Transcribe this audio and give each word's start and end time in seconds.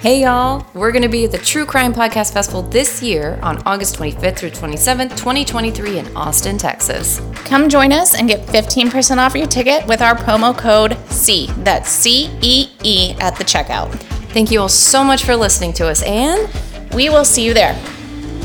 Hey 0.00 0.22
y'all, 0.22 0.64
we're 0.74 0.92
going 0.92 1.02
to 1.02 1.08
be 1.08 1.24
at 1.24 1.32
the 1.32 1.38
True 1.38 1.66
Crime 1.66 1.92
Podcast 1.92 2.32
Festival 2.32 2.62
this 2.62 3.02
year 3.02 3.36
on 3.42 3.60
August 3.66 3.96
25th 3.96 4.38
through 4.38 4.50
27th, 4.50 5.10
2023 5.16 5.98
in 5.98 6.16
Austin, 6.16 6.56
Texas. 6.56 7.20
Come 7.46 7.68
join 7.68 7.92
us 7.92 8.14
and 8.14 8.28
get 8.28 8.46
15% 8.46 9.18
off 9.18 9.34
your 9.34 9.48
ticket 9.48 9.84
with 9.88 10.00
our 10.00 10.14
promo 10.14 10.56
code 10.56 10.96
C. 11.10 11.48
That's 11.58 11.88
C 11.90 12.30
E 12.42 12.70
E 12.84 13.16
at 13.18 13.34
the 13.36 13.44
checkout. 13.44 13.92
Thank 14.32 14.52
you 14.52 14.60
all 14.60 14.68
so 14.68 15.02
much 15.02 15.24
for 15.24 15.34
listening 15.34 15.72
to 15.74 15.88
us 15.88 16.02
and 16.04 16.48
We 16.94 17.08
will 17.08 17.24
see 17.24 17.44
you 17.44 17.52
there. 17.52 17.74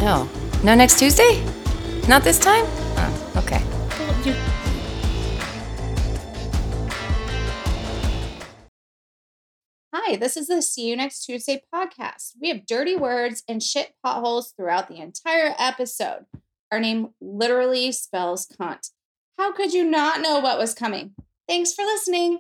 oh, 0.02 0.28
no 0.64 0.74
next 0.74 0.98
Tuesday? 0.98 1.46
Not 2.08 2.24
this 2.24 2.40
time? 2.40 2.66
Hi, 10.06 10.18
this 10.18 10.36
is 10.36 10.48
the 10.48 10.62
See 10.62 10.90
You 10.90 10.98
Next 10.98 11.24
Tuesday 11.24 11.64
podcast. 11.74 12.34
We 12.42 12.50
have 12.50 12.66
dirty 12.66 12.94
words 12.94 13.42
and 13.48 13.64
shit 13.64 13.94
potholes 14.04 14.52
throughout 14.52 14.90
the 14.90 14.98
entire 14.98 15.56
episode. 15.58 16.26
Our 16.74 16.82
name 16.82 17.12
literally 17.22 17.94
spells 17.94 18.46
cunt. 18.46 18.90
How 19.38 19.54
could 19.54 19.74
you 19.74 19.86
not 19.86 20.20
know 20.20 20.40
what 20.40 20.58
was 20.58 20.74
coming? 20.74 21.14
Thanks 21.48 21.74
for 21.74 21.86
listening. 21.86 22.40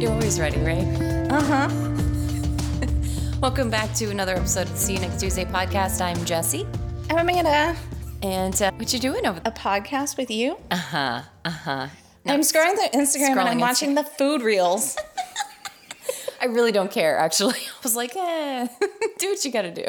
You're 0.00 0.12
always 0.12 0.38
ready, 0.38 0.60
right? 0.60 0.86
Uh 1.32 1.42
huh. 1.42 1.99
Welcome 3.40 3.70
back 3.70 3.94
to 3.94 4.10
another 4.10 4.36
episode 4.36 4.66
of 4.66 4.72
the 4.72 4.76
See 4.76 4.92
You 4.92 5.00
Next 5.00 5.18
Tuesday 5.18 5.46
podcast. 5.46 6.02
I'm 6.02 6.22
Jesse. 6.26 6.66
I'm 7.08 7.26
Amanda. 7.26 7.74
And 8.22 8.60
uh, 8.60 8.70
what 8.72 8.92
you 8.92 8.98
doing 8.98 9.24
over 9.24 9.40
there? 9.40 9.50
A 9.50 9.56
podcast 9.56 10.18
with 10.18 10.30
you? 10.30 10.58
Uh-huh, 10.70 11.22
uh-huh. 11.46 11.86
I'm 12.26 12.40
scrolling 12.40 12.74
through 12.74 13.00
Instagram 13.00 13.30
and 13.30 13.40
I'm 13.40 13.56
Scrolling 13.56 13.60
watching 13.62 13.94
the 13.94 14.04
food 14.04 14.42
reels. 14.42 14.94
I 16.42 16.46
really 16.46 16.70
don't 16.70 16.90
care, 16.90 17.16
actually. 17.16 17.54
I 17.54 17.82
was 17.82 17.96
like, 17.96 18.14
eh, 18.14 18.68
do 19.18 19.30
what 19.30 19.42
you 19.42 19.50
gotta 19.50 19.72
do. 19.72 19.86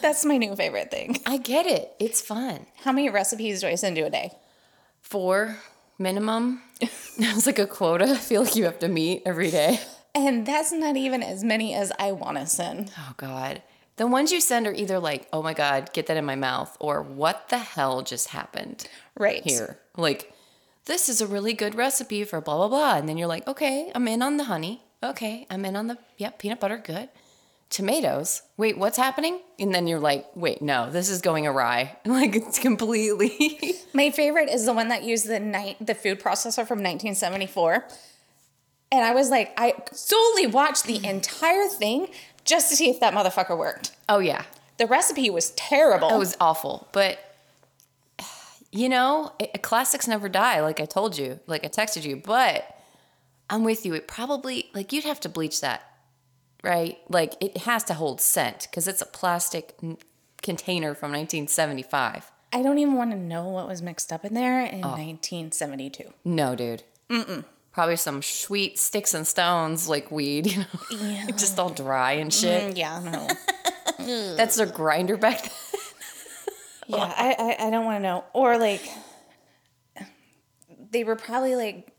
That's 0.00 0.24
my 0.24 0.36
new 0.36 0.54
favorite 0.54 0.92
thing. 0.92 1.18
I 1.26 1.38
get 1.38 1.66
it. 1.66 1.90
It's 1.98 2.20
fun. 2.20 2.66
How 2.84 2.92
many 2.92 3.10
recipes 3.10 3.62
do 3.62 3.66
I 3.66 3.74
send 3.74 3.96
you 3.96 4.06
a 4.06 4.10
day? 4.10 4.30
Four 5.02 5.56
minimum. 5.98 6.62
It's 6.80 7.46
like 7.46 7.58
a 7.58 7.66
quota 7.66 8.04
I 8.04 8.14
feel 8.14 8.44
like 8.44 8.54
you 8.54 8.62
have 8.66 8.78
to 8.78 8.88
meet 8.88 9.22
every 9.26 9.50
day. 9.50 9.80
And 10.16 10.46
that's 10.46 10.72
not 10.72 10.96
even 10.96 11.22
as 11.22 11.44
many 11.44 11.74
as 11.74 11.92
I 11.98 12.12
want 12.12 12.38
to 12.38 12.46
send. 12.46 12.90
Oh, 12.98 13.12
God. 13.18 13.62
The 13.96 14.06
ones 14.06 14.32
you 14.32 14.40
send 14.40 14.66
are 14.66 14.72
either 14.72 14.98
like, 14.98 15.28
oh 15.32 15.42
my 15.42 15.52
God, 15.54 15.92
get 15.92 16.06
that 16.06 16.16
in 16.16 16.24
my 16.24 16.34
mouth, 16.36 16.74
or 16.80 17.02
what 17.02 17.50
the 17.50 17.58
hell 17.58 18.00
just 18.02 18.28
happened 18.28 18.88
Right. 19.18 19.42
here? 19.44 19.78
Like, 19.96 20.32
this 20.86 21.08
is 21.10 21.20
a 21.20 21.26
really 21.26 21.52
good 21.52 21.74
recipe 21.74 22.24
for 22.24 22.40
blah, 22.40 22.56
blah, 22.56 22.68
blah. 22.68 22.96
And 22.96 23.08
then 23.08 23.18
you're 23.18 23.28
like, 23.28 23.46
okay, 23.46 23.92
I'm 23.94 24.08
in 24.08 24.22
on 24.22 24.38
the 24.38 24.44
honey. 24.44 24.82
Okay, 25.02 25.46
I'm 25.50 25.64
in 25.66 25.76
on 25.76 25.86
the, 25.88 25.98
yep, 26.16 26.38
peanut 26.38 26.60
butter, 26.60 26.78
good. 26.78 27.10
Tomatoes. 27.68 28.42
Wait, 28.56 28.78
what's 28.78 28.96
happening? 28.96 29.40
And 29.58 29.74
then 29.74 29.86
you're 29.86 29.98
like, 30.00 30.26
wait, 30.34 30.62
no, 30.62 30.90
this 30.90 31.08
is 31.10 31.20
going 31.20 31.46
awry. 31.46 31.96
Like, 32.06 32.34
it's 32.36 32.58
completely. 32.58 33.74
My 33.92 34.10
favorite 34.10 34.48
is 34.48 34.64
the 34.66 34.72
one 34.72 34.88
that 34.88 35.02
used 35.02 35.26
the 35.28 35.40
night 35.40 35.76
the 35.84 35.94
food 35.94 36.20
processor 36.20 36.66
from 36.66 36.78
1974. 36.82 37.86
And 38.92 39.04
I 39.04 39.12
was 39.14 39.30
like, 39.30 39.52
I 39.56 39.74
solely 39.92 40.46
watched 40.46 40.84
the 40.84 41.04
entire 41.04 41.66
thing 41.68 42.08
just 42.44 42.70
to 42.70 42.76
see 42.76 42.88
if 42.88 43.00
that 43.00 43.12
motherfucker 43.14 43.56
worked. 43.58 43.92
oh, 44.08 44.18
yeah. 44.20 44.44
The 44.78 44.86
recipe 44.86 45.30
was 45.30 45.50
terrible. 45.52 46.10
It 46.10 46.18
was 46.18 46.36
awful, 46.40 46.88
but 46.92 47.18
you 48.70 48.88
know, 48.88 49.32
it, 49.38 49.62
classics 49.62 50.06
never 50.06 50.28
die. 50.28 50.60
Like 50.60 50.80
I 50.80 50.84
told 50.84 51.16
you, 51.16 51.40
like 51.46 51.64
I 51.64 51.68
texted 51.68 52.04
you, 52.04 52.16
but 52.16 52.78
I'm 53.48 53.64
with 53.64 53.86
you. 53.86 53.94
It 53.94 54.06
probably 54.06 54.68
like 54.74 54.92
you'd 54.92 55.04
have 55.04 55.20
to 55.20 55.28
bleach 55.30 55.60
that, 55.62 55.82
right? 56.62 56.98
Like 57.08 57.34
it 57.40 57.56
has 57.58 57.84
to 57.84 57.94
hold 57.94 58.20
scent 58.20 58.66
because 58.70 58.86
it's 58.86 59.00
a 59.00 59.06
plastic 59.06 59.74
n- 59.82 59.96
container 60.42 60.94
from 60.94 61.10
1975. 61.12 62.30
I 62.52 62.62
don't 62.62 62.78
even 62.78 62.94
want 62.94 63.12
to 63.12 63.16
know 63.16 63.48
what 63.48 63.66
was 63.68 63.80
mixed 63.82 64.12
up 64.12 64.24
in 64.26 64.34
there 64.34 64.60
in 64.62 64.84
Oh. 64.84 64.90
1972. 64.90 66.12
No, 66.24 66.54
dude. 66.54 66.82
Mm-mm. 67.08 67.44
Probably 67.76 67.96
some 67.96 68.22
sweet 68.22 68.78
sticks 68.78 69.12
and 69.12 69.26
stones 69.26 69.86
like 69.86 70.10
weed, 70.10 70.46
you 70.50 70.60
know, 70.60 71.26
just 71.36 71.58
all 71.58 71.68
dry 71.68 72.12
and 72.12 72.32
shit. 72.32 72.72
Mm, 72.72 72.78
yeah, 72.78 73.00
no. 73.98 74.34
That's 74.36 74.56
their 74.56 74.64
grinder 74.64 75.18
back 75.18 75.42
then. 75.42 75.50
yeah, 76.86 77.12
I, 77.14 77.36
I, 77.38 77.66
I 77.66 77.70
don't 77.70 77.84
want 77.84 77.96
to 77.98 78.02
know. 78.02 78.24
Or 78.32 78.56
like, 78.56 78.80
they 80.90 81.04
were 81.04 81.16
probably 81.16 81.54
like, 81.54 81.92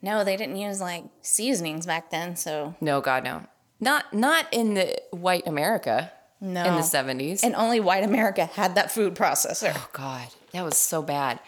no, 0.00 0.24
they 0.24 0.34
didn't 0.34 0.56
use 0.56 0.80
like 0.80 1.04
seasonings 1.20 1.84
back 1.84 2.08
then. 2.10 2.34
So 2.34 2.74
No, 2.80 3.02
God, 3.02 3.22
no. 3.22 3.42
Not 3.78 4.14
not 4.14 4.46
in 4.50 4.72
the 4.72 4.98
white 5.10 5.46
America. 5.46 6.10
no. 6.40 6.64
in 6.64 6.74
the 6.74 6.80
70s. 6.80 7.42
And 7.42 7.54
only 7.54 7.80
white 7.80 8.02
America 8.02 8.46
had 8.46 8.76
that 8.76 8.90
food 8.90 9.14
processor. 9.14 9.74
oh 9.76 9.88
god, 9.92 10.28
that 10.52 10.64
was 10.64 10.78
so 10.78 11.02
bad. 11.02 11.38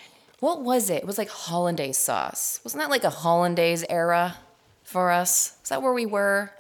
What 0.41 0.63
was 0.63 0.89
it? 0.91 0.97
It 1.03 1.07
was 1.07 1.19
like 1.19 1.29
hollandaise 1.29 1.99
sauce. 1.99 2.61
Wasn't 2.65 2.81
that 2.81 2.91
like 2.91 3.05
a 3.05 3.11
hollandaise 3.11 3.85
era 3.89 4.37
for 4.85 5.11
us? 5.11 5.57
Is 5.63 5.69
that 5.71 5.83
where 5.83 5.93
we 5.93 6.07
were? 6.07 6.51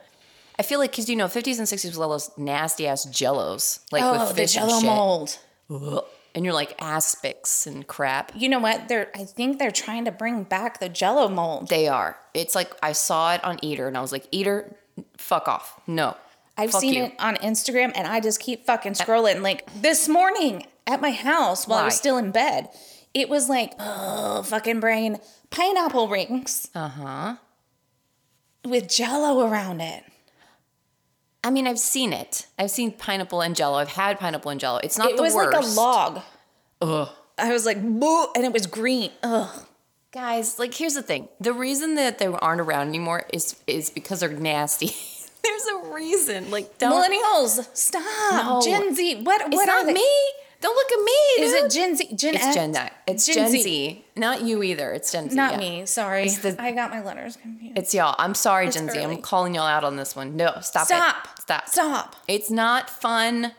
I 0.59 0.63
feel 0.63 0.81
like 0.81 0.91
because 0.91 1.09
you 1.09 1.15
know, 1.17 1.27
50s 1.27 1.59
and 1.59 1.67
60s 1.69 1.85
was 1.87 1.99
all 1.99 2.09
those 2.11 2.31
nasty 2.37 2.87
ass 2.89 3.07
jellos, 3.07 3.81
like 3.93 4.03
Oh, 4.03 4.19
with 4.19 4.29
the 4.31 4.35
fish 4.35 4.57
and 4.57 4.69
Jello 4.69 4.81
shit. 4.81 4.87
mold. 4.89 5.39
Ugh. 5.71 6.05
And 6.35 6.45
you're 6.45 6.55
like 6.55 6.77
aspics 6.79 7.67
and 7.67 7.87
crap. 7.87 8.33
You 8.35 8.49
know 8.49 8.59
what? 8.59 8.89
They're 8.89 9.09
I 9.15 9.25
think 9.25 9.59
they're 9.59 9.71
trying 9.71 10.05
to 10.05 10.13
bring 10.13 10.43
back 10.45 10.79
the 10.81 10.89
Jello 10.89 11.29
mold. 11.29 11.69
They 11.69 11.89
are. 11.89 12.17
It's 12.35 12.55
like 12.55 12.73
I 12.83 12.93
saw 12.93 13.35
it 13.35 13.43
on 13.45 13.59
Eater, 13.63 13.89
and 13.89 13.97
I 13.97 14.01
was 14.01 14.13
like, 14.13 14.27
Eater, 14.31 14.77
fuck 15.17 15.49
off. 15.49 15.81
No, 15.87 16.17
I've 16.57 16.71
fuck 16.73 16.81
seen 16.81 16.95
you. 16.95 17.05
it 17.05 17.15
on 17.19 17.37
Instagram, 17.37 17.93
and 17.95 18.07
I 18.07 18.21
just 18.21 18.41
keep 18.41 18.67
fucking 18.67 18.93
scrolling. 18.93 19.41
Like 19.43 19.69
this 19.81 20.09
morning 20.09 20.67
at 20.87 21.01
my 21.01 21.11
house 21.13 21.67
while 21.67 21.79
I 21.81 21.85
was 21.87 21.97
still 21.97 22.19
in 22.19 22.31
bed, 22.31 22.69
it 23.15 23.29
was 23.29 23.49
like, 23.49 23.75
oh, 23.79 24.43
fucking 24.43 24.81
brain, 24.81 25.19
pineapple 25.51 26.09
rings 26.09 26.69
Uh 26.75 26.89
huh. 26.89 27.37
with 28.65 28.89
Jello 28.89 29.47
around 29.47 29.81
it. 29.81 30.05
I 31.45 31.51
mean, 31.51 31.67
I've 31.67 31.79
seen 31.79 32.13
it. 32.13 32.47
I've 32.59 32.71
seen 32.71 32.93
pineapple 32.93 33.41
and 33.41 33.55
Jello. 33.57 33.79
I've 33.79 33.89
had 33.89 34.19
pineapple 34.19 34.51
and 34.51 34.61
Jello. 34.61 34.81
It's 34.83 34.99
not 34.99 35.11
It 35.11 35.17
the 35.17 35.23
was 35.23 35.35
like 35.35 35.55
a 35.55 35.61
log. 35.61 36.21
Ugh. 36.83 37.09
I 37.39 37.53
was 37.53 37.65
like, 37.65 37.81
boo, 37.81 38.27
and 38.35 38.45
it 38.45 38.53
was 38.53 38.67
green. 38.67 39.11
Ugh. 39.23 39.65
Guys, 40.11 40.59
like 40.59 40.75
here's 40.75 40.95
the 40.95 41.03
thing. 41.03 41.29
The 41.39 41.53
reason 41.53 41.95
that 41.95 42.19
they 42.19 42.27
aren't 42.27 42.61
around 42.61 42.89
anymore 42.89 43.25
is 43.33 43.57
is 43.67 43.91
because 43.91 44.21
they're 44.21 44.31
nasty. 44.31 44.87
There's 45.45 45.65
a 45.67 45.93
reason. 45.95 46.51
Like 46.51 46.79
don't 46.79 46.93
Millennials, 46.93 47.69
stop. 47.77 48.03
No. 48.47 48.61
Gen 48.65 48.95
Z, 48.95 49.23
what? 49.23 49.41
It's 49.43 49.55
what 49.55 49.67
not 49.67 49.83
are 49.83 49.87
they? 49.87 49.93
me. 49.93 50.09
Don't 50.61 50.75
look 50.75 50.91
at 50.93 51.05
me. 51.05 51.45
Is 51.45 51.53
dude. 51.53 51.65
it 51.65 51.71
Gen 51.71 51.97
Z? 51.97 52.17
Gen 52.17 52.35
It's 52.35 52.45
X? 52.45 52.55
Gen 52.57 52.75
Z. 52.75 52.81
It's 53.07 53.27
Gen, 53.27 53.49
Z. 53.51 54.05
Not 54.17 54.43
you 54.43 54.63
either. 54.65 54.91
It's 54.93 55.13
Gen 55.13 55.31
Z. 55.31 55.37
Not 55.37 55.53
yeah. 55.53 55.59
me. 55.59 55.87
Sorry, 55.87 56.25
It's 56.25 56.39
the- 56.39 56.61
I 56.61 56.73
got 56.73 56.91
my 56.91 57.01
letters 57.03 57.37
confused. 57.37 57.79
It's 57.79 57.95
y'all. 57.95 58.17
I'm 58.19 58.35
sorry, 58.35 58.69
Gen 58.69 58.89
Z. 58.91 58.99
early. 58.99 59.17
I'm 59.17 59.23
calling 59.23 59.55
y'all 59.55 59.67
out 59.67 59.85
on 59.85 59.95
this 59.97 60.17
one. 60.17 60.37
No, 60.37 60.57
stop, 60.61 60.87
Stop. 60.87 61.29
it. 61.37 61.43
Stop. 61.43 61.69
Stop. 61.69 62.17
It's 62.27 62.51
not 62.51 62.91
fun. 62.91 63.53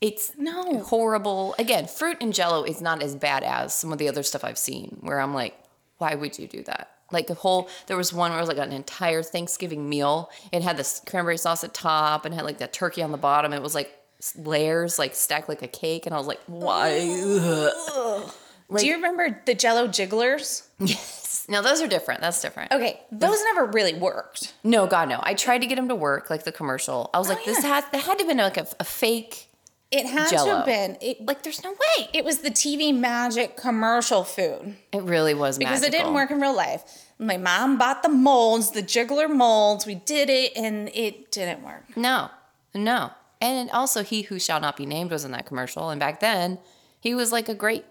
It's 0.00 0.32
No. 0.38 0.80
horrible. 0.80 1.54
Again, 1.58 1.86
fruit 1.88 2.18
and 2.20 2.32
jello 2.32 2.62
is 2.62 2.80
not 2.80 3.02
as 3.02 3.16
bad 3.16 3.42
as 3.42 3.74
some 3.74 3.92
of 3.92 3.98
the 3.98 4.08
other 4.08 4.22
stuff 4.22 4.44
I've 4.44 4.58
seen 4.58 4.98
where 5.00 5.20
I'm 5.20 5.34
like, 5.34 5.58
why 5.98 6.14
would 6.14 6.38
you 6.38 6.46
do 6.46 6.62
that? 6.64 6.90
Like 7.10 7.26
the 7.28 7.34
whole, 7.34 7.68
there 7.86 7.96
was 7.96 8.12
one 8.12 8.30
where 8.30 8.38
it 8.38 8.42
was 8.42 8.48
like 8.48 8.58
an 8.58 8.72
entire 8.72 9.22
Thanksgiving 9.22 9.88
meal. 9.88 10.30
It 10.52 10.62
had 10.62 10.76
this 10.76 11.00
cranberry 11.06 11.38
sauce 11.38 11.64
at 11.64 11.72
top 11.74 12.24
and 12.24 12.34
had 12.34 12.44
like 12.44 12.58
that 12.58 12.72
turkey 12.72 13.02
on 13.02 13.10
the 13.10 13.16
bottom. 13.18 13.52
It 13.52 13.62
was 13.62 13.74
like 13.74 13.90
layers, 14.36 14.98
like 14.98 15.14
stacked 15.14 15.48
like 15.48 15.62
a 15.62 15.68
cake. 15.68 16.06
And 16.06 16.14
I 16.14 16.18
was 16.18 16.26
like, 16.26 16.40
why? 16.46 16.98
Ugh. 17.22 18.32
Do 18.76 18.86
you 18.86 18.94
remember 18.94 19.40
the 19.46 19.54
Jello 19.54 19.86
jigglers? 19.86 20.68
Yes. 20.80 21.46
Now 21.48 21.62
those 21.62 21.80
are 21.80 21.86
different. 21.86 22.20
That's 22.20 22.42
different. 22.42 22.72
Okay, 22.72 23.00
those 23.12 23.38
never 23.44 23.66
really 23.66 23.94
worked. 23.94 24.54
No, 24.64 24.86
God, 24.88 25.08
no. 25.08 25.20
I 25.22 25.34
tried 25.34 25.58
to 25.60 25.66
get 25.66 25.76
them 25.76 25.88
to 25.88 25.94
work, 25.94 26.28
like 26.30 26.42
the 26.42 26.50
commercial. 26.50 27.08
I 27.14 27.18
was 27.18 27.28
oh, 27.30 27.34
like, 27.34 27.44
this 27.44 27.58
Oh, 27.58 27.68
yeah. 27.68 27.74
had, 27.76 27.84
that 27.92 28.02
had 28.02 28.18
to 28.18 28.24
have 28.24 28.28
been 28.28 28.38
like 28.38 28.56
a, 28.56 28.66
a 28.80 28.84
fake. 28.84 29.48
It 29.92 30.04
had 30.06 30.24
to 30.30 30.34
Jell-O. 30.34 30.56
have 30.56 30.66
been. 30.66 30.96
It, 31.00 31.24
Like, 31.24 31.44
there's 31.44 31.62
no 31.62 31.70
way. 31.70 32.08
it 32.12 32.24
was 32.24 32.38
the 32.38 32.50
TV 32.50 32.92
magic 32.92 33.56
commercial 33.56 34.24
food 34.24 34.74
It 34.92 35.02
really 35.04 35.32
was 35.34 35.58
because 35.58 35.82
magical. 35.82 35.94
it 36.00 36.02
didn't 36.02 36.14
work 36.14 36.32
in 36.32 36.40
real 36.40 36.56
life. 36.56 36.82
My 37.20 37.36
mom 37.36 37.78
bought 37.78 38.02
the 38.02 38.08
molds, 38.08 38.72
the 38.72 38.82
jiggler 38.82 39.32
molds. 39.32 39.86
We 39.86 39.94
did 39.94 40.28
it, 40.28 40.52
and 40.56 40.90
it 40.92 41.30
didn't 41.30 41.62
work. 41.62 41.96
No, 41.96 42.30
no. 42.74 43.12
And 43.40 43.70
also, 43.70 44.02
he 44.02 44.22
who 44.22 44.38
shall 44.38 44.60
not 44.60 44.76
be 44.76 44.86
named 44.86 45.10
was 45.10 45.24
in 45.24 45.30
that 45.32 45.46
commercial. 45.46 45.90
And 45.90 46.00
back 46.00 46.20
then, 46.20 46.58
he 47.00 47.14
was 47.14 47.32
like 47.32 47.48
a 47.48 47.54
great. 47.54 47.84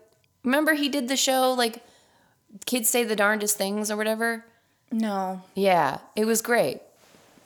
Remember, 0.43 0.73
he 0.73 0.89
did 0.89 1.07
the 1.07 1.17
show 1.17 1.53
like 1.53 1.83
kids 2.65 2.89
say 2.89 3.03
the 3.03 3.15
darndest 3.15 3.57
things 3.57 3.91
or 3.91 3.97
whatever. 3.97 4.45
No. 4.91 5.41
Yeah, 5.55 5.99
it 6.15 6.25
was 6.25 6.41
great. 6.41 6.81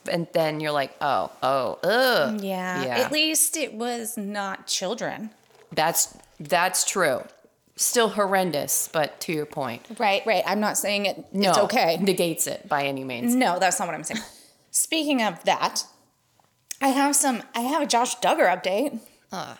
And 0.09 0.27
then 0.33 0.59
you're 0.59 0.71
like, 0.71 0.95
oh, 1.01 1.31
oh, 1.43 1.79
ugh. 1.83 2.41
Yeah. 2.41 2.83
Yeah. 2.85 2.97
At 2.99 3.11
least 3.11 3.57
it 3.57 3.73
was 3.73 4.17
not 4.17 4.67
children. 4.67 5.31
That's 5.71 6.17
That's 6.39 6.83
true. 6.85 7.23
Still 7.75 8.09
horrendous, 8.09 8.89
but 8.91 9.19
to 9.21 9.31
your 9.33 9.45
point, 9.45 9.85
Right, 9.97 10.21
right. 10.25 10.43
I'm 10.45 10.59
not 10.59 10.77
saying 10.77 11.05
it, 11.05 11.33
no, 11.33 11.49
it's 11.49 11.57
okay. 11.59 11.97
Negates 12.01 12.45
it 12.45 12.67
by 12.67 12.83
any 12.83 13.05
means. 13.05 13.33
No, 13.33 13.57
that's 13.57 13.79
not 13.79 13.87
what 13.87 13.95
I'm 13.95 14.03
saying. 14.03 14.21
Speaking 14.71 15.21
of 15.23 15.41
that, 15.45 15.85
I 16.81 16.89
have 16.89 17.15
some, 17.15 17.43
I 17.55 17.61
have 17.61 17.81
a 17.81 17.85
Josh 17.85 18.17
Duggar 18.17 18.47
update. 18.47 18.99
Uh. 19.31 19.55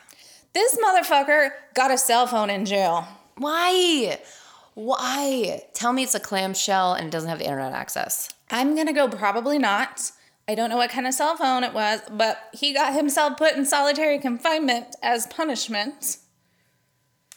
This 0.54 0.78
motherfucker 0.78 1.52
got 1.76 1.92
a 1.92 1.98
cell 1.98 2.26
phone 2.26 2.50
in 2.50 2.66
jail. 2.66 3.08
Why? 3.38 4.20
Why? 4.74 5.64
Tell 5.74 5.94
me 5.94 6.04
it's 6.04 6.16
a 6.16 6.20
clamshell 6.20 6.94
and 6.94 7.08
it 7.08 7.12
doesn't 7.12 7.30
have 7.30 7.40
the 7.40 7.46
internet 7.46 7.74
access. 7.74 8.30
I'm 8.50 8.76
gonna 8.76 8.94
go 8.94 9.08
probably 9.08 9.60
not. 9.60 10.12
I 10.48 10.56
don't 10.56 10.70
know 10.70 10.78
what 10.78 10.90
kind 10.90 11.06
of 11.06 11.14
cell 11.14 11.38
phone 11.38 11.64
it 11.64 11.74
was, 11.74 12.02
but 12.10 12.50
he 12.54 12.74
got 12.74 12.94
himself 12.96 13.38
put 13.38 13.56
in 13.56 13.66
solitary 13.66 14.18
confinement 14.18 14.96
as 15.04 15.28
punishment. 15.28 16.18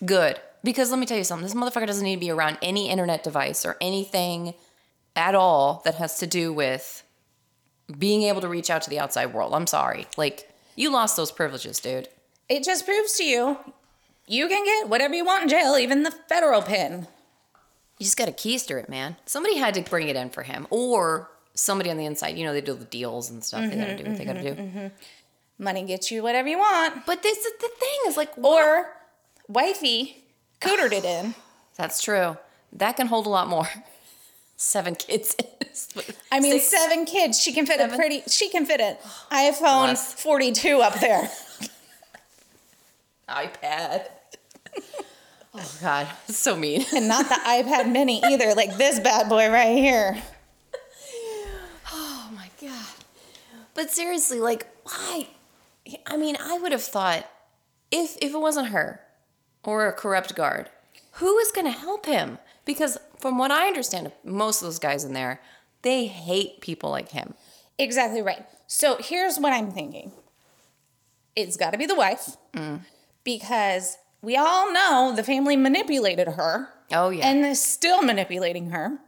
Good. 0.05 0.41
Because 0.65 0.91
let 0.91 0.99
me 0.99 1.07
tell 1.07 1.19
you 1.19 1.25
something 1.25 1.45
this 1.45 1.55
motherfucker 1.55 1.87
doesn't 1.87 2.05
need 2.05 2.17
to 2.17 2.21
be 2.21 2.31
around 2.31 2.59
any 2.63 2.89
internet 2.89 3.23
device 3.23 3.67
or 3.67 3.77
anything 3.81 4.55
at 5.15 5.35
all 5.35 5.83
that 5.85 5.97
has 5.97 6.19
to 6.19 6.27
do 6.27 6.53
with 6.53 7.02
being 7.99 8.23
able 8.23 8.41
to 8.41 8.49
reach 8.49 8.71
out 8.71 8.83
to 8.83 8.91
the 8.91 8.99
outside 8.99 9.33
world. 9.33 9.55
I'm 9.55 9.67
sorry. 9.67 10.07
Like, 10.17 10.51
you 10.77 10.91
lost 10.91 11.17
those 11.17 11.33
privileges, 11.33 11.81
dude. 11.81 12.09
It 12.49 12.65
just 12.65 12.85
proves 12.87 13.17
to 13.19 13.25
you 13.25 13.59
you 14.27 14.49
can 14.49 14.65
get 14.65 14.89
whatever 14.89 15.15
you 15.15 15.25
want 15.25 15.45
in 15.45 15.49
jail, 15.49 15.77
even 15.77 16.03
the 16.03 16.11
federal 16.11 16.63
pin. 16.63 17.07
You 17.99 18.05
just 18.05 18.17
got 18.17 18.27
to 18.27 18.33
keister 18.33 18.83
it, 18.83 18.89
man. 18.89 19.17
Somebody 19.27 19.57
had 19.57 19.75
to 19.75 19.83
bring 19.83 20.09
it 20.09 20.17
in 20.17 20.31
for 20.31 20.43
him, 20.43 20.67
or 20.71 21.31
somebody 21.55 21.91
on 21.91 21.97
the 21.97 22.07
inside. 22.07 22.39
You 22.39 22.47
know, 22.47 22.53
they 22.53 22.61
do 22.61 22.75
the 22.75 22.85
deals 22.85 23.31
and 23.31 23.45
stuff. 23.45 23.69
they 23.69 23.77
got 23.77 23.87
to 23.87 24.03
do 24.03 24.11
what 24.11 24.19
they 24.19 24.25
got 24.25 24.35
to 24.35 24.39
mm-hmm, 24.41 24.57
do. 24.57 24.63
Mm-hmm, 24.63 24.79
mm-hmm. 24.79 25.63
Money 25.65 25.85
gets 25.85 26.11
you 26.11 26.23
whatever 26.23 26.49
you 26.49 26.59
want. 26.59 27.07
But 27.07 27.23
this 27.23 27.39
is 27.39 27.53
the 27.61 27.69
thing 27.69 27.99
is 28.07 28.17
like, 28.17 28.37
Or 28.39 28.93
wifey 29.49 30.25
cootered 30.61 30.93
it 30.93 31.05
in. 31.05 31.35
that's 31.77 32.03
true. 32.03 32.37
That 32.73 32.97
can 32.97 33.09
hold 33.09 33.27
a 33.27 33.31
lot 33.31 33.49
more. 33.49 33.69
Seven 34.57 34.95
kids. 34.95 35.37
I 36.33 36.41
mean, 36.41 36.59
Six- 36.59 36.69
seven 36.69 37.05
kids. 37.05 37.41
She 37.41 37.53
can 37.53 37.67
fit 37.67 37.81
a 37.81 37.89
pretty. 37.95 38.23
She 38.29 38.49
can 38.49 38.67
fit 38.67 38.81
an 38.81 38.97
iPhone 39.31 39.87
Bless. 39.87 40.15
42 40.15 40.81
up 40.81 40.99
there. 41.01 41.31
iPad. 43.29 44.07
oh 45.55 45.73
God, 45.81 46.09
it's 46.29 46.39
so 46.39 46.57
mean. 46.57 46.85
And 46.95 47.09
not 47.09 47.29
the 47.29 47.35
iPad 47.35 47.91
mini 47.91 48.23
either, 48.25 48.55
like 48.55 48.77
this 48.77 48.99
bad 49.01 49.29
boy 49.29 49.49
right 49.51 49.77
here. 49.77 50.23
Oh 51.95 52.31
my 52.35 52.49
God. 52.61 52.87
But 53.75 53.91
seriously, 53.91 54.41
like, 54.41 54.67
why? 54.85 55.29
I 56.07 56.17
mean, 56.17 56.37
I 56.41 56.59
would 56.59 56.73
have 56.73 56.83
thought 56.83 57.29
if 57.91 58.17
if 58.23 58.33
it 58.33 58.39
wasn't 58.41 58.69
her 58.69 59.01
or 59.63 59.87
a 59.87 59.93
corrupt 59.93 60.35
guard, 60.35 60.71
who 61.13 61.37
is 61.39 61.53
going 61.53 61.67
to 61.67 61.79
help 61.79 62.07
him? 62.07 62.39
Because 62.65 62.97
from 63.19 63.37
what 63.39 63.51
I 63.51 63.67
understand, 63.67 64.11
most 64.25 64.63
of 64.63 64.67
those 64.67 64.79
guys 64.79 65.05
in 65.05 65.13
there, 65.13 65.41
they 65.83 66.07
hate 66.07 66.61
people 66.61 66.91
like 66.91 67.11
him. 67.11 67.35
Exactly 67.79 68.23
right. 68.23 68.45
So 68.67 68.97
here's 69.01 69.39
what 69.39 69.53
I'm 69.53 69.71
thinking 69.71 70.13
it's 71.37 71.57
got 71.57 71.71
to 71.73 71.79
be 71.79 71.87
the 71.87 71.95
wife 71.95 72.37
because 73.25 73.97
we 74.21 74.37
all 74.37 74.73
know 74.73 75.13
the 75.15 75.23
family 75.23 75.57
manipulated 75.57 76.29
her. 76.29 76.69
Oh, 76.93 77.11
yeah. 77.11 77.27
And 77.27 77.45
is 77.45 77.63
still 77.63 78.03
manipulating 78.03 78.71
her. 78.71 78.99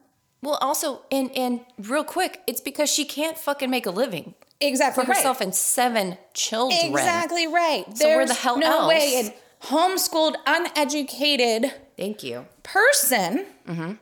Well, 0.42 0.58
also, 0.60 1.02
and 1.10 1.30
and 1.36 1.60
real 1.78 2.04
quick, 2.04 2.42
it's 2.46 2.60
because 2.60 2.90
she 2.90 3.04
can't 3.04 3.38
fucking 3.38 3.70
make 3.70 3.86
a 3.86 3.90
living 3.90 4.34
Exactly 4.60 5.04
for 5.04 5.08
right. 5.08 5.16
herself 5.16 5.40
and 5.40 5.54
seven 5.54 6.16
children. 6.34 6.78
Exactly 6.82 7.46
right. 7.46 7.84
So 7.96 8.06
where 8.08 8.24
the 8.26 8.32
There's 8.32 8.38
hell 8.40 8.58
no 8.58 8.80
else? 8.80 8.88
way 8.88 9.20
an 9.24 9.32
homeschooled, 9.68 10.34
uneducated 10.46 11.72
Thank 11.96 12.22
you. 12.22 12.46
person 12.62 13.46
Mm-hmm. 13.66 13.92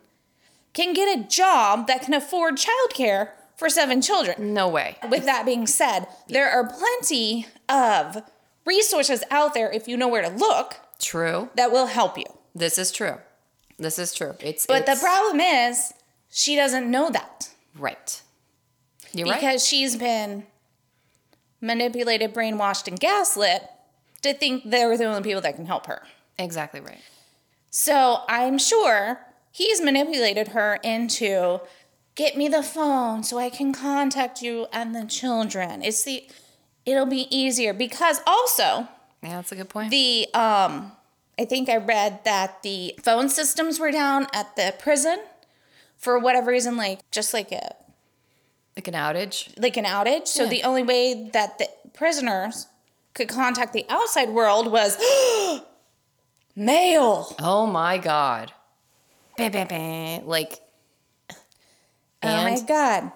Can 0.74 0.92
get 0.92 1.18
a 1.18 1.22
job 1.24 1.86
that 1.86 2.02
can 2.02 2.14
afford 2.14 2.56
childcare 2.56 3.30
for 3.56 3.68
seven 3.68 4.00
children. 4.00 4.54
No 4.54 4.68
way. 4.68 4.96
With 5.08 5.24
that 5.24 5.46
being 5.46 5.66
said, 5.66 6.06
there 6.28 6.50
are 6.50 6.66
plenty 6.68 7.46
of 7.68 8.22
resources 8.64 9.22
out 9.30 9.54
there 9.54 9.70
if 9.70 9.86
you 9.86 9.96
know 9.96 10.08
where 10.08 10.22
to 10.22 10.28
look 10.28 10.76
True. 10.98 11.50
that 11.56 11.70
will 11.72 11.86
help 11.86 12.16
you. 12.16 12.24
This 12.54 12.78
is 12.78 12.90
true. 12.92 13.18
This 13.78 13.98
is 13.98 14.14
true. 14.14 14.34
It's 14.40 14.66
But 14.66 14.86
the 14.86 14.96
problem 14.96 15.40
is 15.40 15.92
she 16.30 16.56
doesn't 16.56 16.90
know 16.90 17.10
that 17.10 17.50
right. 17.76 18.22
You're 19.12 19.28
right. 19.28 19.40
because 19.40 19.66
she's 19.66 19.96
been 19.96 20.44
manipulated, 21.60 22.32
brainwashed, 22.34 22.88
and 22.88 22.98
gaslit 22.98 23.62
to 24.22 24.32
think 24.34 24.70
they're 24.70 24.96
the 24.96 25.04
only 25.04 25.22
people 25.22 25.42
that 25.42 25.56
can 25.56 25.66
help 25.66 25.86
her. 25.86 26.02
Exactly 26.38 26.80
right. 26.80 27.00
So 27.70 28.22
I'm 28.28 28.58
sure 28.58 29.20
he's 29.52 29.80
manipulated 29.80 30.48
her 30.48 30.80
into 30.82 31.60
get 32.16 32.36
me 32.36 32.48
the 32.48 32.62
phone 32.62 33.22
so 33.22 33.38
I 33.38 33.50
can 33.50 33.72
contact 33.72 34.42
you 34.42 34.66
and 34.72 34.94
the 34.94 35.04
children. 35.04 35.82
It's 35.82 36.02
the 36.02 36.24
it'll 36.84 37.06
be 37.06 37.28
easier 37.34 37.72
because 37.72 38.20
also 38.26 38.88
Yeah, 39.22 39.36
that's 39.36 39.52
a 39.52 39.56
good 39.56 39.68
point. 39.68 39.90
the 39.90 40.26
um 40.34 40.92
I 41.38 41.44
think 41.44 41.68
I 41.68 41.76
read 41.76 42.24
that 42.24 42.62
the 42.62 42.94
phone 43.02 43.28
systems 43.28 43.78
were 43.78 43.90
down 43.90 44.26
at 44.32 44.54
the 44.56 44.74
prison 44.78 45.20
for 45.96 46.18
whatever 46.18 46.50
reason 46.50 46.76
like 46.76 47.00
just 47.10 47.32
like 47.32 47.52
a 47.52 47.74
like 48.76 48.88
an 48.88 48.94
outage. 48.94 49.52
like 49.60 49.76
an 49.76 49.84
outage. 49.84 50.28
So 50.28 50.46
the 50.46 50.62
only 50.64 50.82
way 50.82 51.30
that 51.32 51.58
the 51.58 51.68
prisoners 51.92 52.68
could 53.14 53.28
contact 53.28 53.74
the 53.74 53.84
outside 53.90 54.30
world 54.30 54.72
was 54.72 54.96
mail. 56.56 57.34
Oh 57.38 57.66
my 57.66 57.98
god. 57.98 58.52
Bah, 59.36 59.48
bah, 59.50 59.64
bah. 59.68 60.20
Like 60.24 60.60
oh 62.22 62.42
my 62.44 62.60
god. 62.66 63.12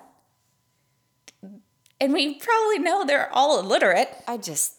And 2.01 2.13
we 2.13 2.35
probably 2.35 2.79
know 2.81 3.05
they're 3.05 3.33
all 3.33 3.59
illiterate. 3.61 4.11
I 4.29 4.37
just 4.37 4.75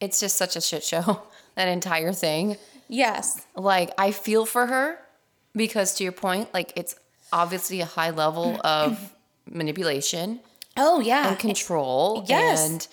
it's 0.00 0.18
just 0.20 0.36
such 0.36 0.56
a 0.56 0.60
shit 0.60 0.84
show. 0.84 1.22
That 1.56 1.66
entire 1.66 2.12
thing. 2.12 2.56
Yes. 2.88 3.44
Like 3.56 3.90
I 3.98 4.12
feel 4.12 4.46
for 4.46 4.66
her 4.66 4.98
because 5.54 5.94
to 5.96 6.04
your 6.04 6.12
point, 6.12 6.48
like 6.54 6.72
it's 6.76 6.94
obviously 7.32 7.80
a 7.80 7.84
high 7.84 8.10
level 8.10 8.58
of 8.64 9.12
manipulation 9.50 10.40
Oh 10.76 11.00
yeah. 11.00 11.28
and 11.28 11.38
control. 11.38 12.24
Yes. 12.28 12.66
And 12.66 12.86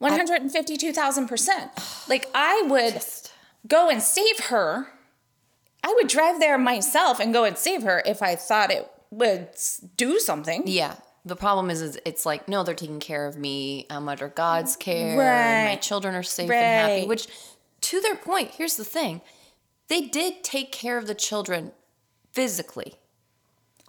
152,000%. 0.00 1.70
Like 2.08 2.28
I 2.34 2.62
would 2.66 3.00
go 3.68 3.88
and 3.90 4.02
save 4.02 4.38
her. 4.46 4.88
I 5.84 5.92
would 5.96 6.08
drive 6.08 6.40
there 6.40 6.58
myself 6.58 7.20
and 7.20 7.32
go 7.32 7.44
and 7.44 7.56
save 7.56 7.82
her 7.82 8.02
if 8.04 8.22
I 8.22 8.34
thought 8.36 8.70
it 8.70 8.90
would 9.10 9.48
do 9.96 10.18
something. 10.18 10.64
Yeah. 10.66 10.96
The 11.24 11.36
problem 11.36 11.70
is, 11.70 11.82
is 11.82 11.98
it's 12.04 12.24
like, 12.24 12.48
no, 12.48 12.62
they're 12.62 12.74
taking 12.74 13.00
care 13.00 13.26
of 13.26 13.36
me. 13.36 13.86
I'm 13.90 14.08
under 14.08 14.28
God's 14.28 14.76
care. 14.76 15.20
and 15.20 15.68
My 15.70 15.76
children 15.76 16.14
are 16.14 16.22
safe 16.22 16.50
and 16.50 16.90
happy. 16.90 17.06
Which, 17.06 17.28
to 17.82 18.00
their 18.00 18.16
point, 18.16 18.52
here's 18.56 18.76
the 18.76 18.84
thing 18.84 19.20
they 19.88 20.02
did 20.02 20.42
take 20.44 20.72
care 20.72 20.98
of 20.98 21.06
the 21.06 21.14
children 21.14 21.72
physically. 22.32 22.94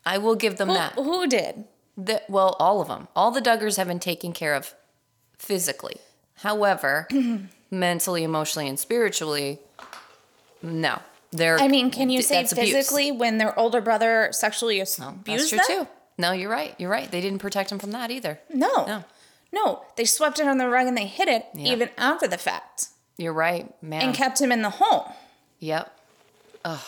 I 0.06 0.18
will 0.18 0.36
give 0.36 0.58
them 0.58 0.70
Who, 0.70 0.74
that. 0.74 0.94
who 0.94 1.28
did? 1.28 1.66
The- 1.98 2.24
well, 2.30 2.56
all 2.60 2.82
of 2.82 2.88
them. 2.88 3.08
All 3.16 3.32
the 3.32 3.42
Duggars 3.42 3.78
have 3.78 3.88
been 3.88 4.00
taken 4.00 4.32
care 4.34 4.54
of 4.56 4.74
physically. 5.38 5.98
However, 6.36 7.08
mentally, 7.72 8.24
emotionally, 8.24 8.68
and 8.68 8.80
spiritually, 8.80 9.60
no. 10.62 11.00
They're, 11.32 11.60
I 11.60 11.68
mean, 11.68 11.92
can 11.92 12.10
you 12.10 12.22
say 12.24 12.36
that's 12.42 12.52
abuse. 12.54 12.72
physically 12.74 13.12
when 13.12 13.38
their 13.38 13.58
older 13.58 13.82
brother 13.82 14.30
sexually 14.32 14.82
as- 14.82 14.96
That's 14.96 15.10
abused 15.12 15.50
true 15.50 15.58
them? 15.60 15.86
too. 15.86 15.92
No, 16.18 16.32
you're 16.32 16.50
right. 16.50 16.76
You're 16.80 16.90
right. 16.90 17.10
They 17.10 17.22
didn't 17.22 17.40
protect 17.40 17.72
him 17.72 17.80
from 17.80 17.92
that 17.92 18.10
either. 18.12 18.40
No. 18.54 18.86
No. 18.86 19.04
No, 19.52 19.82
they 19.96 20.06
swept 20.06 20.40
it 20.40 20.48
on 20.48 20.58
the 20.60 20.68
rug 20.68 20.86
and 20.88 20.96
they 20.98 21.06
hid 21.08 21.28
it 21.28 21.46
Yeah. 21.56 21.72
even 21.72 21.90
after 21.98 22.28
the 22.28 22.38
fact 22.38 22.88
You're 23.18 23.34
right, 23.34 23.72
man. 23.82 24.02
and 24.04 24.14
kept 24.16 24.40
him 24.42 24.52
in 24.52 24.62
the 24.62 24.70
home. 24.70 25.12
Yep. 25.60 25.92
Ugh. 26.66 26.80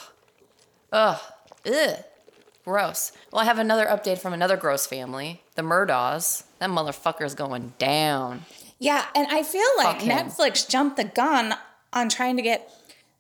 Ugh. 0.92 1.20
Ugh. 1.66 1.98
Gross. 2.66 3.12
Well, 3.32 3.42
I 3.42 3.46
have 3.46 3.58
another 3.58 3.86
update 3.88 4.20
from 4.20 4.34
another 4.34 4.58
gross 4.58 4.86
family, 4.86 5.42
the 5.56 5.64
Murdaughs. 5.64 6.44
That 6.60 6.70
motherfucker's 6.70 7.34
going 7.34 7.74
down. 7.80 8.46
Yeah, 8.78 9.06
and 9.16 9.28
I 9.32 9.42
feel 9.44 9.68
like 9.78 10.00
Netflix 10.00 10.68
jumped 10.70 10.98
the 10.98 11.04
gun 11.06 11.56
on 11.94 12.10
trying 12.10 12.36
to 12.38 12.44
get 12.44 12.70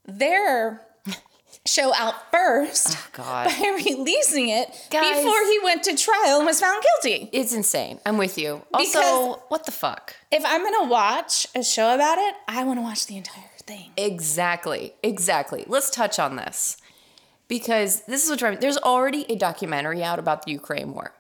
their 0.06 0.82
show 1.66 1.94
out 1.94 2.32
first 2.32 2.98
oh, 2.98 3.08
God. 3.14 3.48
by 3.48 3.82
releasing 3.86 4.50
it 4.50 4.68
Guys. 4.90 5.18
before 5.18 5.44
he 5.46 5.60
went 5.64 5.84
to 5.84 5.96
trial 5.96 6.38
and 6.38 6.46
was 6.46 6.60
found 6.60 6.84
guilty. 7.02 7.30
It's 7.32 7.54
insane. 7.54 8.00
I'm 8.06 8.18
with 8.18 8.38
you. 8.38 8.62
Also, 8.74 9.00
Because- 9.00 9.40
what 9.50 9.66
the 9.66 9.72
fuck? 9.72 10.16
If 10.32 10.44
I'm 10.46 10.64
gonna 10.64 10.90
watch 10.90 11.48
a 11.56 11.64
show 11.64 11.94
about 11.94 12.18
it, 12.18 12.36
I 12.48 12.64
want 12.64 12.80
to 12.80 12.84
watch 12.84 13.06
the 13.06 13.18
entire 13.18 13.44
thing. 13.66 13.92
Exactly. 13.98 14.94
Exactly. 15.04 15.64
Let's 15.68 15.90
touch 15.90 16.18
on 16.20 16.36
this. 16.36 16.78
Because 17.48 18.02
this 18.06 18.24
is 18.24 18.30
what 18.30 18.40
driving 18.40 18.60
there's 18.60 18.78
already 18.78 19.26
a 19.32 19.36
documentary 19.36 20.04
out 20.04 20.20
about 20.20 20.46
the 20.46 20.52
Ukraine 20.52 20.94
war. 20.94 21.14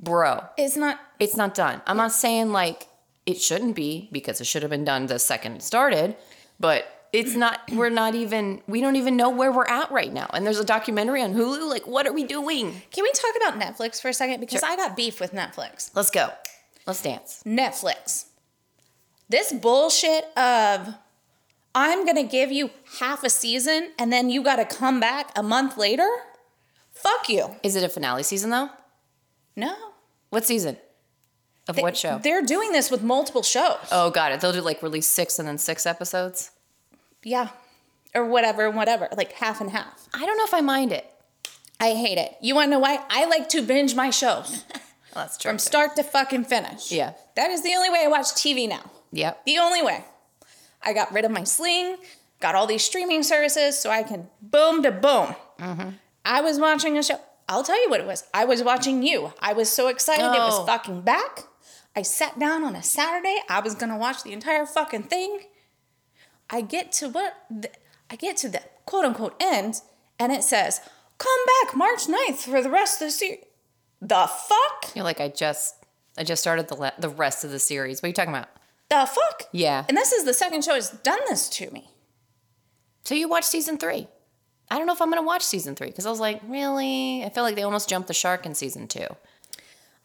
Bro, 0.00 0.44
It's 0.56 0.76
not. 0.76 1.00
it's 1.18 1.36
not 1.36 1.54
done. 1.54 1.82
I'm 1.86 1.96
not 1.96 2.12
saying 2.12 2.52
like 2.52 2.86
it 3.26 3.40
shouldn't 3.40 3.74
be 3.74 4.08
because 4.12 4.40
it 4.40 4.46
should 4.46 4.62
have 4.62 4.70
been 4.70 4.84
done 4.84 5.06
the 5.06 5.18
second 5.18 5.56
it 5.56 5.62
started. 5.62 6.16
But 6.60 6.86
it's 7.12 7.34
not. 7.34 7.60
We're 7.72 7.90
not 7.90 8.14
even. 8.14 8.62
We 8.66 8.80
don't 8.80 8.96
even 8.96 9.16
know 9.16 9.30
where 9.30 9.52
we're 9.52 9.66
at 9.66 9.90
right 9.90 10.12
now. 10.12 10.28
And 10.32 10.46
there's 10.46 10.58
a 10.58 10.64
documentary 10.64 11.22
on 11.22 11.34
Hulu. 11.34 11.68
Like, 11.68 11.86
what 11.86 12.06
are 12.06 12.12
we 12.12 12.24
doing? 12.24 12.82
Can 12.90 13.04
we 13.04 13.12
talk 13.12 13.34
about 13.42 13.60
Netflix 13.60 14.00
for 14.00 14.08
a 14.08 14.14
second? 14.14 14.40
Because 14.40 14.62
I 14.62 14.76
got 14.76 14.96
beef 14.96 15.20
with 15.20 15.32
Netflix. 15.32 15.90
Let's 15.94 16.10
go. 16.10 16.30
Let's 16.86 17.02
dance. 17.02 17.42
Netflix. 17.46 18.26
This 19.28 19.52
bullshit 19.52 20.24
of 20.38 20.94
I'm 21.74 22.04
going 22.04 22.16
to 22.16 22.24
give 22.24 22.50
you 22.50 22.70
half 22.98 23.22
a 23.22 23.30
season 23.30 23.92
and 23.98 24.12
then 24.12 24.30
you 24.30 24.42
got 24.42 24.56
to 24.56 24.64
come 24.64 25.00
back 25.00 25.30
a 25.36 25.42
month 25.42 25.76
later? 25.76 26.08
Fuck 26.92 27.28
you. 27.28 27.54
Is 27.62 27.76
it 27.76 27.84
a 27.84 27.88
finale 27.88 28.22
season 28.22 28.50
though? 28.50 28.70
No. 29.54 29.74
What 30.30 30.44
season? 30.44 30.76
Of 31.68 31.76
what 31.78 31.96
show? 31.96 32.18
They're 32.18 32.42
doing 32.42 32.72
this 32.72 32.90
with 32.90 33.02
multiple 33.02 33.42
shows. 33.42 33.76
Oh, 33.92 34.10
got 34.10 34.32
it. 34.32 34.40
They'll 34.40 34.52
do 34.52 34.62
like 34.62 34.82
release 34.82 35.06
six 35.06 35.38
and 35.38 35.46
then 35.46 35.58
six 35.58 35.84
episodes. 35.84 36.50
Yeah. 37.22 37.48
Or 38.14 38.24
whatever, 38.24 38.70
whatever. 38.70 39.08
Like 39.16 39.32
half 39.32 39.60
and 39.60 39.70
half. 39.70 40.08
I 40.14 40.24
don't 40.24 40.36
know 40.38 40.44
if 40.44 40.54
I 40.54 40.60
mind 40.60 40.92
it. 40.92 41.06
I 41.80 41.90
hate 41.92 42.18
it. 42.18 42.34
You 42.40 42.54
want 42.54 42.66
to 42.66 42.70
know 42.72 42.78
why? 42.80 42.98
I 43.08 43.26
like 43.26 43.48
to 43.50 43.62
binge 43.62 43.94
my 43.94 44.10
shows 44.10 44.64
Oh, 45.14 45.20
that's 45.20 45.38
true. 45.38 45.50
from 45.50 45.58
start 45.58 45.96
to 45.96 46.02
fucking 46.02 46.44
finish. 46.44 46.90
Yeah. 46.92 47.12
That 47.36 47.50
is 47.50 47.62
the 47.62 47.74
only 47.74 47.90
way 47.90 48.00
I 48.04 48.08
watch 48.08 48.26
TV 48.28 48.68
now. 48.68 48.90
Yep. 49.12 49.44
The 49.46 49.58
only 49.58 49.82
way. 49.82 50.04
I 50.82 50.92
got 50.92 51.12
rid 51.12 51.24
of 51.24 51.30
my 51.30 51.44
sling, 51.44 51.96
got 52.40 52.54
all 52.54 52.66
these 52.66 52.82
streaming 52.84 53.22
services 53.22 53.78
so 53.78 53.90
I 53.90 54.02
can 54.02 54.28
boom 54.42 54.82
to 54.82 54.90
boom. 54.92 55.34
Mm-hmm. 55.58 55.90
I 56.24 56.40
was 56.40 56.58
watching 56.60 56.98
a 56.98 57.02
show. 57.02 57.18
I'll 57.48 57.62
tell 57.64 57.80
you 57.82 57.88
what 57.88 58.00
it 58.00 58.06
was. 58.06 58.24
I 58.34 58.44
was 58.44 58.62
watching 58.62 59.02
you. 59.02 59.32
I 59.40 59.54
was 59.54 59.70
so 59.70 59.88
excited 59.88 60.22
it 60.24 60.28
Oh. 60.38 60.46
was 60.58 60.66
fucking 60.66 61.00
back. 61.02 61.44
I 61.96 62.02
sat 62.02 62.38
down 62.38 62.62
on 62.64 62.76
a 62.76 62.82
Saturday. 62.82 63.38
I 63.48 63.60
was 63.60 63.74
gonna 63.74 63.96
watch 63.96 64.22
the 64.22 64.32
entire 64.32 64.66
fucking 64.66 65.04
thing. 65.04 65.40
I 66.50 66.60
get 66.62 66.92
to 66.92 67.08
what 67.08 67.34
the, 67.50 67.70
I 68.10 68.16
get 68.16 68.36
to 68.38 68.48
the 68.48 68.62
quote 68.86 69.04
unquote 69.04 69.34
end, 69.40 69.80
and 70.18 70.32
it 70.32 70.42
says, 70.44 70.80
"Come 71.18 71.38
back 71.64 71.76
March 71.76 72.06
9th 72.06 72.36
for 72.38 72.62
the 72.62 72.70
rest 72.70 73.00
of 73.02 73.08
the 73.08 73.12
series." 73.12 73.44
The 74.00 74.26
fuck? 74.28 74.94
You're 74.94 75.04
like 75.04 75.20
I 75.20 75.28
just 75.28 75.74
I 76.16 76.24
just 76.24 76.40
started 76.42 76.68
the 76.68 76.76
le- 76.76 76.92
the 76.98 77.08
rest 77.08 77.44
of 77.44 77.50
the 77.50 77.58
series. 77.58 78.00
What 78.00 78.06
are 78.06 78.08
you 78.08 78.14
talking 78.14 78.32
about? 78.34 78.48
The 78.90 79.06
fuck? 79.06 79.42
Yeah. 79.52 79.84
And 79.88 79.96
this 79.96 80.12
is 80.12 80.24
the 80.24 80.32
second 80.34 80.64
show 80.64 80.72
that's 80.72 80.90
done 80.90 81.18
this 81.28 81.48
to 81.50 81.70
me. 81.70 81.90
So 83.04 83.14
you 83.14 83.28
watched 83.28 83.46
season 83.48 83.76
three. 83.78 84.06
I 84.70 84.78
don't 84.78 84.86
know 84.86 84.92
if 84.92 85.00
I'm 85.02 85.10
gonna 85.10 85.22
watch 85.22 85.42
season 85.42 85.74
three 85.74 85.88
because 85.88 86.06
I 86.06 86.10
was 86.10 86.20
like, 86.20 86.40
really? 86.46 87.24
I 87.24 87.30
feel 87.30 87.42
like 87.42 87.56
they 87.56 87.62
almost 87.62 87.88
jumped 87.88 88.08
the 88.08 88.14
shark 88.14 88.46
in 88.46 88.54
season 88.54 88.86
two. 88.88 89.06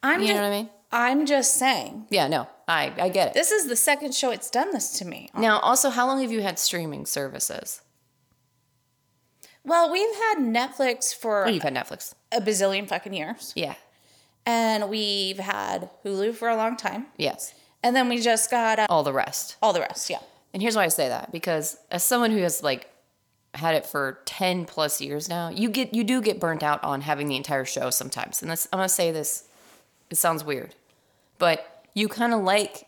I'm 0.02 0.22
You 0.22 0.28
just, 0.28 0.36
know 0.38 0.42
what 0.50 0.54
I 0.54 0.58
mean? 0.62 0.70
I'm 0.94 1.26
just 1.26 1.56
saying. 1.56 2.06
Yeah, 2.10 2.28
no, 2.28 2.48
I 2.68 2.94
I 3.00 3.10
get 3.10 3.30
it. 3.30 3.34
This 3.34 3.52
is 3.52 3.68
the 3.68 3.76
second 3.76 4.14
show 4.14 4.30
it's 4.32 4.50
done 4.50 4.72
this 4.72 4.92
to 5.00 5.06
me. 5.06 5.30
Now, 5.36 5.60
also, 5.60 5.90
how 5.90 6.06
long 6.08 6.22
have 6.22 6.32
you 6.32 6.42
had 6.42 6.60
streaming 6.60 7.06
services? 7.06 7.82
Well, 9.66 9.92
we've 9.92 10.16
had 10.16 10.38
Netflix 10.40 11.16
for 11.16 11.46
Oh, 11.46 11.50
you've 11.50 11.64
had 11.64 11.74
Netflix. 11.74 12.14
a 12.32 12.42
bazillion 12.42 12.88
fucking 12.88 13.14
years. 13.14 13.54
Yeah. 13.56 13.76
And 14.46 14.90
we've 14.90 15.40
had 15.40 15.90
Hulu 16.04 16.36
for 16.36 16.50
a 16.50 16.56
long 16.58 16.76
time. 16.76 17.08
Yes. 17.18 17.54
And 17.82 17.96
then 17.96 18.10
we 18.10 18.20
just 18.20 18.52
got 18.52 18.78
uh, 18.80 18.88
All 18.90 19.04
the 19.04 19.14
rest. 19.14 19.56
all 19.62 19.72
the 19.74 19.80
rest. 19.80 20.10
Yeah. 20.10 20.20
And 20.54 20.62
here's 20.62 20.76
why 20.76 20.84
I 20.84 20.90
say 20.90 21.08
that 21.08 21.32
because 21.32 21.78
as 21.90 22.04
someone 22.04 22.32
who 22.32 22.40
has 22.40 22.62
like 22.62 22.90
had 23.56 23.76
it 23.76 23.86
for 23.86 24.20
10 24.26 24.66
plus 24.66 25.00
years 25.02 25.30
now, 25.30 25.50
you 25.50 25.70
get 25.70 25.94
you 25.96 26.04
do 26.04 26.22
get 26.22 26.40
burnt 26.40 26.62
out 26.62 26.84
on 26.84 27.02
having 27.02 27.28
the 27.28 27.36
entire 27.38 27.66
show 27.66 27.90
sometimes. 27.90 28.42
And 28.42 28.52
this, 28.52 28.68
I'm 28.74 28.78
going 28.80 28.88
to 28.90 28.94
say 28.94 29.12
this 29.12 29.46
it 30.10 30.18
sounds 30.18 30.44
weird. 30.44 30.76
But 31.40 31.86
you 31.94 32.08
kind 32.08 32.34
of 32.34 32.42
like 32.42 32.88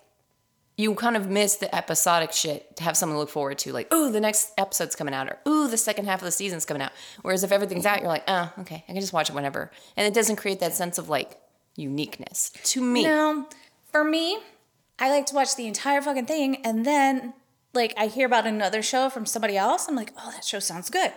you 0.77 0.93
kind 0.95 1.15
of 1.15 1.29
miss 1.29 1.55
the 1.55 1.73
episodic 1.73 2.33
shit 2.33 2.75
to 2.75 2.83
have 2.83 2.97
something 2.97 3.15
to 3.15 3.19
look 3.19 3.29
forward 3.29 3.57
to 3.59 3.71
like, 3.71 3.93
"Ooh, 3.93 4.11
the 4.11 4.19
next 4.19 4.51
episode's 4.57 4.95
coming 4.95 5.13
out," 5.13 5.27
or 5.27 5.37
"Ooh, 5.47 5.67
the 5.67 5.77
second 5.77 6.05
half 6.05 6.19
of 6.19 6.25
the 6.25 6.31
season's 6.31 6.65
coming 6.65 6.81
out." 6.81 6.91
Whereas 7.21 7.43
if 7.43 7.51
everything's 7.51 7.85
out, 7.85 7.99
you're 7.99 8.09
like, 8.09 8.25
"Oh, 8.27 8.51
okay, 8.59 8.83
I 8.87 8.91
can 8.91 8.99
just 8.99 9.13
watch 9.13 9.29
it 9.29 9.35
whenever." 9.35 9.71
And 9.95 10.05
it 10.05 10.13
doesn't 10.13 10.35
create 10.35 10.59
that 10.59 10.73
sense 10.73 10.97
of 10.97 11.09
like 11.09 11.37
uniqueness 11.75 12.51
to 12.63 12.81
me. 12.81 13.03
No, 13.03 13.47
for 13.91 14.03
me, 14.03 14.39
I 14.99 15.09
like 15.09 15.25
to 15.27 15.35
watch 15.35 15.55
the 15.55 15.67
entire 15.67 16.01
fucking 16.01 16.25
thing 16.25 16.57
and 16.65 16.85
then 16.85 17.33
like 17.73 17.93
I 17.97 18.07
hear 18.07 18.25
about 18.25 18.47
another 18.47 18.81
show 18.81 19.09
from 19.09 19.25
somebody 19.25 19.57
else. 19.57 19.87
I'm 19.87 19.95
like, 19.95 20.13
oh, 20.17 20.31
that 20.31 20.43
show 20.43 20.59
sounds 20.59 20.89
good. 20.89 21.11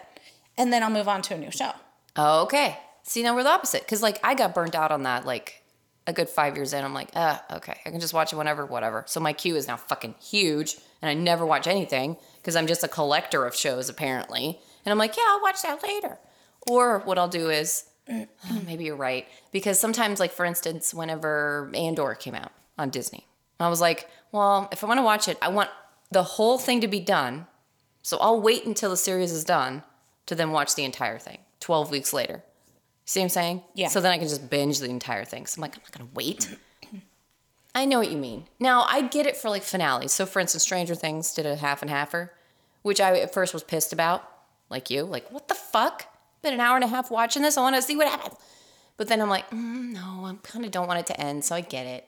And 0.57 0.73
then 0.73 0.83
I'll 0.83 0.91
move 0.91 1.09
on 1.09 1.23
to 1.23 1.35
a 1.35 1.39
new 1.39 1.53
show. 1.53 1.73
Okay. 2.19 2.79
See, 3.05 3.23
now 3.23 3.35
we're 3.35 3.45
the 3.45 3.51
opposite. 3.51 3.83
Because, 3.83 4.03
like, 4.03 4.19
I 4.23 4.35
got 4.35 4.55
burnt 4.55 4.75
out 4.75 4.91
on 4.91 5.05
that, 5.05 5.25
like, 5.25 5.63
a 6.09 6.13
good 6.13 6.29
five 6.29 6.57
years 6.57 6.73
in. 6.73 6.83
I'm 6.83 6.95
like, 6.95 7.11
ah, 7.15 7.45
okay. 7.53 7.79
I 7.85 7.91
can 7.91 8.01
just 8.01 8.15
watch 8.15 8.33
it 8.33 8.37
whenever, 8.37 8.65
whatever. 8.65 9.05
So 9.07 9.21
my 9.21 9.35
queue 9.35 9.57
is 9.57 9.69
now 9.69 9.77
fucking 9.77 10.15
huge. 10.19 10.77
And 11.03 11.11
I 11.11 11.15
never 11.15 11.45
watch 11.45 11.67
anything 11.67 12.17
because 12.39 12.57
I'm 12.57 12.67
just 12.67 12.83
a 12.83 12.89
collector 12.89 13.45
of 13.45 13.55
shows, 13.55 13.91
apparently. 13.91 14.59
And 14.85 14.91
I'm 14.91 14.99
like, 14.99 15.19
yeah, 15.19 15.25
I'll 15.29 15.43
watch 15.43 15.61
that 15.63 15.83
later. 15.83 16.19
Or 16.67 17.01
what 17.01 17.19
I'll 17.19 17.29
do 17.29 17.51
is, 17.51 17.85
maybe 18.67 18.85
you're 18.85 18.97
right. 18.97 19.29
Because 19.53 19.79
sometimes, 19.79 20.19
like, 20.19 20.33
for 20.33 20.47
instance, 20.47 20.95
whenever 20.95 21.71
Andor 21.75 22.15
came 22.15 22.35
out 22.35 22.53
on 22.79 22.89
Disney, 22.89 23.27
I 23.61 23.69
was 23.69 23.83
like, 23.83 24.09
well, 24.33 24.71
if 24.73 24.83
I 24.83 24.87
want 24.87 24.99
to 24.99 25.05
watch 25.05 25.29
it, 25.29 25.37
I 25.43 25.49
want 25.49 25.69
the 26.11 26.23
whole 26.23 26.57
thing 26.57 26.81
to 26.81 26.89
be 26.89 27.01
done. 27.01 27.47
So 28.03 28.17
I'll 28.17 28.41
wait 28.41 28.65
until 28.65 28.89
the 28.89 28.97
series 28.97 29.31
is 29.31 29.45
done 29.45 29.83
to 30.25 30.35
then 30.35 30.53
watch 30.53 30.75
the 30.75 30.85
entire 30.85 31.19
thing 31.19 31.41
12 31.61 31.91
weeks 31.91 32.15
later. 32.15 32.45
See 33.09 33.21
what 33.21 33.25
I'm 33.25 33.31
saying? 33.31 33.63
Yeah. 33.73 33.89
So 33.89 34.03
then 34.03 34.13
I 34.13 34.19
can 34.19 34.29
just 34.29 34.51
binge 34.51 34.81
the 34.81 34.91
entire 34.91 35.25
thing. 35.25 35.47
So 35.47 35.57
I'm 35.59 35.63
like, 35.63 35.77
I'm 35.77 35.83
not 35.99 36.11
to 36.11 36.15
wait. 36.15 36.55
I 37.75 37.87
know 37.87 38.01
what 38.01 38.11
you 38.11 38.19
mean. 38.19 38.45
Now, 38.61 38.83
I 38.83 39.01
get 39.01 39.25
it 39.25 39.35
for 39.35 39.49
like 39.49 39.63
finales. 39.63 40.13
So, 40.13 40.27
for 40.27 40.41
instance, 40.41 40.63
Stranger 40.63 40.95
Things 40.95 41.33
did 41.33 41.47
a 41.47 41.57
half 41.57 41.81
and 41.81 41.91
halfer, 41.91 42.29
which 42.83 43.01
I 43.01 43.19
at 43.21 43.33
first 43.33 43.55
was 43.55 43.63
pissed 43.63 43.95
about, 43.95 44.31
like 44.69 44.91
you. 44.91 45.05
Like, 45.05 45.33
what 45.33 45.49
the 45.49 45.55
fuck? 45.55 46.05
Been 46.43 46.53
an 46.53 46.61
hour 46.61 46.75
and 46.75 46.85
a 46.85 46.89
half 46.89 47.11
watching 47.11 47.41
this. 47.41 47.57
I 47.57 47.63
want 47.63 47.77
to 47.77 47.81
see 47.81 47.97
what 47.97 48.09
happens. 48.09 48.35
But 48.99 49.09
then 49.09 49.23
I'm 49.23 49.31
like, 49.31 49.49
mm, 49.53 49.95
no, 49.95 50.27
I 50.27 50.35
kind 50.43 50.67
of 50.67 50.71
don't 50.71 50.87
want 50.87 51.01
it 51.01 51.07
to 51.07 51.19
end. 51.19 51.47
So 51.47 51.55
I 51.55 51.63
get 51.63 51.87
it. 51.87 52.07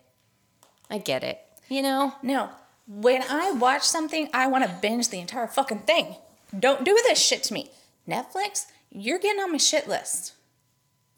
I 0.90 0.98
get 0.98 1.24
it. 1.24 1.40
You 1.70 1.80
know? 1.80 2.14
No. 2.22 2.50
When 2.86 3.22
I 3.22 3.52
watch 3.52 3.84
something, 3.84 4.28
I 4.34 4.48
want 4.48 4.64
to 4.64 4.78
binge 4.82 5.08
the 5.08 5.20
entire 5.20 5.46
fucking 5.46 5.78
thing. 5.78 6.16
Don't 6.58 6.84
do 6.84 6.92
this 7.06 7.18
shit 7.18 7.42
to 7.44 7.54
me. 7.54 7.70
Netflix, 8.06 8.66
you're 8.90 9.18
getting 9.18 9.40
on 9.40 9.52
my 9.52 9.56
shit 9.56 9.88
list. 9.88 10.34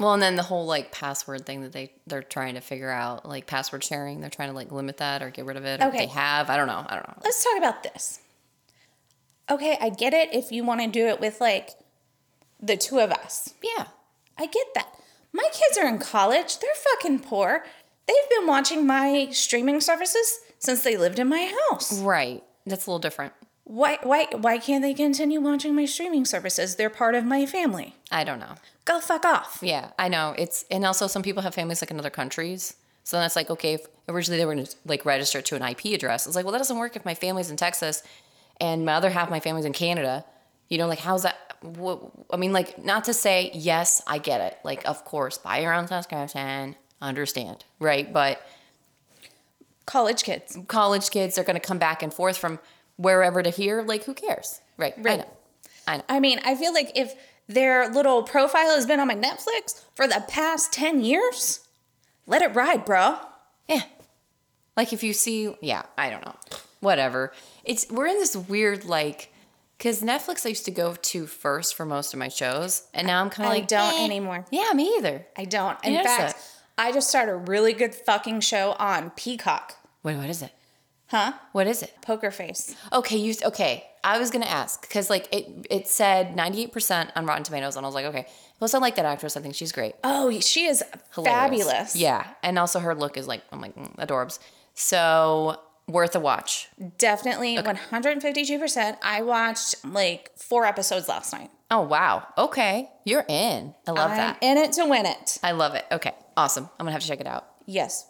Well, 0.03 0.15
and 0.15 0.23
then 0.23 0.37
the 0.37 0.43
whole 0.43 0.67
like 0.67 0.93
password 0.93 1.47
thing 1.47 1.63
that 1.63 1.73
they 1.73 1.93
they're 2.07 2.23
trying 2.23 2.55
to 2.55 2.61
figure 2.61 2.91
out, 2.91 3.29
like 3.29 3.47
password 3.47 3.85
sharing, 3.85 4.21
they're 4.21 4.31
trying 4.31 4.49
to 4.49 4.55
like 4.55 4.73
limit 4.73 4.99
that 4.99 5.23
or 5.23 5.31
get 5.31 5.45
rid 5.45 5.57
of 5.57 5.65
it. 5.65 5.81
Or 5.81 5.87
Okay. 5.87 5.99
They 5.99 6.07
have. 6.07 6.51
I 6.51 6.57
don't 6.57 6.67
know. 6.67 6.85
I 6.87 6.95
don't 6.95 7.09
know. 7.09 7.15
Let's 7.25 7.43
talk 7.43 7.57
about 7.59 7.83
this. 7.83 8.21
Okay, 9.51 9.77
I 9.81 9.91
get 9.91 10.15
it 10.15 10.35
if 10.35 10.51
you 10.51 10.65
want 10.65 10.81
to 10.81 10.89
do 10.89 11.07
it 11.07 11.21
with 11.21 11.41
like 11.41 11.71
the 12.61 12.77
two 12.77 12.99
of 12.99 13.11
us. 13.11 13.55
Yeah. 13.63 13.87
I 14.39 14.47
get 14.47 14.67
that. 14.75 14.89
My 15.33 15.49
kids 15.53 15.79
are 15.79 15.87
in 15.87 15.99
college. 15.99 16.59
They're 16.59 16.71
fucking 16.75 17.21
poor. 17.21 17.65
They've 18.07 18.39
been 18.39 18.47
watching 18.47 18.87
my 18.87 19.29
streaming 19.31 19.81
services 19.81 20.41
since 20.59 20.83
they 20.83 20.97
lived 20.97 21.19
in 21.19 21.29
my 21.29 21.53
house. 21.71 22.01
Right. 22.01 22.43
That's 22.67 22.87
a 22.87 22.91
little 22.91 22.99
different. 22.99 23.33
Why 23.65 23.99
why 24.03 24.27
why 24.33 24.59
can't 24.59 24.83
they 24.83 24.93
continue 24.95 25.41
watching 25.41 25.75
my 25.75 25.85
streaming 25.85 26.25
services? 26.25 26.77
They're 26.77 26.91
part 26.91 27.15
of 27.15 27.25
my 27.25 27.47
family. 27.47 27.95
I 28.11 28.25
don't 28.25 28.41
know. 28.41 28.57
Go 28.85 29.01
fuck 29.01 29.25
off. 29.25 29.61
Yeah, 29.63 29.91
I 29.99 30.09
know. 30.09 30.35
It's 30.37 30.65
and 30.71 30.85
also 30.85 31.07
some 31.07 31.23
people 31.23 31.43
have 31.43 31.55
families 31.55 31.81
like 31.81 31.91
in 31.91 31.99
other 31.99 32.11
countries. 32.11 32.75
So 33.05 33.17
then 33.17 33.27
it's 33.27 33.37
like, 33.37 33.51
okay, 33.51 33.75
if 33.75 33.87
originally 34.09 34.39
they 34.39 34.47
were 34.47 34.57
to 34.57 34.67
like 34.85 35.05
register 35.05 35.41
to 35.43 35.57
an 35.57 35.63
IP 35.63 35.87
address. 35.87 36.27
It's 36.27 36.37
like, 36.37 36.45
well, 36.45 36.53
that 36.53 36.59
doesn't 36.59 36.79
work 36.79 36.97
if 36.97 37.05
my 37.05 37.15
family's 37.15 37.51
in 37.51 37.57
Texas 37.57 38.03
and 38.61 38.85
my 38.85 38.95
other 38.95 39.11
half 39.11 39.29
of 39.29 39.31
my 39.31 39.41
family's 39.41 39.65
in 39.65 39.73
Canada. 39.73 40.25
You 40.69 40.79
know, 40.79 40.87
like 40.87 41.01
how's 41.01 41.23
that? 41.23 41.37
I 42.31 42.37
mean, 42.37 42.53
like 42.53 42.85
not 42.85 43.05
to 43.05 43.15
say 43.15 43.51
yes, 43.55 44.03
I 44.07 44.19
get 44.19 44.41
it. 44.41 44.59
Like, 44.65 44.85
of 44.89 45.05
course, 45.05 45.39
buy 45.39 45.59
your 45.59 45.73
own 45.73 45.87
subscription, 45.87 46.75
understand, 47.01 47.65
right? 47.79 48.13
But 48.13 48.45
College 49.87 50.23
kids. 50.23 50.57
college 50.69 51.11
kids 51.11 51.37
are 51.39 51.45
going 51.45 51.55
to 51.55 51.61
come 51.61 51.79
back 51.79 52.03
and 52.03 52.15
forth 52.15 52.37
from 52.39 52.59
wherever 52.97 53.43
to 53.43 53.51
here. 53.51 53.83
Like, 53.83 54.05
who 54.05 54.15
cares, 54.15 54.61
right? 54.77 54.95
I 54.97 55.01
Right. 55.01 55.19
know. 55.21 55.29
I 55.87 55.97
know. 55.99 56.05
I 56.09 56.21
mean, 56.21 56.41
I 56.45 56.55
feel 56.55 56.73
like 56.73 56.93
if 56.95 57.15
their 57.49 57.89
little 57.89 58.23
profile 58.23 58.75
has 58.75 58.87
been 58.87 59.01
on 59.01 59.09
my 59.09 59.17
Netflix 59.17 59.83
for 59.95 60.07
the 60.07 60.25
past 60.29 60.73
10 60.73 61.03
years, 61.03 61.61
let 62.27 62.41
it 62.43 62.55
ride, 62.55 62.85
bro. 62.85 63.19
Yeah. 63.69 63.83
Like 64.77 64.93
if 64.93 65.03
you 65.03 65.13
see, 65.13 65.55
yeah, 65.61 65.83
I 65.99 66.09
don't 66.09 66.25
know. 66.25 66.35
Whatever. 66.81 67.33
It's 67.65 67.89
we're 67.91 68.07
in 68.07 68.17
this 68.19 68.35
weird 68.37 68.85
like 68.85 69.33
cuz 69.79 70.01
Netflix 70.03 70.47
I 70.47 70.51
used 70.51 70.65
to 70.65 70.71
go 70.71 70.95
to 70.95 71.27
first 71.27 71.75
for 71.75 71.85
most 71.85 72.13
of 72.15 72.19
my 72.19 72.29
shows 72.29 72.85
and 72.95 73.07
now 73.07 73.21
I'm 73.21 73.29
kind 73.31 73.49
of 73.49 73.53
like 73.55 73.69
don't 73.69 74.01
eh. 74.01 74.05
anymore. 74.05 74.47
Yeah, 74.51 74.73
me 74.73 74.95
either. 74.97 75.27
I 75.37 75.45
don't. 75.45 75.79
In 75.85 76.03
fact, 76.03 76.41
sir. 76.41 76.47
I 76.79 76.91
just 76.93 77.09
started 77.09 77.33
a 77.33 77.37
really 77.37 77.73
good 77.73 77.95
fucking 77.95 78.41
show 78.41 78.73
on 78.79 79.11
Peacock. 79.11 79.77
Wait, 80.03 80.17
what 80.17 80.31
is 80.31 80.43
it? 80.43 80.53
Huh? 81.13 81.35
What 81.53 81.67
is 81.67 81.83
it? 81.83 81.95
Poker 82.01 82.31
Face. 82.31 82.75
Okay, 82.91 83.19
you 83.19 83.35
okay. 83.45 83.85
I 84.03 84.19
was 84.19 84.31
going 84.31 84.43
to 84.43 84.51
ask 84.51 84.89
cuz 84.91 85.11
like 85.11 85.29
it 85.31 85.67
it 85.69 85.87
said 85.87 86.35
98% 86.35 87.13
on 87.15 87.27
Rotten 87.27 87.45
Tomatoes 87.45 87.77
and 87.77 87.85
I 87.85 87.89
was 87.89 87.95
like, 87.95 88.07
okay. 88.07 88.27
Plus 88.59 88.73
I 88.73 88.79
like 88.79 88.97
that 88.97 89.05
actress. 89.05 89.37
I 89.37 89.41
think 89.43 89.55
she's 89.55 89.73
great. 89.73 89.95
Oh, 90.03 90.31
she 90.41 90.65
is 90.65 90.83
Hilarious. 91.15 91.35
fabulous. 91.39 91.97
Yeah, 91.97 92.27
and 92.43 92.59
also 92.59 92.79
her 92.81 92.95
look 92.95 93.19
is 93.19 93.29
like 93.29 93.43
I'm 93.53 93.61
like 93.61 93.77
mm, 93.77 93.95
adorbs. 93.97 94.39
So 94.73 95.61
worth 95.87 96.17
a 96.17 96.21
watch. 96.21 96.69
Definitely 96.97 97.57
152%. 97.59 98.97
I 99.03 99.21
watched 99.21 99.85
like 99.85 100.31
four 100.37 100.65
episodes 100.65 101.09
last 101.09 101.33
night. 101.35 101.51
Oh 101.71 101.83
wow. 101.83 102.27
Okay, 102.39 102.89
you're 103.05 103.27
in. 103.29 103.75
I 103.87 103.91
love 103.91 104.13
I'm 104.13 104.17
that. 104.17 104.39
in 104.41 104.57
it 104.57 104.73
to 104.73 104.87
win 104.87 105.05
it. 105.05 105.39
I 105.43 105.53
love 105.53 105.75
it. 105.75 105.85
Okay, 105.93 106.13
awesome. 106.39 106.71
I'm 106.81 106.87
gonna 106.87 106.93
have 106.93 107.03
to 107.03 107.09
check 107.09 107.21
it 107.21 107.27
out. 107.27 107.47
Yes. 107.67 108.07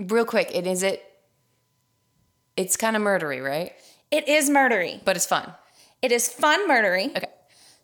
Real 0.00 0.24
quick, 0.24 0.50
it 0.52 0.66
is 0.66 0.82
it. 0.82 1.04
It's 2.56 2.76
kind 2.76 2.96
of 2.96 3.02
murdery, 3.02 3.44
right? 3.44 3.72
It 4.10 4.28
is 4.28 4.48
murdery. 4.48 5.00
But 5.04 5.16
it's 5.16 5.26
fun. 5.26 5.52
It 6.02 6.12
is 6.12 6.28
fun 6.28 6.68
murdery. 6.68 7.16
Okay. 7.16 7.26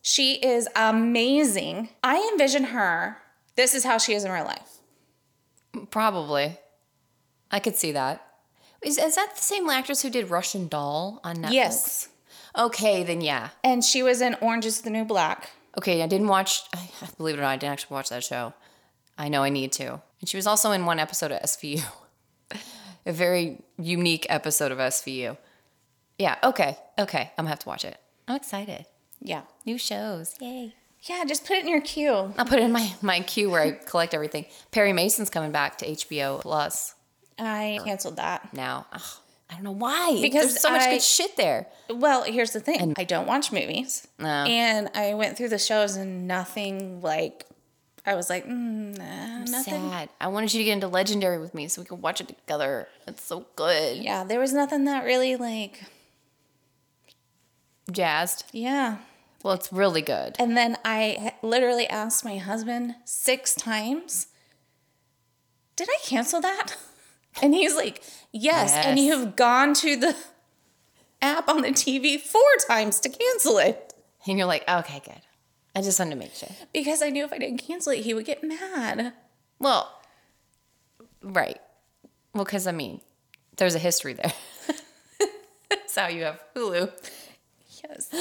She 0.03 0.35
is 0.35 0.69
amazing. 0.77 1.91
I 2.03 2.29
envision 2.33 2.65
her. 2.65 3.19
This 3.57 3.75
is 3.75 3.85
how 3.85 3.99
she 3.99 4.15
is 4.15 4.25
in 4.25 4.33
real 4.33 4.45
life. 4.45 4.79
Probably. 5.91 6.59
I 7.51 7.59
could 7.59 7.77
see 7.77 7.93
that. 7.93 8.27
Is, 8.83 8.97
is 8.97 9.17
that 9.17 9.35
the 9.37 9.43
same 9.43 9.69
actress 9.69 10.03
who 10.03 10.11
did 10.11 10.31
Russian 10.31 10.69
Doll 10.69 11.21
on 11.23 11.39
Netflix? 11.39 11.53
Yes. 11.53 12.09
Okay, 12.57 13.03
then 13.03 13.21
yeah. 13.21 13.51
And 13.63 13.85
she 13.85 14.03
was 14.03 14.21
in 14.21 14.37
Orange 14.41 14.67
is 14.67 14.81
the 14.81 14.91
New 14.91 15.05
Black. 15.05 15.51
Okay, 15.79 16.03
I 16.03 16.07
didn't 16.07 16.29
watch. 16.29 16.63
Believe 17.19 17.37
it 17.37 17.39
or 17.39 17.43
not, 17.43 17.51
I 17.51 17.57
didn't 17.57 17.73
actually 17.73 17.95
watch 17.95 18.09
that 18.09 18.25
show. 18.25 18.55
I 19.19 19.29
know 19.29 19.43
I 19.43 19.51
need 19.51 19.73
to. 19.73 20.01
And 20.21 20.29
she 20.29 20.37
was 20.37 20.47
also 20.47 20.73
in 20.73 20.87
one 20.87 20.99
episode 20.99 21.31
of 21.31 21.43
SVU, 21.43 21.83
a 23.11 23.13
very 23.13 23.59
unique 23.79 24.27
episode 24.31 24.73
of 24.73 24.79
SVU. 24.79 25.37
Yeah. 26.19 26.37
Okay. 26.43 26.77
Okay. 26.99 27.31
I'm 27.37 27.45
gonna 27.45 27.49
have 27.51 27.59
to 27.61 27.69
watch 27.69 27.85
it. 27.85 27.99
I'm 28.29 28.37
excited. 28.37 28.87
Yeah. 29.21 29.43
New 29.67 29.77
shows. 29.79 30.35
Yay. 30.41 30.75
Yeah, 31.03 31.25
just 31.27 31.47
put 31.47 31.57
it 31.57 31.63
in 31.65 31.69
your 31.71 31.81
queue. 31.81 32.33
I'll 32.37 32.45
put 32.45 32.59
it 32.59 32.63
in 32.63 32.73
my 32.73 32.93
my 33.03 33.21
queue 33.21 33.51
where 33.51 33.63
I 33.63 33.71
collect 33.73 34.15
everything. 34.15 34.45
Perry 34.71 34.93
Mason's 34.93 35.31
coming 35.31 35.51
back 35.53 35.79
to 35.79 35.87
HBO 35.87 36.41
Plus 36.41 36.95
I 37.39 37.81
canceled 37.85 38.17
that. 38.17 38.53
now. 38.53 38.87
Ugh, 38.93 39.01
I 39.49 39.55
don't 39.55 39.65
know 39.65 39.71
why. 39.73 40.19
Because 40.21 40.51
There's 40.53 40.61
so 40.61 40.71
much 40.71 40.83
I- 40.83 40.91
good 40.93 41.03
shit 41.03 41.37
there. 41.39 41.67
Well, 41.89 42.23
here's 42.25 42.53
the 42.53 42.61
thing. 42.61 42.95
I 42.99 43.05
don't 43.05 43.27
watch 43.27 43.51
movies. 43.51 44.07
No. 44.19 44.29
And 44.29 44.91
I 44.95 45.15
went 45.15 45.37
through 45.39 45.49
the 45.49 45.59
shows 45.59 45.97
and 45.97 46.29
nothing 46.29 47.01
like 47.01 47.47
I 48.07 48.15
was 48.15 48.31
like, 48.31 48.47
mm, 48.47 48.97
nah, 48.97 49.45
nothing. 49.45 49.91
Sad. 49.91 50.09
I 50.21 50.29
wanted 50.29 50.55
you 50.55 50.61
to 50.61 50.65
get 50.65 50.73
into 50.73 50.89
Legendary 50.89 51.39
with 51.39 51.55
me 51.55 51.69
so 51.69 51.83
we 51.83 51.87
could 51.87 52.01
watch 52.03 52.21
it 52.21 52.29
together. 52.29 52.89
It's 53.07 53.23
so 53.23 53.47
good. 53.57 53.99
Yeah, 53.99 54.25
there 54.25 54.41
was 54.41 54.53
nothing 54.53 54.85
that 54.87 55.05
really 55.05 55.37
like 55.37 55.83
Jazzed. 57.91 58.45
yeah. 58.53 58.99
Well, 59.43 59.55
it's 59.55 59.73
really 59.73 60.03
good. 60.03 60.37
And 60.39 60.55
then 60.55 60.77
I 60.85 61.33
literally 61.43 61.87
asked 61.89 62.25
my 62.27 62.37
husband 62.37 62.95
six 63.07 63.55
times, 63.55 64.27
Did 65.77 65.89
I 65.89 65.97
cancel 66.05 66.41
that? 66.41 66.77
And 67.43 67.55
he's 67.55 67.77
like, 67.77 68.03
Yes. 68.33 68.75
And 68.75 68.99
you 68.99 69.17
have 69.17 69.37
gone 69.37 69.73
to 69.75 69.97
the 69.97 70.17
app 71.23 71.49
on 71.49 71.63
the 71.63 71.69
TV 71.69 72.21
four 72.21 72.43
times 72.67 72.99
to 73.01 73.09
cancel 73.09 73.59
it. 73.59 73.95
And 74.27 74.37
you're 74.37 74.49
like, 74.49 74.69
okay, 74.69 75.01
good. 75.05 75.21
I 75.75 75.83
just 75.83 75.99
wanted 75.99 76.11
to 76.13 76.17
make 76.17 76.35
sure. 76.35 76.49
Because 76.73 77.01
I 77.03 77.11
knew 77.11 77.25
if 77.25 77.33
I 77.33 77.39
didn't 77.39 77.59
cancel 77.59 77.93
it, 77.93 78.01
he 78.01 78.13
would 78.15 78.25
get 78.27 78.43
mad. 78.43 79.13
Well, 79.59 79.93
right. 81.23 81.61
Well, 82.35 82.45
because 82.45 82.67
I 82.67 82.73
mean, 82.73 83.01
there's 83.57 83.75
a 83.75 83.79
history 83.79 84.15
there. 84.15 84.33
That's 85.71 85.95
how 85.95 86.09
you 86.09 86.25
have 86.25 86.41
Hulu. 86.57 86.91
Yes. 87.85 88.15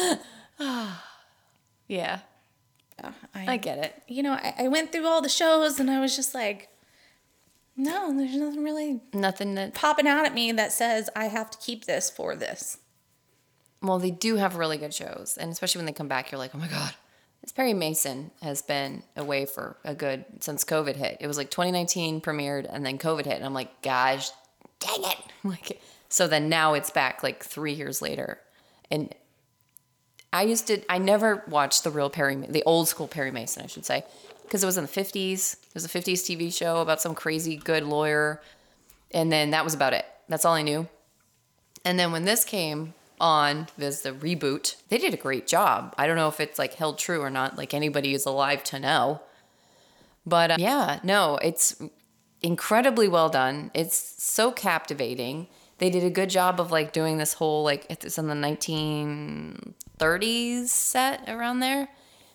Yeah, 1.87 2.19
uh, 3.03 3.09
I, 3.33 3.53
I 3.53 3.57
get 3.57 3.79
it. 3.79 4.03
you 4.07 4.21
know, 4.21 4.33
I, 4.33 4.53
I 4.59 4.67
went 4.67 4.91
through 4.91 5.07
all 5.07 5.21
the 5.23 5.27
shows 5.29 5.79
and 5.79 5.89
I 5.89 5.99
was 5.99 6.15
just 6.15 6.35
like, 6.35 6.69
no, 7.75 8.15
there's 8.15 8.35
nothing 8.35 8.63
really 8.63 9.01
Nothing 9.11 9.55
that. 9.55 9.73
popping 9.73 10.05
out 10.07 10.23
at 10.23 10.35
me 10.35 10.51
that 10.51 10.71
says 10.71 11.09
I 11.15 11.25
have 11.29 11.49
to 11.49 11.57
keep 11.57 11.85
this 11.85 12.07
for 12.11 12.35
this. 12.35 12.77
Well, 13.81 13.97
they 13.97 14.11
do 14.11 14.35
have 14.35 14.55
really 14.55 14.77
good 14.77 14.93
shows, 14.93 15.35
and 15.39 15.51
especially 15.51 15.79
when 15.79 15.87
they 15.87 15.93
come 15.93 16.07
back, 16.07 16.31
you're 16.31 16.37
like, 16.37 16.53
oh 16.53 16.59
my 16.59 16.67
god. 16.67 16.93
Perry 17.59 17.73
Mason 17.73 18.31
has 18.41 18.61
been 18.61 19.03
away 19.17 19.45
for 19.45 19.75
a 19.83 19.93
good 19.93 20.23
since 20.39 20.63
COVID 20.63 20.95
hit. 20.95 21.17
It 21.19 21.27
was 21.27 21.37
like 21.37 21.51
2019 21.51 22.21
premiered, 22.21 22.65
and 22.71 22.85
then 22.85 22.97
COVID 22.97 23.25
hit, 23.25 23.35
and 23.35 23.45
I'm 23.45 23.53
like, 23.53 23.81
gosh, 23.81 24.29
dang 24.79 25.03
it! 25.03 25.17
Like, 25.43 25.81
so 26.09 26.27
then 26.27 26.47
now 26.49 26.73
it's 26.73 26.89
back 26.89 27.23
like 27.23 27.43
three 27.43 27.73
years 27.73 28.01
later, 28.01 28.39
and 28.89 29.13
I 30.31 30.43
used 30.43 30.67
to. 30.67 30.81
I 30.89 30.97
never 30.97 31.43
watched 31.47 31.83
the 31.83 31.91
real 31.91 32.09
Perry, 32.09 32.35
the 32.35 32.63
old 32.65 32.87
school 32.87 33.09
Perry 33.09 33.31
Mason, 33.31 33.63
I 33.63 33.67
should 33.67 33.85
say, 33.85 34.05
because 34.43 34.63
it 34.63 34.65
was 34.65 34.77
in 34.77 34.85
the 34.85 34.89
50s. 34.89 35.53
It 35.53 35.73
was 35.73 35.85
a 35.85 35.89
50s 35.89 36.23
TV 36.23 36.53
show 36.53 36.81
about 36.81 37.01
some 37.01 37.13
crazy 37.13 37.57
good 37.57 37.83
lawyer, 37.83 38.41
and 39.11 39.29
then 39.29 39.51
that 39.51 39.65
was 39.65 39.73
about 39.73 39.91
it. 39.91 40.05
That's 40.29 40.45
all 40.45 40.53
I 40.53 40.61
knew. 40.61 40.87
And 41.83 41.99
then 41.99 42.13
when 42.13 42.23
this 42.23 42.45
came 42.45 42.93
on, 43.19 43.67
this 43.77 44.01
the 44.01 44.11
reboot, 44.11 44.75
they 44.89 44.97
did 44.97 45.13
a 45.13 45.17
great 45.17 45.47
job. 45.47 45.93
I 45.97 46.07
don't 46.07 46.15
know 46.15 46.27
if 46.27 46.39
it's 46.39 46.59
like 46.59 46.75
held 46.75 46.97
true 46.97 47.21
or 47.21 47.29
not. 47.29 47.57
Like 47.57 47.73
anybody 47.73 48.13
is 48.13 48.25
alive 48.25 48.63
to 48.65 48.79
know. 48.79 49.21
But 50.25 50.51
uh, 50.51 50.57
yeah, 50.59 50.99
no, 51.03 51.37
it's 51.41 51.81
incredibly 52.41 53.07
well 53.07 53.29
done. 53.29 53.71
It's 53.73 54.23
so 54.23 54.51
captivating. 54.51 55.47
They 55.79 55.89
did 55.89 56.03
a 56.03 56.09
good 56.09 56.29
job 56.29 56.59
of 56.59 56.71
like 56.71 56.91
doing 56.91 57.17
this 57.17 57.33
whole 57.33 57.63
like 57.63 57.85
it's 57.89 58.17
in 58.17 58.27
the 58.27 58.33
1930s 58.33 60.67
set 60.67 61.27
around 61.27 61.59
there. 61.59 61.89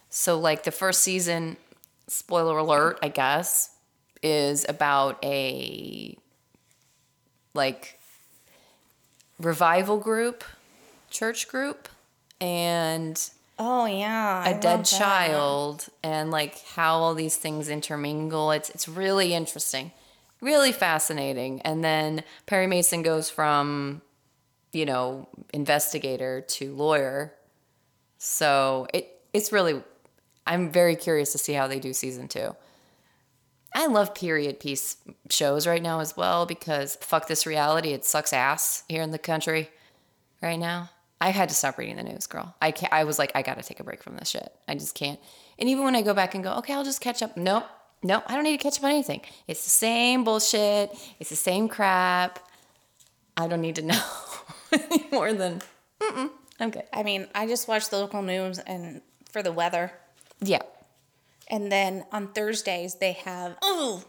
So 0.09 0.39
like 0.39 0.65
the 0.65 0.71
first 0.71 1.03
season, 1.03 1.57
spoiler 2.09 2.59
alert, 2.59 2.99
I 3.03 3.09
guess, 3.09 3.71
is 4.23 4.65
about 4.69 5.23
a 5.25 6.17
like 7.55 7.99
revival 9.39 9.99
group, 9.99 10.45
church 11.15 11.49
group, 11.49 11.89
and 12.41 13.19
Oh 13.59 13.87
yeah, 13.87 14.43
I 14.45 14.51
a 14.51 14.53
love 14.53 14.61
dead 14.61 14.85
child 14.85 15.87
and 16.03 16.31
like 16.31 16.61
how 16.75 16.97
all 16.97 17.15
these 17.15 17.37
things 17.37 17.69
intermingle. 17.69 18.51
It's 18.51 18.69
it's 18.71 18.89
really 18.89 19.33
interesting. 19.33 19.93
Really 20.41 20.73
fascinating. 20.73 21.63
And 21.63 21.85
then 21.85 22.25
Perry 22.47 22.67
Mason 22.67 23.03
goes 23.03 23.31
from, 23.31 24.03
you 24.73 24.85
know, 24.85 25.29
investigator 25.53 26.41
to 26.41 26.75
lawyer. 26.75 27.33
So 28.19 28.89
it 28.93 29.21
it's 29.33 29.53
really 29.53 29.83
I'm 30.47 30.71
very 30.71 30.97
curious 30.97 31.31
to 31.33 31.39
see 31.39 31.53
how 31.53 31.69
they 31.69 31.79
do 31.79 31.93
season 31.93 32.27
two. 32.27 32.57
I 33.73 33.87
love 33.87 34.15
period 34.15 34.61
piece 34.61 34.97
shows 35.31 35.67
right 35.67 35.83
now 35.83 36.01
as 36.01 36.17
well 36.17 36.45
because 36.45 36.97
fuck 37.01 37.29
this 37.29 37.47
reality. 37.47 37.93
It 37.93 38.05
sucks 38.05 38.33
ass 38.33 38.83
here 38.89 39.03
in 39.03 39.11
the 39.13 39.19
country 39.19 39.71
right 40.43 40.59
now. 40.59 40.91
I 41.25 41.31
had 41.31 41.49
to 41.49 41.55
stop 41.55 41.79
reading 41.79 41.97
the 41.97 42.03
news, 42.03 42.27
girl. 42.27 42.55
I 42.61 42.71
can't, 42.71 42.93
I 42.93 43.05
was 43.05 43.19
like, 43.19 43.33
I 43.35 43.43
got 43.43 43.57
to 43.57 43.63
take 43.63 43.81
a 43.81 43.85
break 43.85 44.03
from 44.03 44.17
this 44.17 44.29
shit. 44.29 44.53
I 44.69 44.75
just 44.75 44.95
can't. 44.95 45.19
And 45.59 45.69
even 45.69 45.85
when 45.85 45.97
I 45.97 46.03
go 46.03 46.13
back 46.15 46.35
and 46.35 46.45
go, 46.45 46.53
okay, 46.59 46.75
I'll 46.75 46.85
just 46.85 47.01
catch 47.01 47.23
up. 47.23 47.37
Nope, 47.37 47.65
nope. 48.03 48.25
I 48.27 48.35
don't 48.35 48.45
need 48.45 48.59
to 48.59 48.63
catch 48.63 48.79
up 48.79 48.85
on 48.85 48.91
anything. 48.91 49.23
It's 49.49 49.65
the 49.65 49.71
same 49.71 50.23
bullshit. 50.25 50.91
It's 51.19 51.31
the 51.31 51.37
same 51.37 51.69
crap. 51.69 52.39
I 53.37 53.49
don't 53.49 53.63
need 53.63 53.77
to 53.77 53.83
know 53.83 54.03
any 54.73 55.07
more 55.11 55.33
than. 55.33 55.63
Mm-mm, 56.01 56.31
I'm 56.61 56.71
good. 56.71 56.85
I 56.93 57.03
mean, 57.03 57.27
I 57.35 57.47
just 57.47 57.69
watch 57.69 57.89
the 57.89 57.97
local 57.99 58.23
news 58.23 58.59
and 58.59 59.01
for 59.33 59.43
the 59.43 59.51
weather, 59.53 59.93
Yeah. 60.41 60.61
and 61.49 61.73
then 61.73 62.05
on 62.13 62.29
Thursdays 62.33 62.97
they 62.97 63.13
have 63.13 63.57
oh, 63.63 64.05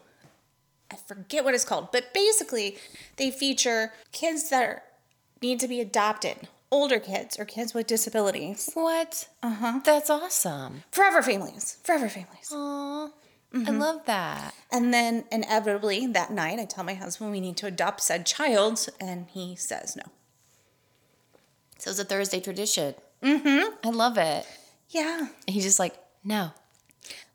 I 0.92 0.98
forget 1.08 1.44
what 1.44 1.56
it's 1.56 1.66
called, 1.66 1.92
but 1.92 2.14
basically 2.14 2.78
they 3.18 3.32
feature 3.32 3.94
kids 4.12 4.50
that 4.52 4.64
are, 4.64 4.84
need 5.42 5.60
to 5.62 5.68
be 5.68 5.80
adopted, 5.82 6.48
older 6.76 7.00
kids 7.00 7.38
or 7.40 7.46
kids 7.46 7.74
with 7.74 7.88
disabilities, 7.88 8.70
What? 8.74 9.28
Uh 9.42 9.54
huh. 9.54 9.80
That's 9.84 10.10
awesome. 10.10 10.84
forever 10.92 11.22
families, 11.22 11.78
forever 11.84 12.10
families. 12.10 12.50
Aw, 12.52 13.10
I 13.54 13.72
love 13.72 14.06
that. 14.06 14.54
And 14.72 14.94
then 14.94 15.24
inevitably 15.32 16.08
that 16.08 16.32
night, 16.32 16.60
I 16.60 16.66
tell 16.66 16.84
my 16.84 16.94
husband 16.96 17.32
we 17.32 17.40
need 17.40 17.58
to 17.58 17.68
adopt 17.68 18.02
said 18.02 18.26
child, 18.26 18.88
and 19.00 19.28
he 19.32 19.56
says 19.56 19.96
no. 19.96 20.04
So 21.80 21.92
it's 21.92 22.00
a 22.00 22.06
Thursday 22.06 22.40
tradition. 22.40 22.96
Mm-hmm. 23.22 23.76
I 23.88 23.90
love 23.92 24.18
it. 24.18 24.46
Yeah. 24.90 25.20
And 25.20 25.54
he's 25.54 25.64
just 25.64 25.80
like, 25.80 25.96
no. 26.24 26.52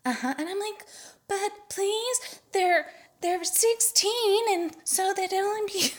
Uh 0.05 0.13
huh. 0.13 0.33
And 0.37 0.47
I'm 0.49 0.59
like, 0.59 0.85
but 1.27 1.51
please, 1.69 2.39
they're 2.53 2.85
they're 3.21 3.43
16, 3.43 4.11
and 4.51 4.75
so 4.83 5.13
they'd 5.15 5.33
only 5.33 5.61
be. 5.71 5.91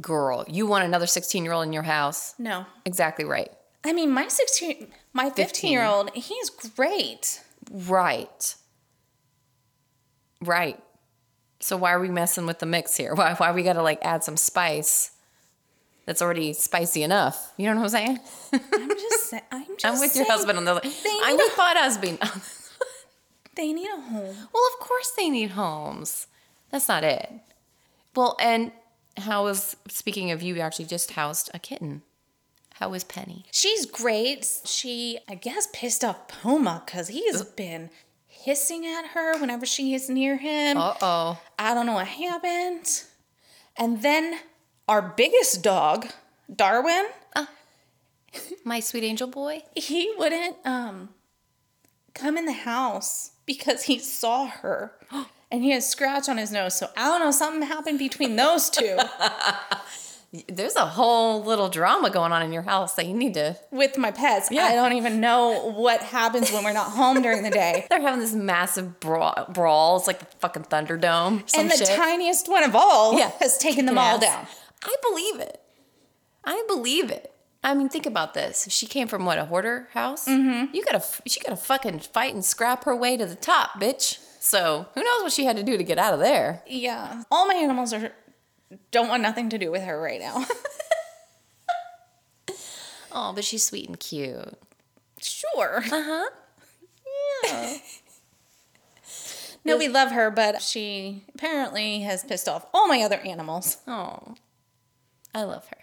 Girl, 0.00 0.44
you 0.48 0.66
want 0.66 0.84
another 0.84 1.06
16 1.06 1.42
year 1.44 1.52
old 1.52 1.66
in 1.66 1.72
your 1.72 1.82
house? 1.82 2.34
No. 2.38 2.66
Exactly 2.84 3.24
right. 3.24 3.50
I 3.84 3.92
mean, 3.92 4.10
my 4.10 4.28
16, 4.28 4.88
my 5.12 5.30
15 5.30 5.72
year 5.72 5.84
old, 5.84 6.10
he's 6.14 6.50
great. 6.50 7.40
Right. 7.70 8.54
Right. 10.42 10.78
So 11.60 11.76
why 11.76 11.92
are 11.92 12.00
we 12.00 12.10
messing 12.10 12.46
with 12.46 12.58
the 12.58 12.66
mix 12.66 12.96
here? 12.96 13.14
Why 13.14 13.34
why 13.34 13.52
we 13.52 13.62
gotta 13.62 13.82
like 13.82 13.98
add 14.04 14.22
some 14.22 14.36
spice 14.36 15.12
that's 16.04 16.20
already 16.20 16.52
spicy 16.52 17.02
enough? 17.02 17.52
You 17.56 17.66
know 17.68 17.76
what 17.76 17.84
I'm 17.84 17.88
saying? 17.88 18.20
I'm 18.52 18.88
just 18.90 19.24
saying. 19.30 19.42
I'm 19.50 19.66
just 19.78 19.84
I'm 19.86 20.00
with 20.00 20.14
your 20.14 20.26
husband 20.26 20.58
on 20.58 20.64
the 20.64 20.72
I'm 20.74 21.36
need 21.36 21.42
with 21.42 21.56
Pod 21.56 21.76
husband. 21.76 22.18
They 23.54 23.72
need 23.72 23.88
a 23.88 24.00
home. 24.00 24.36
well, 24.52 24.64
of 24.74 24.86
course 24.86 25.12
they 25.16 25.30
need 25.30 25.52
homes. 25.52 26.26
That's 26.70 26.88
not 26.88 27.04
it. 27.04 27.30
Well, 28.14 28.36
and 28.38 28.70
how 29.18 29.44
was 29.44 29.76
speaking 29.88 30.30
of 30.30 30.42
you 30.42 30.54
you 30.54 30.60
actually 30.60 30.86
just 30.86 31.12
housed 31.12 31.50
a 31.54 31.58
kitten? 31.58 32.02
How 32.74 32.90
was 32.90 33.04
Penny? 33.04 33.44
She's 33.50 33.86
great. 33.86 34.46
She, 34.64 35.18
I 35.28 35.34
guess, 35.34 35.68
pissed 35.72 36.04
off 36.04 36.28
Puma 36.28 36.82
because 36.84 37.08
he's 37.08 37.42
been 37.42 37.88
hissing 38.26 38.84
at 38.86 39.08
her 39.14 39.38
whenever 39.38 39.64
she 39.64 39.94
is 39.94 40.10
near 40.10 40.36
him. 40.36 40.76
Uh 40.76 40.94
oh. 41.00 41.40
I 41.58 41.72
don't 41.72 41.86
know 41.86 41.94
what 41.94 42.06
happened. 42.06 43.04
And 43.76 44.02
then 44.02 44.40
our 44.86 45.00
biggest 45.00 45.62
dog, 45.62 46.06
Darwin, 46.54 47.06
My 48.64 48.80
sweet 48.80 49.04
angel 49.04 49.28
boy. 49.28 49.62
he 49.74 50.12
wouldn't 50.18 50.56
um 50.64 51.10
come 52.14 52.36
in 52.36 52.44
the 52.44 52.52
house 52.52 53.30
because 53.46 53.84
he 53.84 53.98
saw 53.98 54.46
her. 54.46 54.92
And 55.50 55.62
he 55.62 55.70
had 55.70 55.78
a 55.78 55.82
scratch 55.82 56.28
on 56.28 56.38
his 56.38 56.50
nose. 56.50 56.74
So 56.76 56.88
I 56.96 57.08
don't 57.08 57.20
know, 57.20 57.30
something 57.30 57.62
happened 57.62 57.98
between 57.98 58.36
those 58.36 58.68
two 58.70 58.98
There's 60.48 60.76
a 60.76 60.84
whole 60.84 61.42
little 61.44 61.68
drama 61.68 62.10
going 62.10 62.32
on 62.32 62.42
in 62.42 62.52
your 62.52 62.62
house 62.62 62.94
that 62.94 63.06
you 63.06 63.14
need 63.14 63.34
to. 63.34 63.56
with 63.70 63.96
my 63.96 64.10
pets. 64.10 64.48
Yeah. 64.50 64.64
I 64.64 64.74
don't 64.74 64.92
even 64.94 65.20
know 65.20 65.70
what 65.70 66.02
happens 66.02 66.50
when 66.50 66.64
we're 66.64 66.72
not 66.72 66.90
home 66.90 67.22
during 67.22 67.42
the 67.42 67.50
day. 67.50 67.86
They're 67.90 68.00
having 68.00 68.20
this 68.20 68.34
massive 68.34 69.00
brawl. 69.00 69.46
brawl. 69.48 69.96
It's 69.96 70.06
like 70.06 70.18
the 70.18 70.26
fucking 70.38 70.64
Thunderdome. 70.64 71.44
And 71.56 71.70
the 71.70 71.76
shit. 71.76 71.88
tiniest 71.88 72.50
one 72.50 72.64
of 72.64 72.74
all 72.74 73.16
Yeah. 73.18 73.30
has 73.40 73.56
taken 73.56 73.86
them 73.86 73.96
all 73.98 74.18
down. 74.18 74.46
I 74.82 74.96
believe 75.08 75.40
it. 75.40 75.62
I 76.44 76.62
believe 76.68 77.10
it. 77.10 77.32
I 77.64 77.74
mean, 77.74 77.88
think 77.88 78.06
about 78.06 78.34
this. 78.34 78.66
If 78.66 78.72
she 78.72 78.86
came 78.86 79.08
from 79.08 79.24
what 79.24 79.38
a 79.38 79.46
hoarder 79.46 79.88
house, 79.92 80.28
mm-hmm. 80.28 80.74
you 80.74 80.84
gotta 80.84 81.02
she 81.26 81.40
gotta 81.40 81.56
fucking 81.56 82.00
fight 82.00 82.32
and 82.34 82.44
scrap 82.44 82.84
her 82.84 82.94
way 82.94 83.16
to 83.16 83.26
the 83.26 83.34
top, 83.34 83.80
bitch. 83.80 84.18
So 84.46 84.86
who 84.94 85.02
knows 85.02 85.22
what 85.24 85.32
she 85.32 85.44
had 85.44 85.56
to 85.56 85.64
do 85.64 85.76
to 85.76 85.82
get 85.82 85.98
out 85.98 86.14
of 86.14 86.20
there? 86.20 86.62
Yeah. 86.68 87.24
All 87.32 87.48
my 87.48 87.54
animals 87.54 87.92
are 87.92 88.12
don't 88.92 89.08
want 89.08 89.20
nothing 89.20 89.48
to 89.48 89.58
do 89.58 89.72
with 89.72 89.82
her 89.82 90.00
right 90.00 90.20
now. 90.20 90.44
Oh, 93.18 93.32
but 93.32 93.44
she's 93.44 93.62
sweet 93.64 93.88
and 93.88 93.98
cute. 93.98 94.58
sure. 95.22 95.78
Uh 95.78 96.02
huh. 96.04 96.30
Yeah. 97.44 97.76
No, 99.64 99.76
we 99.76 99.88
love 99.88 100.12
her, 100.12 100.30
but 100.30 100.62
she 100.62 101.24
apparently 101.34 102.02
has 102.02 102.22
pissed 102.22 102.46
off 102.48 102.66
all 102.72 102.86
my 102.86 103.00
other 103.02 103.16
animals. 103.16 103.78
Oh, 103.88 104.36
I 105.34 105.42
love 105.42 105.66
her. 105.66 105.78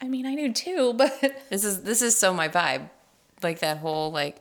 I 0.00 0.08
mean, 0.08 0.24
I 0.24 0.34
do 0.34 0.50
too, 0.50 0.92
but 0.96 1.12
This 1.50 1.64
is 1.64 1.82
this 1.82 2.00
is 2.00 2.16
so 2.16 2.32
my 2.32 2.48
vibe, 2.48 2.88
like 3.42 3.58
that 3.58 3.78
whole 3.78 4.10
like, 4.10 4.40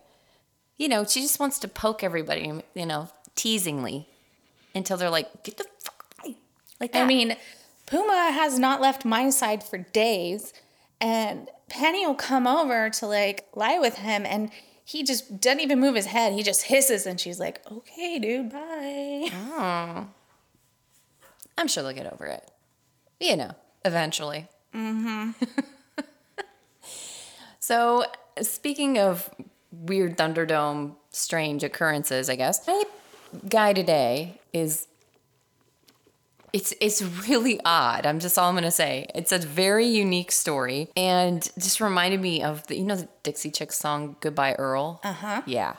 you 0.78 0.88
know, 0.88 1.06
she 1.06 1.22
just 1.22 1.40
wants 1.40 1.60
to 1.60 1.68
poke 1.68 2.04
everybody, 2.04 2.52
you 2.74 2.86
know, 2.86 3.10
teasingly, 3.36 4.06
until 4.76 4.98
they're 4.98 5.10
like, 5.10 5.44
get 5.44 5.58
the 5.58 5.66
fuck 5.80 6.06
away, 6.24 6.38
like 6.80 6.92
that. 6.94 7.04
I 7.04 7.06
mean, 7.06 7.36
Puma 7.88 8.32
has 8.32 8.60
not 8.60 8.80
left 8.82 9.06
my 9.06 9.30
side 9.30 9.64
for 9.64 9.78
days, 9.78 10.54
and 11.02 11.50
Penny 11.70 12.06
will 12.06 12.16
come 12.16 12.46
over 12.48 12.90
to 12.92 13.08
like 13.08 13.48
lie 13.56 13.80
with 13.80 13.96
him, 13.96 14.26
and 14.26 14.52
he 14.86 15.04
just 15.04 15.42
doesn't 15.42 15.60
even 15.60 15.80
move 15.80 15.96
his 15.96 16.06
head. 16.06 16.34
He 16.34 16.44
just 16.44 16.64
hisses, 16.64 17.06
and 17.06 17.20
she's 17.20 17.40
like, 17.40 17.62
"Okay, 17.72 18.20
dude, 18.20 18.52
bye." 18.52 19.30
Oh. 19.60 20.08
I'm 21.60 21.68
sure 21.68 21.82
they'll 21.82 21.94
get 21.94 22.12
over 22.14 22.26
it. 22.26 22.52
You 23.20 23.36
know, 23.36 23.52
eventually. 23.84 24.48
Mm-hmm. 24.76 25.32
so, 27.60 28.06
speaking 28.42 29.00
of 29.00 29.30
weird 29.82 30.18
Thunderdome 30.18 30.96
strange 31.10 31.64
occurrences, 31.64 32.30
I 32.30 32.36
guess, 32.36 32.66
my 32.68 32.84
guy 33.50 33.74
today 33.74 34.40
is 34.54 34.88
it's 36.54 36.74
it's 36.80 37.02
really 37.02 37.60
odd. 37.66 38.06
I'm 38.06 38.20
just 38.20 38.38
all 38.38 38.50
I'm 38.50 38.56
gonna 38.56 38.72
say. 38.72 39.06
It's 39.14 39.32
a 39.32 39.38
very 39.38 39.86
unique 39.86 40.32
story, 40.32 40.90
and 40.96 41.48
just 41.60 41.82
reminded 41.82 42.22
me 42.22 42.42
of 42.42 42.66
the 42.68 42.78
you 42.78 42.84
know 42.84 42.96
the 42.96 43.08
Dixie 43.24 43.52
Chicks 43.52 43.78
song 43.78 44.16
"Goodbye 44.22 44.54
Earl." 44.54 45.00
Uh 45.04 45.14
huh. 45.14 45.42
Yeah. 45.46 45.76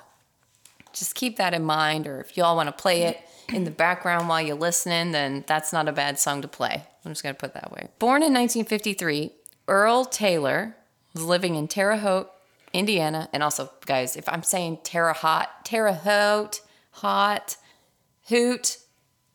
Just 0.93 1.15
keep 1.15 1.37
that 1.37 1.55
in 1.55 1.65
mind, 1.65 2.07
or 2.07 2.21
if 2.21 2.37
y'all 2.37 2.57
want 2.57 2.69
to 2.69 2.73
play 2.73 3.03
it 3.03 3.21
in 3.53 3.65
the 3.65 3.71
background 3.71 4.29
while 4.29 4.41
you're 4.41 4.57
listening, 4.57 5.13
then 5.13 5.45
that's 5.47 5.73
not 5.73 5.89
a 5.89 5.93
bad 5.93 6.19
song 6.19 6.43
to 6.43 6.49
play. 6.49 6.85
I'm 7.05 7.13
just 7.13 7.23
gonna 7.23 7.35
put 7.35 7.55
that 7.55 7.73
way. 7.73 7.89
Born 7.99 8.23
in 8.23 8.33
1953, 8.35 9.33
Earl 9.67 10.05
Taylor 10.05 10.77
was 11.15 11.25
living 11.25 11.55
in 11.55 11.67
Terre 11.69 11.97
Haute, 11.97 12.31
Indiana, 12.73 13.29
and 13.33 13.43
also, 13.43 13.71
guys, 13.87 14.17
if 14.17 14.29
I'm 14.29 14.43
saying 14.43 14.81
Terre 14.85 15.13
Haute, 15.13 15.49
Terre 15.65 15.93
Haute, 15.93 16.61
hot, 16.93 17.57
hoot, 18.29 18.79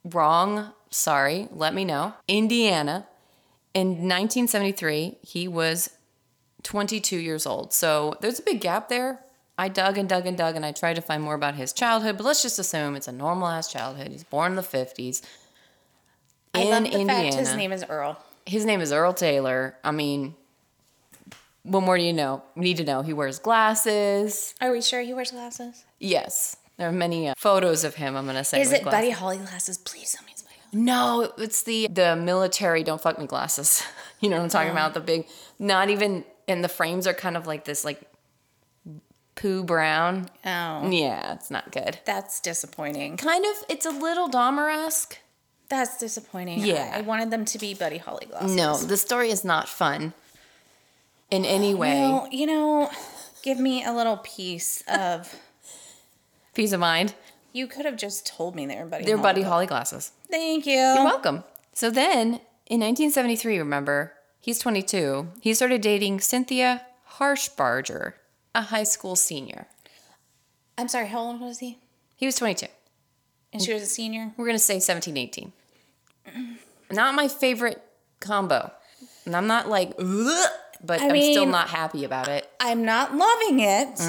wrong, 0.04 0.72
sorry, 0.90 1.48
let 1.52 1.74
me 1.74 1.86
know. 1.86 2.14
Indiana. 2.28 3.08
In 3.74 3.88
1973, 3.88 5.18
he 5.22 5.48
was 5.48 5.90
22 6.64 7.18
years 7.18 7.46
old. 7.46 7.74
So 7.74 8.16
there's 8.22 8.40
a 8.40 8.44
big 8.44 8.62
gap 8.62 8.90
there. 8.90 9.20
I 9.58 9.68
dug 9.68 9.98
and 9.98 10.10
dug 10.10 10.26
and 10.26 10.38
dug 10.38 10.56
and 10.56 10.66
I 10.66 10.72
tried 10.72 10.96
to 10.96 11.02
find 11.02 11.22
more 11.22 11.36
about 11.36 11.56
his 11.56 11.74
childhood, 11.74 12.18
but 12.18 12.26
let's 12.26 12.42
just 12.42 12.58
assume 12.58 12.96
it's 12.96 13.08
a 13.08 13.12
normal 13.12 13.48
ass 13.48 13.72
childhood. 13.72 14.10
He's 14.10 14.24
born 14.24 14.54
in 14.54 14.56
the 14.56 14.64
50s. 14.64 15.22
In 16.54 16.62
I 16.62 16.64
love 16.66 16.84
the 16.84 16.92
Indiana. 16.92 17.32
fact 17.32 17.36
his 17.36 17.56
name 17.56 17.72
is 17.72 17.84
Earl. 17.88 18.24
His 18.46 18.66
name 18.66 18.82
is 18.82 18.92
Earl 18.92 19.14
Taylor. 19.14 19.76
I 19.84 19.92
mean, 19.92 20.36
what 21.64 21.82
more 21.84 21.98
do 21.98 22.04
you 22.04 22.14
know? 22.14 22.44
We 22.56 22.64
need 22.64 22.78
to 22.78 22.84
know. 22.84 23.02
He 23.02 23.14
wears 23.14 23.40
glasses. 23.40 24.54
Are 24.62 24.72
we 24.72 24.82
sure 24.82 25.02
he 25.02 25.14
wears 25.14 25.32
glasses? 25.32 25.86
Yes, 26.00 26.58
there 26.78 26.88
are 26.90 26.92
many 26.94 27.30
uh, 27.30 27.34
photos 27.38 27.84
of 27.84 27.96
him. 27.96 28.16
I'm 28.16 28.26
gonna 28.26 28.44
say. 28.44 28.62
Is 28.62 28.72
it 28.72 28.84
glasses. 28.84 28.98
Buddy 29.00 29.10
Holly 29.12 29.38
glasses? 29.38 29.78
Please 29.78 30.12
tell 30.12 30.26
me 30.26 30.32
it's 30.34 30.42
Buddy. 30.42 30.56
Holly. 30.72 30.84
No, 30.84 31.32
it's 31.38 31.64
the 31.64 31.88
the 31.88 32.16
military 32.16 32.84
don't 32.84 33.02
fuck 33.02 33.18
me 33.20 33.26
glasses. 33.26 33.84
You 34.20 34.30
know 34.30 34.38
what 34.38 34.44
I'm 34.44 34.50
talking 34.52 34.72
about? 34.72 34.94
The 34.94 35.02
big, 35.02 35.28
not 35.60 35.90
even, 35.90 36.24
and 36.48 36.64
the 36.64 36.70
frames 36.70 37.08
are 37.08 37.14
kind 37.14 37.36
of 37.36 37.46
like 37.46 37.66
this, 37.66 37.84
like 37.84 38.00
poo 39.36 39.66
brown. 39.66 40.30
Oh, 40.46 40.90
Yeah, 40.90 41.34
it's 41.34 41.52
not 41.52 41.74
good. 41.74 42.00
that's 42.06 42.40
disappointing. 42.40 43.18
Kind 43.18 43.44
of, 43.46 43.66
it's 43.68 43.86
a 43.86 43.90
little 43.90 44.30
Dahmer 44.30 44.74
esque. 44.86 45.18
That's 45.68 45.98
disappointing. 45.98 46.60
Yeah. 46.60 46.90
I, 46.96 47.00
I 47.00 47.02
wanted 47.02 47.32
them 47.32 47.44
to 47.44 47.58
be 47.58 47.74
Buddy 47.74 47.98
Holly 47.98 48.28
glasses. 48.28 48.56
No, 48.56 48.78
the 48.78 48.96
story 48.96 49.30
is 49.30 49.44
not 49.44 49.68
fun 49.68 50.14
in 51.34 51.46
any 51.46 51.74
way. 51.74 52.02
Well, 52.02 52.28
you 52.32 52.46
know, 52.46 52.92
give 53.42 53.60
me 53.60 53.84
a 53.84 53.92
little 53.92 54.18
piece 54.18 54.84
of. 54.88 55.34
Peace 56.54 56.72
of 56.72 56.80
mind. 56.80 57.16
You 57.52 57.66
could 57.66 57.86
have 57.86 57.98
just 57.98 58.28
told 58.28 58.56
me 58.56 58.68
they 58.68 58.76
were 58.76 58.86
Buddy 58.86 59.06
They're 59.06 59.18
Holly. 59.18 59.24
Buddy 59.30 59.42
Holly 59.42 59.66
glasses. 59.66 60.12
Thank 60.30 60.68
you. 60.68 60.74
You're 60.74 61.04
welcome. 61.04 61.44
So 61.74 61.90
then, 61.90 62.42
in 62.68 62.80
1973, 62.80 63.58
remember, 63.58 64.14
he's 64.40 64.60
22. 64.60 65.30
He 65.42 65.56
started 65.56 65.82
dating 65.82 66.20
Cynthia 66.20 66.86
Harshbarger, 67.18 68.14
a 68.54 68.62
high 68.62 68.84
school 68.84 69.16
senior. 69.16 69.66
I'm 70.78 70.88
sorry, 70.88 71.08
how 71.08 71.22
old 71.22 71.42
was 71.42 71.58
he? 71.58 71.80
He 72.16 72.28
was 72.28 72.36
22. 72.36 72.68
And 73.52 73.62
she 73.62 73.74
was 73.74 73.82
a 73.82 73.88
senior? 73.88 74.32
We're 74.38 74.46
going 74.46 74.56
to 74.56 74.64
say 74.64 74.80
17, 74.80 75.18
18. 75.18 75.54
Not 76.92 77.16
my 77.16 77.28
favorite 77.28 77.84
combo. 78.20 78.72
And 79.26 79.36
I'm 79.36 79.48
not 79.48 79.70
like, 79.70 79.94
"Ugh," 80.00 80.50
but 80.84 81.02
I 81.02 81.10
I'm 81.10 81.22
still 81.22 81.46
not 81.46 81.70
happy 81.70 82.04
about 82.04 82.28
it. 82.28 82.50
I'm 82.60 82.84
not 82.86 83.16
loving 83.16 83.60
it, 83.60 84.00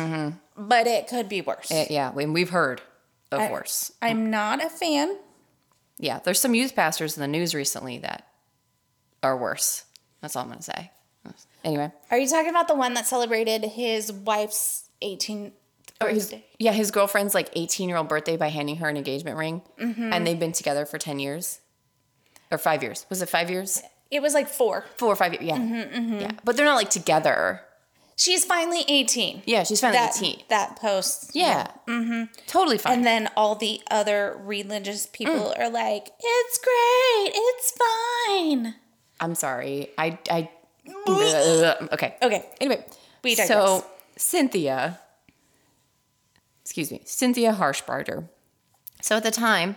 but 0.57 0.87
it 0.87 1.09
could 1.09 1.29
be 1.29 1.41
worse. 1.41 1.71
Uh, 1.71 1.87
yeah, 1.89 2.13
and 2.17 2.35
we've 2.35 2.51
heard 2.51 2.83
of 3.31 3.41
I- 3.41 3.53
worse. 3.53 3.93
I'm 4.03 4.31
not 4.31 4.65
a 4.65 4.69
fan. 4.69 5.17
Yeah, 5.99 6.19
there's 6.19 6.41
some 6.41 6.55
youth 6.55 6.75
pastors 6.75 7.17
in 7.17 7.21
the 7.21 7.29
news 7.29 7.55
recently 7.55 7.99
that 7.99 8.27
are 9.23 9.37
worse. 9.37 9.85
That's 10.21 10.35
all 10.35 10.43
I'm 10.43 10.49
going 10.49 10.59
to 10.59 10.65
say. 10.65 10.91
Anyway. 11.65 11.91
Are 12.11 12.19
you 12.19 12.29
talking 12.29 12.51
about 12.51 12.69
the 12.69 12.75
one 12.75 12.95
that 12.95 13.07
celebrated 13.07 13.65
his 13.65 14.13
wife's 14.13 14.89
18th 15.03 15.53
Or 16.01 16.09
his, 16.09 16.35
yeah, 16.59 16.73
his 16.73 16.91
girlfriend's 16.91 17.35
like 17.35 17.49
18 17.55 17.89
year 17.89 17.97
old 17.97 18.09
birthday 18.09 18.37
by 18.37 18.49
handing 18.49 18.77
her 18.77 18.89
an 18.89 18.97
engagement 18.97 19.39
ring. 19.39 19.63
Mm-hmm. 19.79 20.13
And 20.13 20.27
they've 20.27 20.39
been 20.39 20.53
together 20.53 20.85
for 20.85 20.99
10 20.99 21.19
years 21.21 21.61
or 22.51 22.59
five 22.59 22.83
years. 22.83 23.07
Was 23.09 23.23
it 23.23 23.29
five 23.29 23.51
years? 23.51 23.83
It 24.11 24.23
was 24.23 24.35
like 24.35 24.49
four. 24.49 24.85
Four 24.97 25.09
or 25.12 25.17
five 25.17 25.33
years. 25.33 25.45
Yeah. 25.45 25.57
Mm-hmm, 25.59 26.21
Yeah. 26.21 26.31
But 26.45 26.57
they're 26.57 26.67
not 26.67 26.77
like 26.77 26.90
together. 26.90 27.61
She's 28.17 28.45
finally 28.45 28.85
18. 28.87 29.43
Yeah, 29.45 29.64
she's 29.64 29.81
finally 29.81 29.99
That, 29.99 30.17
18. 30.17 30.43
that 30.49 30.77
post. 30.77 31.33
Yeah. 31.35 31.67
Mm-hmm. 31.88 32.33
Totally 32.47 32.79
fine. 32.79 32.99
And 32.99 33.07
then 33.07 33.29
all 33.37 33.57
the 33.57 33.81
other 33.90 34.38
religious 34.45 35.07
people 35.12 35.53
are 35.59 35.69
like, 35.69 36.11
it's 36.21 36.59
great. 36.59 37.33
It's 37.35 37.73
fine. 38.29 38.75
I'm 39.21 39.35
sorry. 39.35 39.88
I, 39.99 40.17
I, 40.31 40.49
okay. 41.93 42.14
Okay. 42.23 42.45
Anyway, 42.61 42.85
We 43.25 43.35
digress. 43.35 43.49
so 43.49 43.85
Cynthia, 44.17 45.01
excuse 46.62 46.93
me, 46.93 47.03
Cynthia 47.05 47.53
Harshbarger. 47.53 48.29
So 49.03 49.17
at 49.17 49.25
the 49.25 49.31
time, 49.33 49.77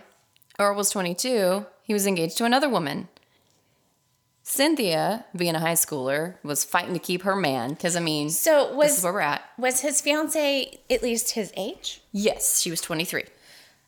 Earl 0.60 0.76
was 0.76 0.90
22. 0.90 1.66
He 1.82 1.92
was 1.92 2.06
engaged 2.06 2.36
to 2.38 2.44
another 2.44 2.68
woman. 2.68 3.08
Cynthia, 4.50 5.26
being 5.36 5.54
a 5.54 5.60
high 5.60 5.74
schooler, 5.74 6.36
was 6.42 6.64
fighting 6.64 6.94
to 6.94 6.98
keep 6.98 7.22
her 7.22 7.36
man 7.36 7.70
because 7.70 7.94
I 7.96 8.00
mean, 8.00 8.30
So 8.30 8.68
this 8.68 8.76
was 8.76 8.98
is 8.98 9.04
where 9.04 9.12
we're 9.12 9.20
at. 9.20 9.42
was 9.58 9.80
his 9.80 10.00
fiance 10.00 10.80
at 10.88 11.02
least 11.02 11.32
his 11.32 11.52
age? 11.54 12.00
Yes, 12.12 12.58
she 12.62 12.70
was 12.70 12.80
23. 12.80 13.24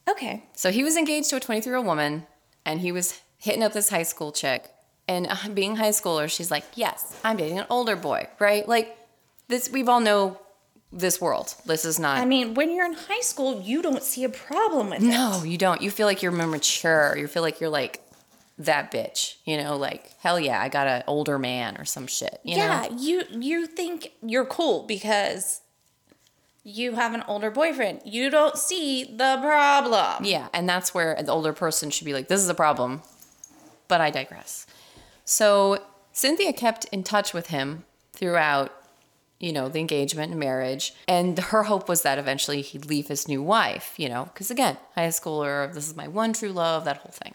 Okay. 0.09 0.44
So 0.53 0.70
he 0.70 0.85
was 0.85 0.99
engaged 0.99 1.31
to 1.31 1.37
a 1.37 1.40
23 1.40 1.70
year 1.70 1.79
old 1.79 1.87
woman, 1.87 2.27
and 2.66 2.81
he 2.81 2.92
was 2.92 3.18
hitting 3.38 3.62
up 3.62 3.73
this 3.73 3.88
high 3.88 4.03
school 4.03 4.33
chick. 4.33 4.68
And 5.09 5.29
uh, 5.29 5.49
being 5.55 5.77
high 5.77 5.90
schooler, 5.90 6.29
she's 6.31 6.51
like, 6.51 6.64
yes, 6.75 7.18
I'm 7.25 7.38
dating 7.38 7.61
an 7.61 7.66
older 7.70 7.96
boy, 7.96 8.29
right? 8.38 8.68
Like 8.68 8.99
this, 9.49 9.70
we've 9.70 9.88
all 9.88 10.01
know 10.01 10.38
this 10.92 11.23
world. 11.23 11.55
This 11.64 11.87
is 11.87 11.99
not. 11.99 12.18
I 12.18 12.27
mean, 12.27 12.53
when 12.53 12.70
you're 12.75 12.85
in 12.85 12.92
high 12.92 13.20
school, 13.23 13.62
you 13.62 13.81
don't 13.81 14.03
see 14.03 14.25
a 14.25 14.29
problem 14.29 14.90
with 14.90 15.01
it. 15.03 15.07
no, 15.07 15.42
you 15.42 15.57
don't. 15.57 15.81
You 15.81 15.90
feel 15.90 16.07
like 16.07 16.23
you're 16.23 16.33
more 16.33 16.46
mature. 16.46 17.16
You 17.16 17.27
feel 17.29 17.42
like 17.42 17.61
you're 17.61 17.70
like 17.70 18.03
that 18.61 18.92
bitch, 18.92 19.37
you 19.44 19.57
know, 19.57 19.77
like 19.77 20.12
hell 20.20 20.38
yeah, 20.38 20.61
I 20.61 20.68
got 20.68 20.87
an 20.87 21.03
older 21.07 21.38
man 21.38 21.77
or 21.79 21.85
some 21.85 22.07
shit. 22.07 22.40
You 22.44 22.57
yeah, 22.57 22.87
know? 22.88 22.96
you 22.99 23.23
you 23.31 23.66
think 23.66 24.12
you're 24.23 24.44
cool 24.44 24.85
because 24.87 25.62
you 26.62 26.94
have 26.94 27.14
an 27.14 27.25
older 27.27 27.51
boyfriend. 27.51 28.03
You 28.05 28.29
don't 28.29 28.57
see 28.57 29.05
the 29.05 29.38
problem. 29.40 30.25
Yeah, 30.25 30.49
and 30.53 30.68
that's 30.68 30.94
where 30.94 31.20
the 31.20 31.33
older 31.33 31.53
person 31.53 31.90
should 31.90 32.05
be 32.05 32.12
like, 32.12 32.29
this 32.29 32.40
is 32.40 32.49
a 32.49 32.55
problem. 32.55 33.03
But 33.88 34.01
I 34.01 34.11
digress. 34.11 34.66
So 35.25 35.79
Cynthia 36.12 36.53
kept 36.53 36.85
in 36.87 37.03
touch 37.03 37.33
with 37.33 37.46
him 37.49 37.85
throughout, 38.12 38.73
you 39.38 39.53
know, 39.53 39.68
the 39.68 39.81
engagement 39.81 40.33
and 40.33 40.38
marriage. 40.38 40.92
And 41.09 41.38
her 41.38 41.64
hope 41.64 41.88
was 41.88 42.03
that 42.03 42.18
eventually 42.18 42.61
he'd 42.61 42.85
leave 42.85 43.09
his 43.09 43.27
new 43.27 43.42
wife, 43.42 43.94
you 43.96 44.09
know, 44.09 44.27
because 44.27 44.51
again, 44.51 44.77
high 44.94 45.09
schooler, 45.09 45.73
this 45.73 45.88
is 45.88 45.96
my 45.96 46.09
one 46.09 46.35
true 46.35 46.53
love, 46.53 46.85
that 46.85 46.99
whole 46.99 47.12
thing. 47.12 47.35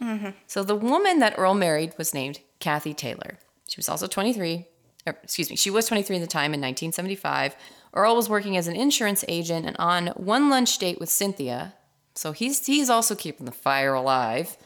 Mm-hmm. 0.00 0.30
So 0.46 0.62
the 0.62 0.74
woman 0.74 1.18
that 1.20 1.34
Earl 1.38 1.54
married 1.54 1.94
was 1.96 2.14
named 2.14 2.40
Kathy 2.58 2.94
Taylor. 2.94 3.38
She 3.68 3.78
was 3.78 3.88
also 3.88 4.06
23. 4.06 4.66
Or, 5.06 5.18
excuse 5.22 5.50
me, 5.50 5.56
she 5.56 5.70
was 5.70 5.86
23 5.86 6.16
at 6.16 6.20
the 6.20 6.26
time 6.26 6.54
in 6.54 6.60
1975. 6.60 7.54
Earl 7.92 8.16
was 8.16 8.28
working 8.28 8.56
as 8.56 8.66
an 8.66 8.76
insurance 8.76 9.24
agent 9.28 9.66
and 9.66 9.76
on 9.78 10.08
one 10.08 10.50
lunch 10.50 10.78
date 10.78 10.98
with 10.98 11.08
Cynthia. 11.08 11.74
So 12.14 12.32
he's 12.32 12.64
he's 12.66 12.90
also 12.90 13.14
keeping 13.14 13.46
the 13.46 13.52
fire 13.52 13.94
alive. 13.94 14.56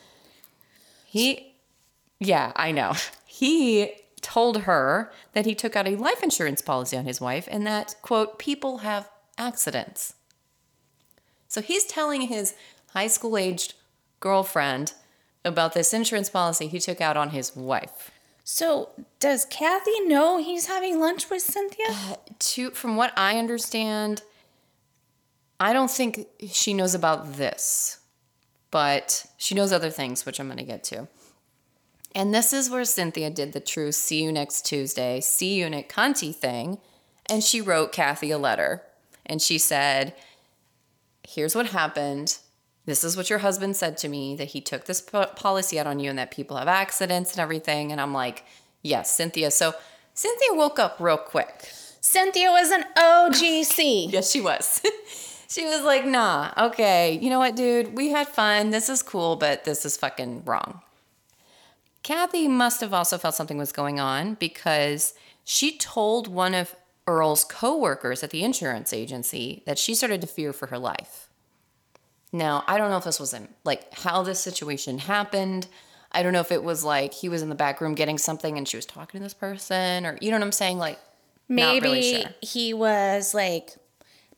He 1.07 1.55
yeah, 2.19 2.53
I 2.57 2.73
know. 2.73 2.95
He 3.31 3.93
told 4.21 4.63
her 4.63 5.13
that 5.33 5.47
he 5.47 5.55
took 5.55 5.77
out 5.77 5.87
a 5.87 5.95
life 5.95 6.25
insurance 6.25 6.61
policy 6.61 6.97
on 6.97 7.05
his 7.05 7.21
wife 7.21 7.47
and 7.49 7.65
that 7.69 7.95
quote 8.03 8.37
people 8.37 8.79
have 8.79 9.09
accidents. 9.37 10.15
So 11.47 11.61
he's 11.61 11.85
telling 11.85 12.23
his 12.23 12.55
high 12.95 13.07
school 13.07 13.39
aged 13.39 13.75
girlfriend 14.19 14.95
about 15.45 15.75
this 15.75 15.93
insurance 15.93 16.31
policy 16.31 16.67
he 16.67 16.79
took 16.79 17.01
out 17.01 17.17
on 17.17 17.31
his 17.31 17.55
wife. 17.55 18.11
So, 18.45 18.91
does 19.21 19.45
Kathy 19.45 20.01
know 20.01 20.39
he's 20.39 20.67
having 20.67 21.01
lunch 21.01 21.29
with 21.29 21.43
Cynthia? 21.43 21.87
Uh, 21.91 22.17
to 22.39 22.71
from 22.71 22.97
what 22.97 23.13
I 23.17 23.39
understand, 23.39 24.23
I 25.61 25.73
don't 25.73 25.91
think 25.91 26.27
she 26.51 26.73
knows 26.73 26.95
about 26.95 27.35
this, 27.35 27.99
but 28.71 29.27
she 29.37 29.55
knows 29.55 29.73
other 29.73 29.91
things, 29.91 30.25
which 30.25 30.41
I'm 30.41 30.47
going 30.47 30.59
to 30.59 30.65
get 30.65 30.83
to. 30.85 31.09
And 32.15 32.35
this 32.35 32.53
is 32.53 32.71
where 32.71 32.85
Cynthia 32.85 33.31
did 33.31 33.53
the 33.53 33.61
true 33.61 33.93
see 33.93 34.23
you 34.23 34.33
next 34.33 34.65
Tuesday, 34.65 35.21
see 35.21 35.55
you 35.55 35.69
Nick 35.69 35.89
Conti 35.89 36.33
thing. 36.33 36.79
And 37.27 37.45
she 37.45 37.61
wrote 37.61 37.93
Kathy 37.93 38.31
a 38.31 38.39
letter. 38.39 38.83
And 39.27 39.43
she 39.43 39.59
said, 39.59 40.15
Here's 41.27 41.55
what 41.55 41.67
happened. 41.67 42.39
This 42.89 43.05
is 43.05 43.19
what 43.19 43.29
your 43.29 43.41
husband 43.41 43.77
said 43.77 43.99
to 43.99 44.09
me 44.09 44.35
that 44.37 44.49
he 44.49 44.63
took 44.63 44.87
this 44.87 45.03
po- 45.03 45.27
policy 45.27 45.79
out 45.79 45.87
on 45.87 46.01
you 46.01 46.09
and 46.09 46.19
that 46.19 46.31
people 46.31 46.57
have 46.57 46.69
accidents 46.69 47.33
and 47.33 47.41
everything. 47.41 47.93
And 47.93 48.01
I'm 48.01 48.15
like, 48.15 48.45
Yes, 48.83 49.13
Cynthia. 49.13 49.51
So 49.51 49.75
Cynthia 50.15 50.55
woke 50.55 50.79
up 50.79 50.97
real 50.99 51.19
quick. 51.19 51.69
Cynthia 52.01 52.51
was 52.51 52.71
an 52.71 52.85
OGC. 52.97 54.11
Yes, 54.13 54.31
she 54.31 54.41
was. 54.41 54.81
she 55.49 55.67
was 55.67 55.83
like, 55.83 56.07
nah, 56.07 56.53
okay, 56.57 57.19
you 57.21 57.29
know 57.29 57.39
what, 57.39 57.57
dude? 57.57 57.95
We 57.95 58.09
had 58.09 58.29
fun. 58.29 58.71
This 58.71 58.89
is 58.89 59.03
cool, 59.03 59.37
but 59.37 59.65
this 59.65 59.85
is 59.85 59.99
fucking 59.99 60.45
wrong. 60.45 60.81
Kathy 62.03 62.49
must 62.49 62.81
have 62.81 62.95
also 62.95 63.19
felt 63.19 63.35
something 63.35 63.59
was 63.59 63.73
going 63.73 64.01
on 64.01 64.35
because 64.35 65.13
she 65.45 65.77
told 65.77 66.27
one 66.27 66.55
of 66.55 66.75
Earl's 67.07 67.45
coworkers 67.45 68.23
at 68.23 68.31
the 68.31 68.45
insurance 68.45 68.95
agency 68.95 69.63
that 69.67 69.79
she 69.79 69.95
started 69.95 70.23
to 70.23 70.27
fear 70.27 70.55
for 70.55 70.69
her 70.69 70.79
life. 70.79 71.28
Now, 72.33 72.65
I 72.67 72.79
don't 72.79 72.91
know 72.91 72.99
if 72.99 73.05
this 73.05 73.19
was 73.19 73.33
in, 73.33 73.49
like 73.65 73.93
how 73.95 74.23
this 74.23 74.41
situation 74.41 74.99
happened. 74.99 75.67
I 76.13 76.23
don't 76.23 76.33
know 76.33 76.41
if 76.41 76.53
it 76.53 76.63
was 76.63 76.85
like 76.85 77.15
he 77.15 77.29
was 77.29 77.43
in 77.43 77.49
the 77.49 77.55
back 77.55 77.81
room 77.81 77.95
getting 77.95 78.19
something 78.19 78.57
and 78.57 78.67
she 78.67 78.77
was 78.77 78.87
talking 78.87 79.21
to 79.21 79.25
this 79.25 79.35
person 79.35 80.07
or 80.07 80.19
you 80.21 80.31
know 80.31 80.37
what 80.37 80.45
I'm 80.45 80.53
saying? 80.53 80.79
Like 80.79 80.99
Maybe 81.49 81.87
really 81.87 82.23
sure. 82.23 82.31
he 82.43 82.75
was 82.75 83.35
like 83.35 83.77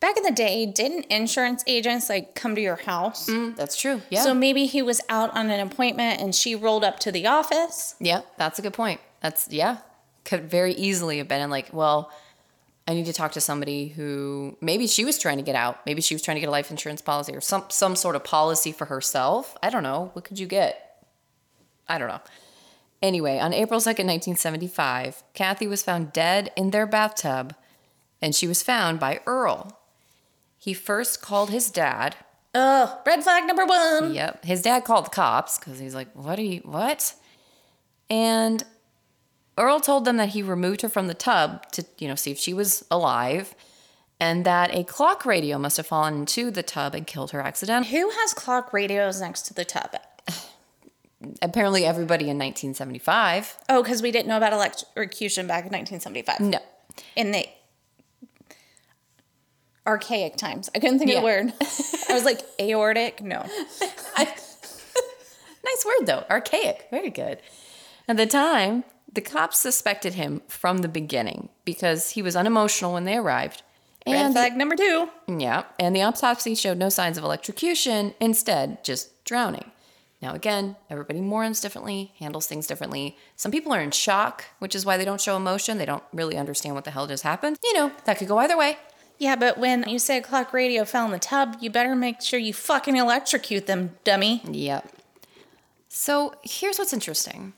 back 0.01 0.17
in 0.17 0.23
the 0.23 0.31
day, 0.31 0.67
didn't 0.67 1.07
insurance 1.07 1.63
agents 1.67 2.09
like 2.09 2.35
come 2.35 2.55
to 2.55 2.61
your 2.61 2.77
house? 2.77 3.29
Mm, 3.29 3.55
that's 3.57 3.77
true. 3.77 4.01
Yeah. 4.11 4.23
So 4.23 4.35
maybe 4.35 4.67
he 4.67 4.83
was 4.83 5.01
out 5.09 5.35
on 5.37 5.51
an 5.51 5.61
appointment 5.61 6.21
and 6.21 6.35
she 6.35 6.55
rolled 6.55 6.85
up 6.85 6.99
to 7.01 7.13
the 7.13 7.27
office. 7.27 7.95
Yeah, 8.01 8.23
that's 8.39 8.59
a 8.59 8.63
good 8.63 8.73
point. 8.73 9.01
That's 9.21 9.49
yeah, 9.51 9.79
could 10.25 10.51
very 10.51 10.73
easily 10.73 11.19
have 11.19 11.29
been 11.29 11.43
in 11.43 11.51
like, 11.51 11.73
well, 11.73 12.11
I 12.89 12.95
need 12.95 13.07
to 13.07 13.13
talk 13.13 13.33
to 13.33 13.41
somebody 13.41 13.89
who 13.89 14.57
maybe 14.61 14.87
she 14.87 15.05
was 15.05 15.19
trying 15.19 15.37
to 15.37 15.43
get 15.43 15.55
out. 15.55 15.85
Maybe 15.87 16.01
she 16.01 16.15
was 16.15 16.23
trying 16.23 16.37
to 16.37 16.41
get 16.41 16.49
a 16.49 16.53
life 16.53 16.71
insurance 16.71 17.03
policy 17.03 17.35
or 17.35 17.41
some 17.41 17.65
some 17.69 17.95
sort 17.95 18.17
of 18.17 18.25
policy 18.25 18.73
for 18.73 18.87
herself. 18.87 19.57
I 19.63 19.71
don't 19.71 19.83
know. 19.83 20.11
What 20.15 20.25
could 20.25 20.39
you 20.39 20.47
get? 20.47 21.05
I 21.89 21.99
don't 21.99 22.09
know. 22.09 22.21
Anyway, 23.03 23.39
on 23.39 23.55
April 23.55 23.81
2nd, 23.81 24.07
1975, 24.07 25.23
Kathy 25.33 25.67
was 25.67 25.83
found 25.83 26.13
dead 26.13 26.53
in 26.57 26.71
their 26.71 26.87
bathtub 26.87 27.55
and 28.21 28.35
she 28.35 28.47
was 28.47 28.63
found 28.63 29.01
by 29.01 29.21
Earl. 29.27 29.79
He 30.59 30.75
first 30.75 31.23
called 31.23 31.51
his 31.51 31.71
dad 31.71 32.17
Oh, 32.55 33.01
red 33.07 33.23
flag 33.23 33.47
number 33.47 33.65
one. 33.65 34.13
Yep. 34.15 34.45
His 34.45 34.63
dad 34.63 34.85
called 34.85 35.07
the 35.07 35.11
cops 35.11 35.59
because 35.59 35.79
he's 35.79 35.95
like, 35.95 36.09
what 36.15 36.39
are 36.39 36.43
you, 36.43 36.61
what? 36.65 37.15
And 38.09 38.63
Earl 39.61 39.79
told 39.81 40.05
them 40.05 40.17
that 40.17 40.31
he 40.31 40.43
removed 40.43 40.83
her 40.83 40.89
from 40.89 41.07
the 41.07 41.15
tub 41.15 41.71
to, 41.73 41.85
you 41.99 42.09
know, 42.09 42.15
see 42.15 42.31
if 42.31 42.39
she 42.39 42.55
was 42.55 42.85
alive 42.91 43.55
and 44.19 44.45
that 44.45 44.75
a 44.75 44.85
clock 44.85 45.25
radio 45.25 45.59
must 45.59 45.77
have 45.77 45.87
fallen 45.87 46.15
into 46.15 46.51
the 46.51 46.63
tub 46.63 46.95
and 46.95 47.07
killed 47.07 47.31
her 47.31 47.41
accidentally. 47.41 47.91
Who 47.99 48.11
has 48.11 48.35
clock 48.35 48.73
radios 48.73 49.21
next 49.21 49.43
to 49.43 49.55
the 49.55 49.65
tub? 49.65 49.95
Apparently, 51.43 51.85
everybody 51.85 52.25
in 52.25 52.39
1975. 52.39 53.57
Oh, 53.69 53.83
because 53.83 54.01
we 54.03 54.11
didn't 54.11 54.29
know 54.29 54.37
about 54.39 54.53
electrocution 54.55 55.47
back 55.47 55.65
in 55.67 55.73
1975. 55.73 56.41
No. 56.41 56.59
In 57.17 57.31
the 57.31 57.47
archaic 59.87 60.37
times. 60.37 60.71
I 60.75 60.79
couldn't 60.79 60.99
think 60.99 61.11
Yeah. 61.11 61.19
of 61.19 61.23
the 61.23 61.27
word. 61.27 61.53
I 62.09 62.13
was 62.15 62.25
like, 62.25 62.41
aortic? 62.61 63.23
No. 63.23 63.47
Nice 65.63 65.85
word, 65.85 66.07
though. 66.07 66.25
Archaic. 66.31 66.89
Very 66.91 67.11
good. 67.11 67.39
At 68.09 68.17
the 68.17 68.27
time, 68.27 68.83
the 69.13 69.21
cops 69.21 69.59
suspected 69.59 70.15
him 70.15 70.43
from 70.49 70.79
the 70.79 70.89
beginning 70.89 71.49
because 71.65 72.11
he 72.11 72.23
was 72.23 72.37
unemotional 72.37 72.93
when 72.93 73.05
they 73.05 73.17
arrived. 73.17 73.63
Red 74.07 74.17
And 74.17 74.35
flag 74.35 74.57
number 74.57 74.77
two. 74.77 75.11
Yeah, 75.29 75.65
and 75.79 75.95
the 75.95 76.03
autopsy 76.03 76.55
showed 76.55 76.79
no 76.79 76.89
signs 76.89 77.19
of 77.19 77.25
electrocution, 77.25 78.15
instead, 78.21 78.83
just 78.83 79.25
drowning. 79.25 79.71
Now, 80.23 80.35
again, 80.35 80.77
everybody 80.91 81.21
mourns 81.21 81.61
differently, 81.61 82.13
handles 82.19 82.47
things 82.47 82.67
differently. 82.67 83.17
Some 83.37 83.53
people 83.53 83.73
are 83.73 83.81
in 83.81 83.91
shock, 83.91 84.45
which 84.59 84.75
is 84.75 84.85
why 84.85 84.97
they 84.97 85.05
don't 85.05 85.21
show 85.21 85.37
emotion. 85.37 85.79
They 85.79 85.87
don't 85.87 86.05
really 86.13 86.37
understand 86.37 86.75
what 86.75 86.85
the 86.85 86.91
hell 86.91 87.07
just 87.07 87.23
happened. 87.23 87.59
You 87.65 87.75
know, 87.75 87.93
that 88.05 88.19
could 88.19 88.29
go 88.29 88.39
either 88.39 88.57
way. 88.57 88.77
Yeah, 89.19 89.37
but 89.37 89.59
when 89.59 89.89
you 89.89 89.99
say 89.99 90.19
a 90.19 90.23
clock 90.23 90.53
radio 90.53 90.85
fell 90.85 91.05
in 91.07 91.11
the 91.11 91.19
tub, 91.19 91.57
you 91.61 91.71
better 91.71 91.95
make 91.95 92.21
sure 92.23 92.39
you 92.39 92.55
fucking 92.55 92.97
electrocute 92.97 93.67
them, 93.67 93.97
dummy. 94.05 94.43
Yep. 94.51 94.93
So 95.89 96.35
here's 96.43 96.79
what's 96.79 96.93
interesting 96.93 97.53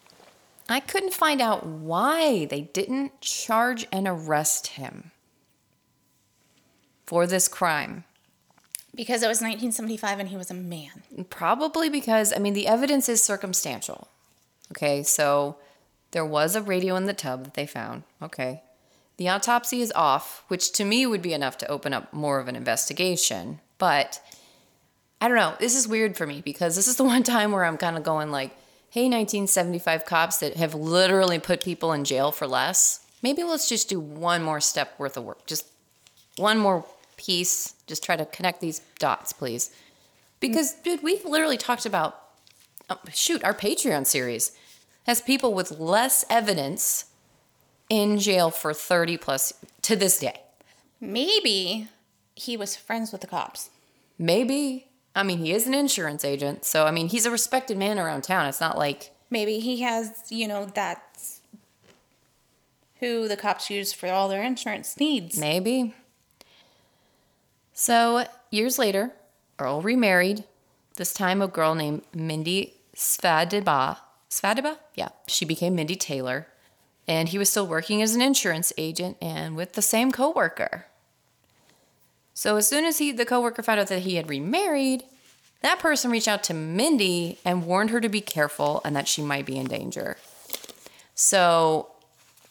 I 0.69 0.81
couldn't 0.81 1.13
find 1.15 1.41
out 1.41 1.67
why 1.67 2.47
they 2.47 2.63
didn't 2.63 3.21
charge 3.21 3.87
and 3.93 4.07
arrest 4.07 4.69
him 4.69 5.11
for 7.07 7.27
this 7.27 7.49
crime. 7.49 8.05
Because 8.95 9.23
it 9.23 9.29
was 9.29 9.41
1975 9.41 10.19
and 10.19 10.29
he 10.29 10.37
was 10.37 10.51
a 10.51 10.55
man. 10.55 11.03
Probably 11.31 11.89
because, 11.89 12.33
I 12.33 12.39
mean, 12.39 12.55
the 12.55 12.67
evidence 12.67 13.09
is 13.09 13.23
circumstantial. 13.23 14.09
Okay, 14.71 15.03
so 15.03 15.57
there 16.13 16.25
was 16.25 16.55
a 16.55 16.63
radio 16.63 16.97
in 16.97 17.07
the 17.07 17.15
tub 17.15 17.45
that 17.45 17.55
they 17.55 17.67
found. 17.67 18.05
Okay. 18.23 18.63
The 19.17 19.29
autopsy 19.29 19.81
is 19.83 19.93
off, 19.95 20.45
which 20.49 20.73
to 20.73 20.85
me 20.85 21.07
would 21.07 21.23
be 21.23 21.35
enough 21.35 21.59
to 21.59 21.69
open 21.69 21.93
up 21.93 22.13
more 22.13 22.39
of 22.39 22.49
an 22.49 22.57
investigation. 22.57 23.61
But 23.79 24.21
I 25.21 25.29
don't 25.29 25.37
know. 25.37 25.55
This 25.59 25.77
is 25.77 25.87
weird 25.89 26.17
for 26.17 26.27
me 26.27 26.41
because 26.43 26.77
this 26.77 26.89
is 26.89 26.97
the 26.97 27.05
one 27.15 27.23
time 27.23 27.53
where 27.53 27.65
I'm 27.65 27.79
kind 27.79 27.97
of 27.97 28.03
going 28.03 28.31
like, 28.31 28.57
hey, 28.93 29.05
1975 29.05 30.05
cops 30.05 30.37
that 30.41 30.55
have 30.55 30.75
literally 30.75 31.39
put 31.39 31.65
people 31.65 31.95
in 31.95 32.05
jail 32.05 32.31
for 32.31 32.47
less. 32.47 33.01
Maybe 33.23 33.43
let's 33.43 33.67
just 33.67 33.89
do 33.89 33.99
one 33.99 34.43
more 34.43 34.61
step 34.61 34.93
worth 34.99 35.17
of 35.17 35.25
work. 35.25 35.47
Just 35.47 35.67
one 36.37 36.59
more 36.59 36.85
piece. 37.17 37.73
Just 37.87 38.05
try 38.05 38.17
to 38.17 38.27
connect 38.27 38.61
these 38.61 38.83
dots, 38.99 39.33
please. 39.33 39.71
Because, 40.41 40.75
dude, 40.75 41.03
we've 41.03 41.25
literally 41.25 41.57
talked 41.57 41.87
about, 41.87 42.21
oh, 42.91 42.99
shoot, 43.15 43.43
our 43.43 43.55
Patreon 43.55 44.07
series 44.07 44.53
has 45.07 45.23
people 45.23 45.55
with 45.55 45.81
less 45.81 46.27
evidence 46.29 47.07
in 47.89 48.19
jail 48.19 48.51
for 48.51 48.75
30 48.75 49.17
plus 49.17 49.55
to 49.81 49.97
this 49.97 50.19
day. 50.19 50.39
Maybe 51.01 51.89
he 52.35 52.59
was 52.59 52.77
friends 52.77 53.11
with 53.11 53.23
the 53.23 53.27
cops. 53.27 53.71
Maybe. 54.19 54.89
I 55.15 55.23
mean, 55.23 55.39
he 55.39 55.53
is 55.53 55.67
an 55.67 55.75
insurance 55.75 56.25
agent, 56.25 56.65
so 56.65 56.87
I 56.87 56.91
mean, 56.91 57.09
he's 57.09 57.27
a 57.27 57.31
respected 57.31 57.77
man 57.77 57.99
around 57.99 58.23
town. 58.23 58.47
It's 58.47 58.61
not 58.61 58.79
like 58.79 59.13
Maybe 59.33 59.61
he 59.61 59.81
has, 59.81 60.25
you 60.29 60.47
know, 60.47 60.67
that's 60.67 61.41
who 63.01 63.29
the 63.29 63.37
cops 63.37 63.71
use 63.71 63.93
for 63.93 64.11
all 64.11 64.29
their 64.29 64.43
insurance 64.43 64.97
needs. 64.99 65.39
maybe. 65.39 65.95
So, 67.73 68.27
years 68.51 68.79
later, 68.79 69.13
Earl 69.59 69.81
remarried, 69.81 70.45
this 70.97 71.15
time 71.15 71.41
a 71.41 71.49
girl 71.49 71.75
named 71.75 72.03
Mindy 72.15 72.75
Svadiba. 72.95 73.97
Svadiba? 74.29 74.77
Yeah, 74.95 75.09
she 75.27 75.47
became 75.47 75.75
Mindy 75.75 75.97
Taylor. 75.97 76.47
And 77.09 77.31
he 77.31 77.39
was 77.39 77.49
still 77.49 77.67
working 77.67 78.03
as 78.03 78.15
an 78.15 78.21
insurance 78.21 78.73
agent 78.77 79.17
and 79.21 79.57
with 79.57 79.73
the 79.73 79.83
same 79.83 80.13
coworker. 80.13 80.87
So 82.35 82.57
as 82.57 82.67
soon 82.69 82.85
as 82.85 82.99
he 82.99 83.13
the 83.13 83.25
coworker 83.25 83.63
found 83.63 83.81
out 83.81 83.89
that 83.89 84.01
he 84.03 84.17
had 84.17 84.29
remarried, 84.29 85.05
that 85.63 85.79
person 85.79 86.11
reached 86.11 86.29
out 86.29 86.43
to 86.45 86.55
Mindy 86.55 87.39
and 87.45 87.67
warned 87.67 87.91
her 87.91 88.01
to 88.01 88.09
be 88.09 88.21
careful 88.21 88.81
and 88.85 88.97
that 88.97 89.07
she 89.09 89.23
might 89.23 89.47
be 89.47 89.57
in 89.59 89.67
danger. 89.67 90.17
So 91.15 91.89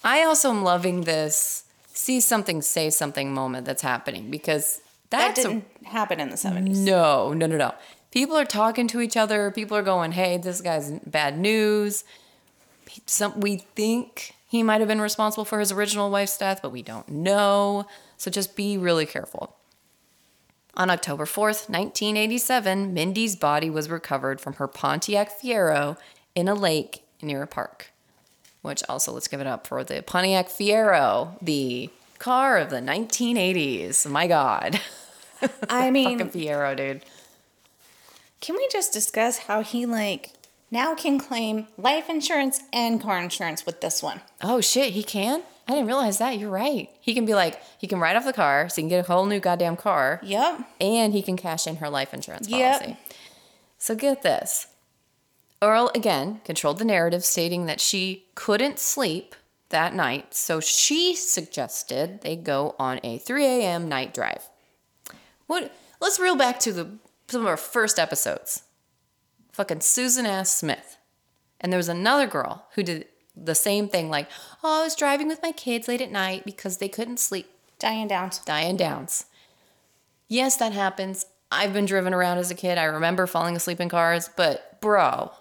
I 0.04 0.24
also 0.24 0.50
am 0.50 0.64
loving 0.64 1.02
this 1.02 1.66
see 1.94 2.20
something, 2.20 2.62
say 2.62 2.90
something 2.90 3.34
moment 3.34 3.66
that's 3.66 3.82
happening 3.82 4.32
because 4.32 4.82
That 5.10 5.36
that's 5.36 5.40
a 5.46 5.50
didn't 5.50 5.66
happen 5.84 6.20
in 6.20 6.30
the 6.30 6.36
70s. 6.38 6.78
no, 6.78 7.34
no, 7.34 7.46
no, 7.46 7.58
no. 7.58 7.74
People 8.12 8.36
are 8.38 8.46
talking 8.46 8.88
to 8.90 9.02
each 9.02 9.16
other. 9.16 9.52
People 9.52 9.78
are 9.78 9.84
going, 9.84 10.12
"Hey, 10.14 10.38
this 10.38 10.62
guy's 10.62 10.92
bad 11.06 11.38
news." 11.38 12.04
Some 13.06 13.40
we 13.40 13.58
think 13.76 14.36
he 14.48 14.64
might 14.64 14.82
have 14.82 14.88
been 14.88 15.00
responsible 15.00 15.46
for 15.46 15.60
his 15.60 15.72
original 15.72 16.10
wife's 16.10 16.38
death, 16.38 16.60
but 16.62 16.72
we 16.72 16.82
don't 16.82 17.08
know. 17.08 17.86
So 18.18 18.30
just 18.30 18.56
be 18.56 18.78
really 18.78 19.06
careful. 19.06 19.56
On 20.76 20.90
October 20.90 21.26
4th, 21.26 21.70
1987, 21.70 22.94
Mindy's 22.94 23.36
body 23.36 23.70
was 23.70 23.90
recovered 23.90 24.40
from 24.40 24.54
her 24.54 24.68
Pontiac 24.68 25.30
Fiero 25.42 25.98
in 26.34 26.48
a 26.48 26.54
lake 26.56 27.04
near 27.22 27.42
a 27.44 27.48
park. 27.48 27.92
Which 28.62 28.82
also, 28.88 29.12
let's 29.12 29.28
give 29.28 29.42
it 29.42 29.48
up 29.48 29.68
for 29.68 29.84
the 29.84 30.02
Pontiac 30.02 30.48
Fiero, 30.48 31.38
the 31.42 31.90
car 32.20 32.58
of 32.58 32.70
the 32.70 32.78
1980s. 32.78 34.10
My 34.10 34.28
God. 34.28 34.80
I 35.70 35.92
mean, 35.92 36.20
Fucking 36.20 36.32
Fiero, 36.42 36.76
dude. 36.78 37.04
can 38.40 38.56
we 38.56 38.68
just 38.72 38.94
discuss 38.94 39.40
how 39.40 39.64
he, 39.64 39.86
like, 39.86 40.32
now 40.70 40.96
can 40.96 41.20
claim 41.20 41.68
life 41.78 42.10
insurance 42.10 42.62
and 42.72 43.02
car 43.02 43.20
insurance 43.20 43.66
with 43.66 43.82
this 43.82 44.02
one? 44.02 44.22
Oh 44.42 44.62
shit, 44.62 44.94
he 44.94 45.04
can? 45.04 45.42
I 45.72 45.76
didn't 45.76 45.88
realize 45.88 46.18
that. 46.18 46.38
You're 46.38 46.50
right. 46.50 46.90
He 47.00 47.14
can 47.14 47.26
be 47.26 47.34
like, 47.34 47.62
he 47.78 47.88
can 47.88 48.00
write 48.00 48.16
off 48.18 48.26
the 48.26 48.34
car, 48.34 48.68
so 48.68 48.76
he 48.76 48.82
can 48.82 48.90
get 48.90 49.06
a 49.06 49.08
whole 49.12 49.26
new 49.26 49.40
goddamn 49.40 49.78
car, 49.78 50.20
Yep. 50.22 50.62
and 50.82 51.14
he 51.14 51.22
can 51.22 51.38
cash 51.38 51.66
in 51.66 51.78
her 51.78 51.90
life 51.90 52.14
insurance 52.14 52.48
policy. 52.48 52.88
Yep. 52.90 52.98
So 53.78 53.96
get 53.96 54.22
this. 54.22 54.68
Earl 55.62 55.92
again 55.96 56.42
controlled 56.44 56.80
the 56.80 56.86
narrative, 56.86 57.24
stating 57.24 57.68
that 57.68 57.80
she 57.80 58.26
couldn't 58.36 58.80
sleep 58.80 59.36
that 59.70 59.94
night, 59.94 60.34
so 60.34 60.60
she 60.60 61.16
suggested 61.16 62.22
they 62.22 62.36
go 62.36 62.76
on 62.78 63.00
a 63.04 63.18
3 63.20 63.46
a.m. 63.46 63.88
night 63.88 64.14
drive. 64.14 64.50
What? 65.48 65.74
Let's 66.02 66.20
reel 66.20 66.36
back 66.36 66.60
to 66.62 66.74
the 66.74 66.90
some 67.28 67.42
of 67.42 67.48
our 67.48 67.58
first 67.58 67.98
episodes. 67.98 68.64
Fucking 69.54 69.80
Susan 69.82 70.26
ass 70.26 70.54
Smith, 70.56 70.98
and 71.62 71.72
there 71.72 71.78
was 71.78 71.88
another 71.90 72.28
girl 72.28 72.66
who 72.74 72.84
did 72.84 73.06
the 73.36 73.56
same 73.56 73.88
thing. 73.88 74.10
Like, 74.10 74.28
oh, 74.64 74.82
I 74.82 74.84
was 74.84 74.96
driving 74.96 75.28
with 75.28 75.42
my 75.42 75.52
kids 75.52 75.88
late 75.88 76.02
at 76.02 76.12
night 76.12 76.46
because 76.46 76.78
they 76.78 76.90
couldn't 76.90 77.20
sleep. 77.20 77.50
Diane 77.80 78.08
Downs. 78.08 78.40
Diane 78.40 78.78
Downs. 78.78 79.26
Yes, 80.28 80.58
that 80.58 80.74
happens. 80.74 81.26
I've 81.52 81.74
been 81.74 81.86
driven 81.86 82.14
around 82.14 82.38
as 82.38 82.52
a 82.52 82.56
kid. 82.56 82.78
I 82.78 82.86
remember 82.86 83.28
falling 83.28 83.56
asleep 83.56 83.80
in 83.82 83.90
cars, 83.90 84.30
but 84.38 84.80
bro, 84.82 85.32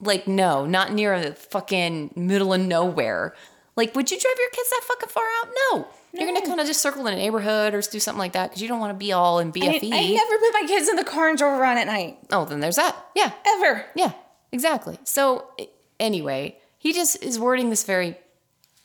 like, 0.00 0.26
no, 0.26 0.64
not 0.64 0.92
near 0.92 1.20
the 1.20 1.34
fucking 1.34 2.12
middle 2.16 2.54
of 2.54 2.60
nowhere. 2.60 3.34
Like, 3.76 3.94
would 3.94 4.10
you 4.10 4.18
drive 4.18 4.36
your 4.38 4.50
kids 4.50 4.70
that 4.70 4.80
fucking 4.84 5.08
far 5.08 5.24
out? 5.42 5.48
No. 5.72 5.88
You're 6.12 6.32
gonna 6.32 6.46
kind 6.46 6.60
of 6.60 6.66
just 6.66 6.80
circle 6.80 7.06
in 7.08 7.14
a 7.14 7.16
neighborhood 7.16 7.74
or 7.74 7.80
do 7.82 7.98
something 7.98 8.20
like 8.20 8.32
that 8.34 8.50
because 8.50 8.62
you 8.62 8.68
don't 8.68 8.78
want 8.78 8.92
to 8.92 8.98
be 8.98 9.12
all 9.12 9.40
in 9.40 9.48
I, 9.48 9.50
BFE. 9.50 9.92
I 9.92 10.12
never 10.12 10.38
put 10.38 10.52
my 10.52 10.64
kids 10.66 10.88
in 10.88 10.94
the 10.94 11.02
car 11.04 11.28
and 11.28 11.36
drove 11.36 11.58
around 11.58 11.78
at 11.78 11.88
night. 11.88 12.18
oh, 12.30 12.44
then 12.44 12.60
there's 12.60 12.76
that. 12.76 12.94
Yeah, 13.16 13.32
Ever. 13.44 13.84
yeah, 13.96 14.12
exactly. 14.52 14.96
So 15.02 15.50
anyway, 15.98 16.56
he 16.84 16.92
just 16.92 17.20
is 17.22 17.38
wording 17.40 17.70
this 17.70 17.82
very, 17.84 18.16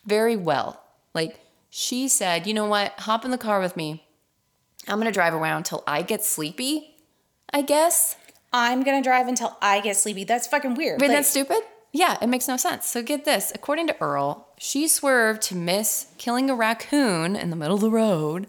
very 0.06 0.36
well. 0.36 0.82
Like 1.14 1.40
she 1.70 2.08
said, 2.08 2.48
you 2.48 2.54
know 2.56 2.66
what? 2.66 2.94
Hop 3.02 3.24
in 3.26 3.32
the 3.32 3.38
car 3.38 3.60
with 3.60 3.78
me. 3.78 4.08
I'm 4.88 4.98
gonna 4.98 5.12
drive 5.12 5.34
around 5.36 5.64
till 5.66 5.84
I 5.86 6.02
get 6.02 6.24
sleepy. 6.24 6.96
I 7.54 7.62
guess. 7.62 8.16
I'm 8.52 8.82
going 8.84 8.98
to 9.02 9.08
drive 9.08 9.28
until 9.28 9.56
I 9.62 9.80
get 9.82 9.96
sleepy. 9.96 10.24
That's 10.24 10.48
fucking 10.48 10.74
weird. 10.74 11.02
Isn't 11.02 11.14
Like, 11.14 11.24
that 11.24 11.30
stupid? 11.30 11.62
Yeah, 11.92 12.18
it 12.22 12.28
makes 12.28 12.48
no 12.48 12.58
sense. 12.58 12.88
So 12.88 13.04
get 13.04 13.26
this. 13.26 13.52
According 13.54 13.88
to 13.88 14.02
Earl, 14.02 14.48
she 14.58 14.88
swerved 14.88 15.42
to 15.44 15.56
miss 15.56 16.08
killing 16.18 16.50
a 16.50 16.56
raccoon 16.56 17.36
in 17.36 17.50
the 17.52 17.56
middle 17.56 17.76
of 17.76 17.82
the 17.82 17.92
road, 17.92 18.48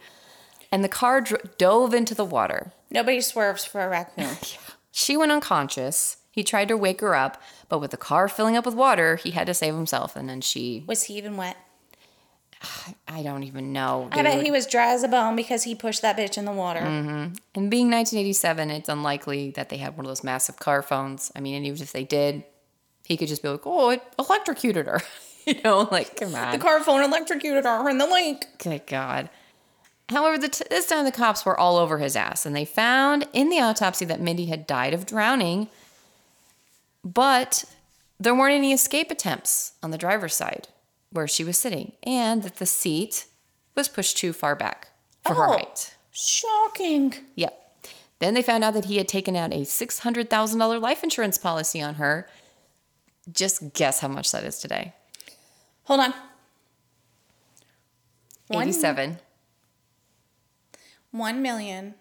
and 0.72 0.82
the 0.82 0.88
car 0.88 1.20
dr- 1.20 1.56
dove 1.58 1.92
into 1.94 2.14
the 2.14 2.24
water. 2.24 2.72
nobody 2.90 3.20
swerves 3.20 3.64
for 3.64 3.80
a 3.82 3.88
raccoon. 3.88 4.36
She 4.92 5.16
went 5.16 5.32
unconscious. 5.32 6.16
He 6.30 6.42
tried 6.42 6.68
to 6.68 6.76
wake 6.76 7.00
her 7.00 7.14
up, 7.14 7.40
but 7.70 7.78
with 7.78 7.92
the 7.92 7.96
car 7.96 8.28
filling 8.28 8.56
up 8.56 8.66
with 8.66 8.74
water, 8.74 9.16
he 9.16 9.30
had 9.30 9.46
to 9.46 9.54
save 9.54 9.74
himself. 9.74 10.16
And 10.16 10.28
then 10.28 10.42
she, 10.42 10.84
Was 10.86 11.04
he 11.04 11.16
even 11.16 11.38
wet? 11.38 11.56
I 13.08 13.22
don't 13.22 13.44
even 13.44 13.72
know. 13.72 14.08
I 14.12 14.22
bet 14.22 14.42
he 14.42 14.50
was 14.50 14.66
dry 14.66 14.92
as 14.92 15.02
a 15.02 15.08
bone 15.08 15.36
because 15.36 15.62
he 15.62 15.74
pushed 15.74 16.02
that 16.02 16.16
bitch 16.16 16.36
in 16.36 16.44
the 16.44 16.52
water. 16.52 16.80
Mm-hmm. 16.80 17.34
And 17.54 17.70
being 17.70 17.90
1987, 17.90 18.70
it's 18.70 18.88
unlikely 18.88 19.52
that 19.52 19.70
they 19.70 19.78
had 19.78 19.96
one 19.96 20.04
of 20.04 20.10
those 20.10 20.24
massive 20.24 20.58
car 20.58 20.82
phones. 20.82 21.32
I 21.34 21.40
mean, 21.40 21.54
and 21.54 21.64
even 21.64 21.80
if 21.80 21.92
they 21.92 22.04
did, 22.04 22.44
he 23.04 23.16
could 23.16 23.28
just 23.28 23.42
be 23.42 23.48
like, 23.48 23.62
"Oh, 23.64 23.90
it 23.90 24.02
electrocuted 24.18 24.86
her," 24.86 25.00
you 25.46 25.60
know, 25.62 25.88
like 25.90 26.16
come 26.16 26.34
on. 26.34 26.52
The 26.52 26.58
car 26.58 26.82
phone 26.82 27.02
electrocuted 27.02 27.64
her 27.64 27.88
in 27.88 27.98
the 27.98 28.06
lake. 28.06 28.44
Good 28.58 28.86
God. 28.86 29.30
However, 30.10 30.38
the 30.38 30.48
t- 30.48 30.64
this 30.68 30.86
time 30.86 31.04
the 31.04 31.12
cops 31.12 31.46
were 31.46 31.58
all 31.58 31.76
over 31.76 31.98
his 31.98 32.16
ass, 32.16 32.44
and 32.44 32.54
they 32.54 32.64
found 32.64 33.26
in 33.32 33.48
the 33.48 33.60
autopsy 33.60 34.04
that 34.06 34.20
Mindy 34.20 34.46
had 34.46 34.66
died 34.66 34.92
of 34.92 35.06
drowning, 35.06 35.68
but 37.04 37.64
there 38.18 38.34
weren't 38.34 38.54
any 38.54 38.72
escape 38.72 39.10
attempts 39.10 39.72
on 39.82 39.90
the 39.90 39.98
driver's 39.98 40.34
side 40.34 40.68
where 41.10 41.26
she 41.26 41.42
was 41.44 41.58
sitting, 41.58 41.92
and 42.04 42.42
that 42.42 42.56
the 42.56 42.66
seat 42.66 43.26
was 43.74 43.88
pushed 43.88 44.16
too 44.16 44.32
far 44.32 44.54
back 44.54 44.88
for 45.24 45.34
her 45.34 45.44
Oh. 45.48 45.52
height. 45.52 45.94
Shocking. 46.12 47.14
Yep. 47.34 47.56
Then 48.20 48.34
they 48.34 48.42
found 48.42 48.62
out 48.64 48.74
that 48.74 48.84
he 48.84 48.98
had 48.98 49.08
taken 49.08 49.34
out 49.34 49.52
a 49.52 49.64
$600,000 49.64 50.78
life 50.80 51.02
insurance 51.02 51.38
policy 51.38 51.80
on 51.80 51.94
her. 51.94 52.28
Just 53.32 53.72
guess 53.72 54.00
how 54.00 54.08
much 54.08 54.30
that 54.32 54.44
is 54.44 54.58
today. 54.58 54.92
Hold 55.84 56.00
on. 56.00 56.14
One- 58.48 58.68
87. 58.68 59.18
One 61.12 61.42
million 61.42 61.94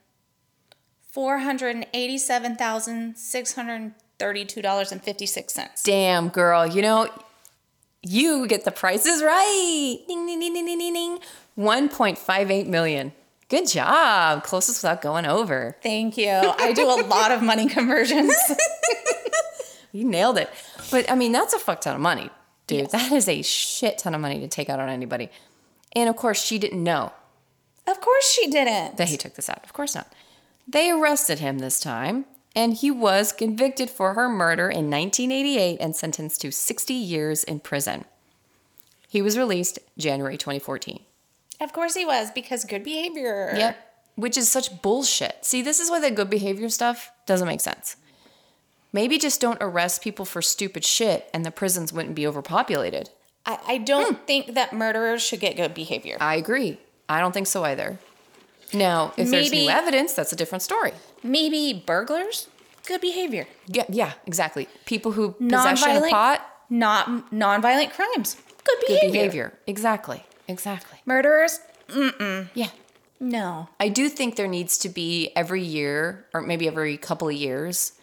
four 1.12 1.40
hundred 4.22 4.32
and 4.32 4.38
eighty-seven 4.40 4.54
thousand 4.54 4.54
six 4.54 4.54
hundred 4.54 4.54
and 4.54 4.54
thirty-two 4.54 4.62
dollars 4.62 4.92
and 4.92 5.04
fifty-six 5.04 5.54
cents. 5.54 5.84
Damn, 5.84 6.30
girl. 6.30 6.66
You 6.68 6.82
know, 6.82 7.10
you 8.02 8.48
get 8.48 8.66
the 8.66 8.72
prices 8.72 9.24
right. 9.24 9.98
Ding, 10.08 10.26
ding, 10.28 10.40
ding, 10.40 10.54
ding, 10.54 10.66
ding, 10.66 10.78
ding, 10.80 10.94
ding. 10.94 11.20
1.58 11.58 12.68
million. 12.68 13.12
Good 13.50 13.68
job. 13.68 14.44
Closest 14.44 14.82
without 14.82 15.02
going 15.02 15.26
over. 15.26 15.76
Thank 15.84 16.18
you. 16.18 16.30
I 16.30 16.72
do 16.72 16.86
a 16.86 17.04
lot 17.06 17.32
of 17.32 17.42
money 17.42 17.68
conversions. 17.68 18.34
You 19.92 20.06
nailed 20.06 20.38
it. 20.38 20.52
But 20.92 21.10
I 21.12 21.16
mean, 21.16 21.32
that's 21.32 21.56
a 21.56 21.58
fuck 21.58 21.82
ton 21.82 21.96
of 21.96 22.00
money, 22.02 22.30
dude. 22.68 22.92
That 22.92 23.12
is 23.12 23.28
a 23.28 23.42
shit 23.42 23.98
ton 23.98 24.14
of 24.14 24.22
money 24.22 24.40
to 24.42 24.48
take 24.48 24.70
out 24.70 24.80
on 24.80 24.88
anybody. 24.88 25.32
And 25.96 26.08
of 26.08 26.16
course, 26.16 26.40
she 26.40 26.60
didn't 26.60 26.84
know 26.84 27.12
of 27.90 28.02
course 28.02 28.30
she 28.30 28.48
didn't. 28.48 28.98
that 28.98 29.10
he 29.10 29.18
took 29.18 29.34
this 29.36 29.50
out. 29.50 29.64
Of 29.64 29.74
course 29.74 29.96
not. 29.96 30.12
They 30.68 30.92
arrested 30.92 31.40
him 31.40 31.60
this 31.60 31.80
time, 31.80 32.26
and 32.56 32.74
he 32.74 32.90
was 32.92 33.32
convicted 33.32 33.90
for 33.90 34.14
her 34.14 34.28
murder 34.30 34.70
in 34.70 34.90
1988 34.90 35.78
and 35.80 35.96
sentenced 35.96 36.42
to 36.42 36.52
60 36.52 36.94
years 36.94 37.44
in 37.44 37.60
prison. 37.60 38.06
He 39.08 39.22
was 39.22 39.38
released 39.38 39.80
January 39.98 40.38
2014. 40.38 41.00
Of 41.62 41.74
course 41.74 41.96
he 41.96 42.06
was 42.06 42.32
because 42.32 42.64
good 42.66 42.84
behavior. 42.84 43.54
Yep. 43.56 43.78
Which 44.16 44.38
is 44.38 44.50
such 44.50 44.82
bullshit. 44.82 45.38
See, 45.46 45.62
this 45.62 45.80
is 45.80 45.90
why 45.90 46.00
the 46.00 46.12
good 46.12 46.30
behavior 46.30 46.70
stuff 46.70 47.12
doesn't 47.26 47.48
make 47.48 47.62
sense. 47.62 47.96
Maybe 48.92 49.18
just 49.18 49.40
don't 49.40 49.58
arrest 49.62 50.02
people 50.02 50.26
for 50.26 50.42
stupid 50.42 50.84
shit 50.84 51.30
and 51.34 51.46
the 51.46 51.52
prisons 51.52 51.94
wouldn't 51.94 52.16
be 52.16 52.26
overpopulated. 52.28 53.10
I, 53.46 53.60
I 53.68 53.78
don't 53.78 54.18
Hmm. 54.18 54.26
think 54.26 54.54
that 54.56 54.74
murderers 54.74 55.22
should 55.22 55.40
get 55.40 55.56
good 55.56 55.74
behavior. 55.74 56.18
I 56.20 56.36
agree. 56.36 56.80
I 57.08 57.20
don't 57.20 57.32
think 57.32 57.48
so 57.48 57.64
either. 57.64 58.00
Now, 58.74 59.14
if 59.18 59.30
there's 59.30 59.50
Maybe- 59.52 59.66
new 59.66 59.70
evidence, 59.72 60.14
that's 60.14 60.32
a 60.34 60.36
different 60.36 60.62
story. 60.64 60.92
Maybe 61.24 61.84
burglars, 61.86 62.48
good 62.86 63.02
behavior. 63.02 63.48
Yeah, 63.68 63.86
yeah, 63.90 64.14
exactly. 64.26 64.68
People 64.86 65.14
who 65.14 65.32
possession 65.32 65.98
of 65.98 66.10
pot, 66.10 66.46
not 66.70 67.32
non-violent 67.32 67.92
crimes, 67.94 68.36
good 68.64 68.78
good 68.80 68.88
behavior. 68.88 69.12
behavior. 69.12 69.54
Exactly. 69.68 70.24
Exactly. 70.48 71.00
Murderers, 71.06 71.60
Mm-mm. 71.90 72.50
Yeah. 72.54 72.70
No. 73.20 73.68
I 73.80 73.90
do 73.90 74.10
think 74.10 74.36
there 74.36 74.48
needs 74.48 74.78
to 74.80 74.90
be 74.90 75.32
every 75.36 75.62
year, 75.62 76.26
or 76.34 76.42
maybe 76.42 76.68
every 76.68 76.98
couple 76.98 77.28
of 77.28 77.36
years, 77.36 77.94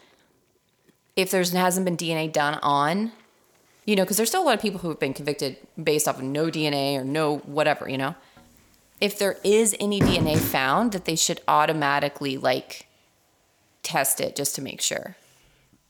if 1.14 1.30
there's 1.30 1.52
hasn't 1.52 1.84
been 1.84 1.96
DNA 1.96 2.30
done 2.30 2.58
on, 2.62 3.12
you 3.86 3.96
know, 3.96 4.02
because 4.02 4.18
there's 4.18 4.28
still 4.28 4.42
a 4.42 4.44
lot 4.44 4.54
of 4.54 4.60
people 4.60 4.80
who 4.80 4.88
have 4.88 4.98
been 4.98 5.14
convicted 5.14 5.56
based 5.82 6.06
off 6.06 6.18
of 6.18 6.24
no 6.24 6.46
DNA 6.46 6.98
or 6.98 7.04
no 7.04 7.38
whatever, 7.38 7.88
you 7.88 7.96
know. 7.96 8.14
If 9.00 9.18
there 9.18 9.36
is 9.44 9.74
any 9.78 10.00
DNA 10.00 10.38
found, 10.38 10.92
that 10.92 11.04
they 11.04 11.16
should 11.16 11.40
automatically 11.46 12.36
like 12.36 12.85
test 13.86 14.20
it 14.20 14.34
just 14.36 14.54
to 14.56 14.62
make 14.62 14.80
sure. 14.82 15.16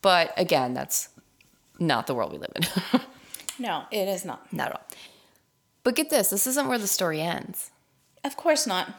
But 0.01 0.31
again, 0.37 0.73
that's 0.73 1.09
not 1.79 2.05
the 2.07 2.13
world 2.15 2.31
we 2.31 2.37
live 2.37 2.51
in. 2.55 3.01
No, 3.59 3.85
it 3.91 4.07
is 4.07 4.23
not. 4.23 4.53
not 4.53 4.67
at 4.67 4.73
all. 4.75 4.87
But 5.83 5.95
get 5.95 6.11
this, 6.11 6.29
this 6.29 6.45
isn't 6.45 6.67
where 6.67 6.77
the 6.77 6.85
story 6.85 7.21
ends. 7.21 7.71
Of 8.23 8.37
course 8.37 8.67
not. 8.67 8.93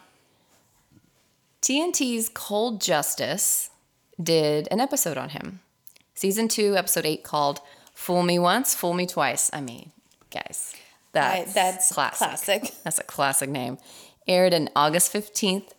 TNT's 1.63 2.29
Cold 2.29 2.81
Justice 2.81 3.71
did 4.21 4.67
an 4.73 4.81
episode 4.81 5.17
on 5.17 5.29
him. 5.29 5.61
Season 6.15 6.49
two, 6.49 6.77
episode 6.77 7.07
eight, 7.07 7.23
called 7.23 7.61
Fool 7.95 8.23
Me 8.25 8.39
Once, 8.39 8.75
Fool 8.75 8.95
Me 8.95 9.07
Twice. 9.07 9.49
I 9.53 9.61
mean, 9.61 9.93
guys, 10.33 10.75
that's, 11.13 11.51
I- 11.51 11.53
that's 11.53 11.93
classic. 11.93 12.19
classic. 12.29 12.75
That's 12.83 12.99
a 12.99 13.05
classic 13.05 13.51
name. 13.51 13.79
Aired 14.27 14.55
on 14.55 14.71
August 14.75 15.13
15th, 15.13 15.71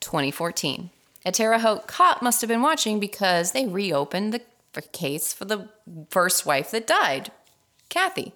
2014. 0.00 0.88
A 1.24 1.32
Terre 1.32 1.58
Haute 1.58 1.86
cop 1.86 2.22
must 2.22 2.40
have 2.40 2.48
been 2.48 2.62
watching 2.62 3.00
because 3.00 3.52
they 3.52 3.66
reopened 3.66 4.32
the 4.32 4.82
case 4.82 5.32
for 5.32 5.44
the 5.44 5.68
first 6.10 6.44
wife 6.44 6.70
that 6.70 6.86
died, 6.86 7.30
Kathy. 7.88 8.34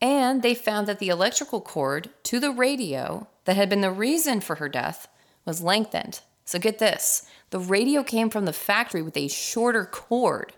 And 0.00 0.42
they 0.42 0.54
found 0.54 0.86
that 0.86 0.98
the 0.98 1.08
electrical 1.08 1.60
cord 1.60 2.10
to 2.24 2.40
the 2.40 2.50
radio 2.50 3.26
that 3.44 3.56
had 3.56 3.68
been 3.68 3.80
the 3.80 3.90
reason 3.90 4.40
for 4.40 4.56
her 4.56 4.68
death 4.68 5.08
was 5.44 5.62
lengthened. 5.62 6.20
So 6.44 6.58
get 6.58 6.78
this 6.78 7.26
the 7.50 7.58
radio 7.58 8.02
came 8.02 8.30
from 8.30 8.44
the 8.44 8.52
factory 8.52 9.02
with 9.02 9.16
a 9.16 9.28
shorter 9.28 9.84
cord, 9.84 10.52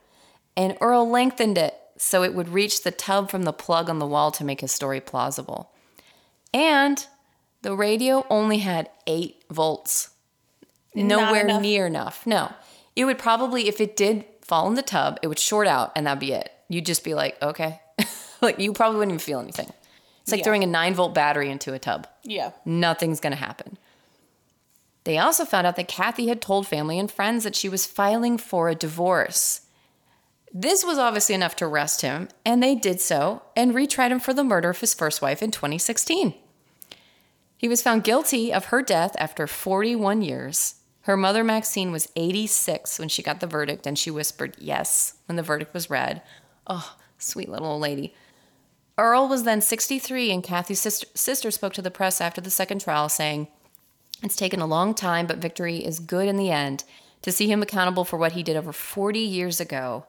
and 0.57 0.77
Earl 0.81 1.09
lengthened 1.09 1.59
it 1.59 1.75
so 1.97 2.23
it 2.23 2.35
would 2.35 2.49
reach 2.49 2.83
the 2.83 2.91
tub 2.91 3.31
from 3.31 3.43
the 3.43 3.53
plug 3.53 3.89
on 3.89 3.99
the 3.99 4.07
wall 4.07 4.31
to 4.33 4.45
make 4.45 4.61
his 4.61 4.73
story 4.73 5.01
plausible. 5.01 5.71
And 6.53 7.07
the 7.63 7.75
radio 7.75 8.27
only 8.31 8.59
had 8.59 8.91
8 9.07 9.45
volts. 9.51 10.11
Nowhere 11.05 11.45
enough. 11.45 11.63
near 11.63 11.87
enough. 11.87 12.27
No. 12.27 12.53
It 12.95 13.05
would 13.05 13.19
probably, 13.19 13.69
if 13.69 13.81
it 13.81 13.97
did 13.97 14.25
fall 14.43 14.67
in 14.69 14.75
the 14.75 14.83
tub, 14.83 15.19
it 15.23 15.29
would 15.29 15.39
short 15.39 15.67
out 15.67 15.93
and 15.95 16.07
that'd 16.07 16.19
be 16.21 16.33
it. 16.33 16.51
You'd 16.69 16.87
just 16.87 17.05
be 17.05 17.15
like, 17.15 17.41
okay. 17.43 17.81
like 18.41 18.59
you 18.59 18.73
probably 18.73 18.99
wouldn't 18.99 19.13
even 19.13 19.19
feel 19.25 19.41
anything. 19.41 19.73
It's 20.23 20.33
like 20.33 20.41
Yeah. 20.41 20.45
throwing 20.45 20.65
a 20.65 20.67
9 20.67 20.95
volt 20.95 21.15
battery 21.15 21.51
into 21.51 21.73
a 21.75 21.79
tub. 21.79 22.07
Yeah. 22.25 22.51
Nothing's 22.65 23.21
going 23.21 23.33
to 23.33 23.39
happen. 23.39 23.79
They 25.05 25.19
also 25.19 25.45
found 25.45 25.67
out 25.69 25.77
that 25.77 25.87
Kathy 25.87 26.27
had 26.27 26.41
told 26.43 26.67
family 26.67 26.99
and 26.99 27.11
friends 27.11 27.45
that 27.45 27.55
she 27.55 27.69
was 27.69 27.87
filing 27.87 28.39
for 28.39 28.69
a 28.69 28.75
divorce. 28.75 29.61
This 30.53 30.85
was 30.85 30.99
obviously 30.99 31.35
enough 31.35 31.55
to 31.57 31.67
arrest 31.67 32.01
him, 32.03 32.29
and 32.45 32.61
they 32.63 32.75
did 32.75 33.01
so 33.01 33.43
and 33.55 33.73
retried 33.73 34.11
him 34.11 34.19
for 34.19 34.33
the 34.35 34.43
murder 34.43 34.71
of 34.71 34.81
his 34.81 34.95
first 34.95 35.21
wife 35.23 35.43
in 35.43 35.51
2016. 35.53 36.35
He 37.59 37.69
was 37.69 37.83
found 37.83 38.05
guilty 38.05 38.53
of 38.53 38.67
her 38.67 38.83
death 38.83 39.15
after 39.19 39.47
41 39.47 40.23
years. 40.23 40.77
Her 41.07 41.17
mother, 41.17 41.45
Maxine, 41.45 41.93
was 41.93 42.09
86 42.17 42.99
when 42.99 43.09
she 43.09 43.23
got 43.23 43.39
the 43.39 43.47
verdict, 43.47 43.87
and 43.87 43.97
she 43.97 44.11
whispered 44.11 44.57
yes 44.59 45.15
when 45.27 45.37
the 45.37 45.43
verdict 45.43 45.73
was 45.73 45.89
read. 45.89 46.21
Oh, 46.67 46.97
sweet 47.17 47.49
little 47.49 47.69
old 47.69 47.81
lady. 47.81 48.13
Earl 48.99 49.29
was 49.29 49.45
then 49.45 49.61
63, 49.61 50.33
and 50.33 50.43
Kathy's 50.43 50.81
sister, 50.81 51.07
sister 51.15 51.53
spoke 51.53 51.75
to 51.75 51.83
the 51.83 51.93
press 51.93 52.21
after 52.21 52.41
the 52.41 52.51
second 52.51 52.81
trial, 52.81 53.09
saying, 53.09 53.47
It's 54.21 54.35
taken 54.35 54.59
a 54.59 54.67
long 54.67 54.95
time, 54.95 55.29
but 55.29 55.39
victory 55.39 55.77
is 55.77 56.01
good 56.01 56.27
in 56.27 56.39
the 56.39 56.51
end. 56.51 56.83
To 57.23 57.31
see 57.31 57.47
him 57.47 57.63
accountable 57.63 58.05
for 58.05 58.17
what 58.17 58.33
he 58.33 58.43
did 58.43 58.57
over 58.57 58.73
40 58.73 59.21
years 59.21 59.61
ago. 59.61 60.07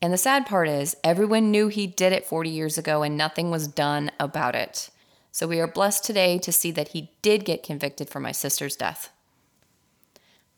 And 0.00 0.14
the 0.14 0.16
sad 0.16 0.46
part 0.46 0.66
is, 0.66 0.96
everyone 1.04 1.50
knew 1.50 1.68
he 1.68 1.86
did 1.86 2.14
it 2.14 2.24
40 2.24 2.48
years 2.48 2.78
ago, 2.78 3.02
and 3.02 3.18
nothing 3.18 3.50
was 3.50 3.68
done 3.68 4.10
about 4.18 4.54
it. 4.54 4.88
So 5.30 5.46
we 5.46 5.60
are 5.60 5.68
blessed 5.68 6.04
today 6.04 6.38
to 6.38 6.52
see 6.52 6.70
that 6.70 6.88
he 6.88 7.10
did 7.20 7.44
get 7.44 7.62
convicted 7.62 8.08
for 8.08 8.18
my 8.18 8.32
sister's 8.32 8.76
death. 8.76 9.10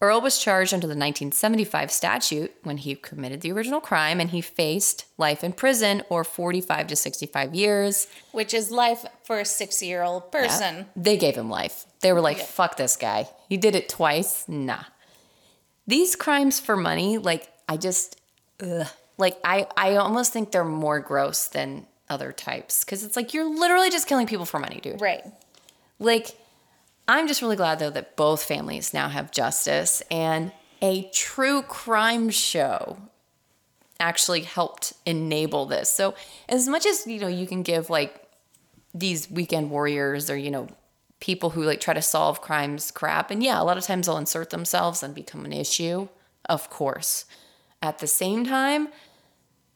Earl 0.03 0.22
was 0.22 0.38
charged 0.38 0.72
under 0.72 0.86
the 0.86 0.92
1975 0.92 1.90
statute 1.90 2.55
when 2.62 2.78
he 2.78 2.94
committed 2.94 3.42
the 3.42 3.53
original 3.53 3.82
crime, 3.82 4.18
and 4.18 4.30
he 4.30 4.40
faced 4.40 5.05
life 5.18 5.44
in 5.44 5.53
prison 5.53 6.03
or 6.09 6.24
45 6.24 6.86
to 6.86 6.96
65 6.96 7.55
years. 7.55 8.07
Which 8.32 8.55
is 8.55 8.70
life 8.70 9.05
for 9.24 9.40
a 9.40 9.44
six 9.44 9.82
year 9.82 10.03
old 10.03 10.32
person. 10.32 10.86
They 10.96 11.18
gave 11.18 11.36
him 11.36 11.51
life. 11.51 11.84
They 12.01 12.14
were 12.14 12.22
like, 12.22 12.38
fuck 12.38 12.78
this 12.78 12.96
guy. 12.96 13.28
He 13.48 13.59
did 13.59 13.74
it 13.74 13.90
twice. 13.90 14.48
Nah. 14.48 14.84
These 15.86 16.16
crimes 16.16 16.61
for 16.61 16.76
money, 16.76 17.18
like, 17.18 17.53
I 17.68 17.76
just, 17.76 18.18
ugh. 18.62 18.86
Like, 19.18 19.38
I, 19.44 19.66
I 19.76 19.96
almost 19.96 20.32
think 20.32 20.51
they're 20.51 20.64
more 20.64 20.98
gross 21.01 21.48
than 21.48 21.86
other 22.09 22.32
types 22.32 22.84
because 22.84 23.05
it's 23.05 23.16
like 23.16 23.34
you're 23.34 23.44
literally 23.44 23.90
just 23.90 24.07
killing 24.07 24.26
people 24.26 24.46
for 24.46 24.59
money, 24.59 24.80
dude. 24.82 25.01
Right. 25.01 25.22
Like, 25.98 26.28
I'm 27.11 27.26
just 27.26 27.42
really 27.42 27.56
glad 27.56 27.80
though 27.80 27.90
that 27.90 28.14
both 28.14 28.44
families 28.44 28.94
now 28.94 29.08
have 29.08 29.32
justice 29.32 30.00
and 30.12 30.52
a 30.80 31.11
true 31.11 31.62
crime 31.62 32.30
show 32.30 32.98
actually 33.98 34.42
helped 34.42 34.92
enable 35.04 35.66
this. 35.66 35.92
So, 35.92 36.14
as 36.48 36.68
much 36.68 36.86
as 36.86 37.06
you 37.08 37.18
know, 37.18 37.26
you 37.26 37.48
can 37.48 37.62
give 37.62 37.90
like 37.90 38.22
these 38.94 39.28
weekend 39.28 39.70
warriors 39.70 40.30
or 40.30 40.36
you 40.36 40.52
know 40.52 40.68
people 41.18 41.50
who 41.50 41.64
like 41.64 41.80
try 41.80 41.94
to 41.94 42.00
solve 42.00 42.40
crimes 42.40 42.92
crap, 42.92 43.32
and 43.32 43.42
yeah, 43.42 43.61
a 43.61 43.64
lot 43.64 43.76
of 43.76 43.84
times 43.84 44.06
they'll 44.06 44.16
insert 44.16 44.50
themselves 44.50 45.02
and 45.02 45.12
become 45.12 45.44
an 45.44 45.52
issue. 45.52 46.08
Of 46.48 46.70
course, 46.70 47.24
at 47.82 47.98
the 47.98 48.06
same 48.06 48.46
time, 48.46 48.88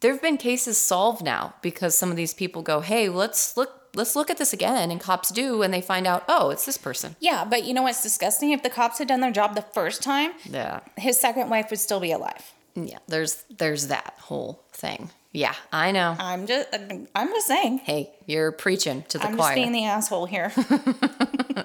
there 0.01 0.13
have 0.13 0.23
been 0.23 0.37
cases 0.37 0.79
solved 0.79 1.25
now 1.25 1.55
because 1.63 1.99
some 1.99 2.11
of 2.11 2.17
these 2.17 2.33
people 2.33 2.63
go, 2.63 2.79
"Hey, 2.79 3.09
let's 3.09 3.57
look." 3.57 3.81
Let's 3.95 4.17
look 4.17 4.29
at 4.31 4.39
this 4.39 4.53
again, 4.53 4.91
and 4.91 5.01
cops 5.01 5.31
do, 5.31 5.63
and 5.63 5.73
they 5.73 5.81
find 5.81 6.07
out, 6.07 6.25
oh, 6.29 6.51
it's 6.51 6.67
this 6.67 6.77
person. 6.77 7.15
Yeah, 7.21 7.45
but 7.45 7.65
you 7.65 7.73
know 7.75 7.83
what's 7.83 8.03
disgusting? 8.03 8.51
If 8.51 8.63
the 8.63 8.71
cops 8.71 8.99
had 8.99 9.09
done 9.09 9.21
their 9.21 9.31
job 9.31 9.55
the 9.55 9.63
first 9.63 10.03
time, 10.03 10.33
Yeah, 10.45 10.81
his 10.97 11.19
second 11.21 11.49
wife 11.49 11.71
would 11.71 11.79
still 11.79 12.01
be 12.01 12.11
alive. 12.13 12.53
yeah. 12.75 12.99
There's 13.07 13.45
there's 13.57 13.87
that 13.89 14.15
whole 14.21 14.65
thing. 14.73 15.11
Yeah, 15.33 15.55
I 15.73 15.91
know. 15.91 16.15
I'm 16.19 16.47
just, 16.47 16.69
I'm 17.15 17.29
just 17.29 17.47
saying. 17.49 17.79
Hey, 17.79 18.13
you're 18.27 18.53
preaching 18.53 19.03
to 19.09 19.19
the 19.19 19.23
choir. 19.25 19.31
I'm 19.33 19.37
choir. 19.37 19.49
just 19.51 19.55
being 19.57 19.73
the 19.73 19.85
asshole 19.85 20.27
here. 20.27 20.53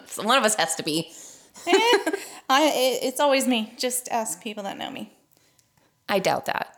So 0.05 0.23
one 0.23 0.37
of 0.39 0.43
us 0.43 0.55
has 0.55 0.73
to 0.75 0.83
be. 0.83 1.11
I, 1.67 2.71
it, 2.73 3.03
it's 3.03 3.19
always 3.19 3.45
me. 3.47 3.73
Just 3.77 4.07
ask 4.09 4.41
people 4.41 4.63
that 4.63 4.75
know 4.77 4.89
me. 4.89 5.13
I 6.07 6.17
doubt 6.17 6.45
that. 6.45 6.75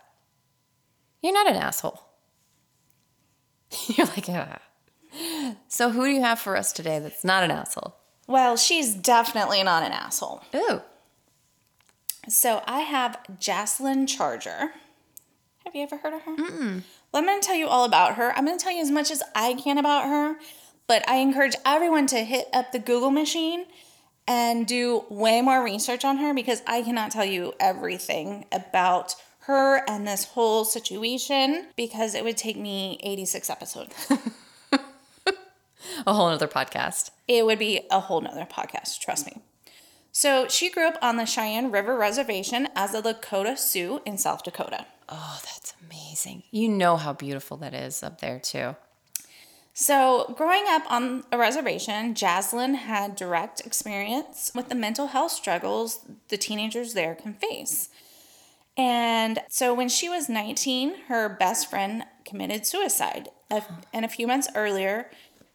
You're 1.22 1.32
not 1.32 1.48
an 1.48 1.56
asshole. 1.56 2.02
You're 3.86 4.06
like, 4.08 4.26
ah. 4.28 4.58
So 5.68 5.90
who 5.90 6.04
do 6.04 6.10
you 6.10 6.20
have 6.22 6.38
for 6.38 6.56
us 6.56 6.72
today 6.72 6.98
that's 6.98 7.24
not 7.24 7.42
an 7.42 7.50
asshole? 7.50 7.96
Well, 8.26 8.56
she's 8.56 8.94
definitely 8.94 9.62
not 9.62 9.82
an 9.82 9.92
asshole. 9.92 10.42
Ooh. 10.54 10.82
So 12.28 12.62
I 12.66 12.80
have 12.80 13.18
Jasilyn 13.40 14.06
Charger. 14.08 14.72
Have 15.64 15.74
you 15.74 15.82
ever 15.82 15.96
heard 15.96 16.14
of 16.14 16.22
her? 16.22 16.36
Mm-mm. 16.36 16.82
Well, 17.12 17.22
I'm 17.22 17.26
going 17.26 17.40
to 17.40 17.46
tell 17.46 17.56
you 17.56 17.66
all 17.66 17.84
about 17.84 18.14
her. 18.16 18.36
I'm 18.36 18.44
going 18.44 18.58
to 18.58 18.62
tell 18.62 18.72
you 18.72 18.82
as 18.82 18.90
much 18.90 19.10
as 19.10 19.22
I 19.34 19.54
can 19.54 19.78
about 19.78 20.04
her, 20.04 20.36
but 20.86 21.08
I 21.08 21.16
encourage 21.16 21.56
everyone 21.64 22.06
to 22.08 22.18
hit 22.18 22.48
up 22.52 22.72
the 22.72 22.78
Google 22.78 23.10
machine 23.10 23.66
and 24.26 24.66
do 24.66 25.04
way 25.08 25.40
more 25.40 25.62
research 25.62 26.04
on 26.04 26.18
her 26.18 26.32
because 26.32 26.62
I 26.66 26.82
cannot 26.82 27.10
tell 27.10 27.24
you 27.24 27.54
everything 27.58 28.46
about 28.52 29.14
her 29.40 29.82
and 29.88 30.06
this 30.06 30.24
whole 30.24 30.64
situation 30.64 31.66
because 31.76 32.14
it 32.14 32.22
would 32.22 32.36
take 32.36 32.56
me 32.56 32.98
86 33.02 33.50
episodes. 33.50 34.12
A 36.06 36.14
whole 36.14 36.26
other 36.26 36.48
podcast. 36.48 37.10
it 37.28 37.46
would 37.46 37.58
be 37.58 37.80
a 37.90 38.00
whole 38.00 38.20
nother 38.20 38.46
podcast, 38.50 39.00
trust 39.00 39.26
me. 39.26 39.40
So 40.12 40.46
she 40.48 40.70
grew 40.70 40.86
up 40.86 40.98
on 41.00 41.16
the 41.16 41.24
Cheyenne 41.24 41.70
River 41.70 41.96
Reservation 41.96 42.68
as 42.76 42.94
a 42.94 43.00
Lakota 43.00 43.56
Sioux 43.56 44.00
in 44.04 44.18
South 44.18 44.42
Dakota. 44.42 44.86
Oh, 45.08 45.40
that's 45.44 45.74
amazing. 45.84 46.42
You 46.50 46.68
know 46.68 46.96
how 46.96 47.12
beautiful 47.14 47.56
that 47.58 47.74
is 47.74 48.02
up 48.02 48.20
there 48.20 48.38
too. 48.38 48.76
So, 49.74 50.34
growing 50.36 50.64
up 50.68 50.82
on 50.92 51.24
a 51.32 51.38
reservation, 51.38 52.12
Jasilyn 52.14 52.74
had 52.74 53.16
direct 53.16 53.60
experience 53.64 54.52
with 54.54 54.68
the 54.68 54.74
mental 54.74 55.06
health 55.08 55.32
struggles 55.32 56.00
the 56.28 56.36
teenagers 56.36 56.92
there 56.92 57.14
can 57.14 57.32
face. 57.32 57.88
And 58.76 59.38
so, 59.48 59.72
when 59.72 59.88
she 59.88 60.10
was 60.10 60.28
19, 60.28 61.04
her 61.08 61.26
best 61.30 61.70
friend 61.70 62.04
committed 62.26 62.66
suicide. 62.66 63.30
And 63.94 64.04
a 64.04 64.08
few 64.08 64.26
months 64.26 64.48
earlier, 64.54 65.10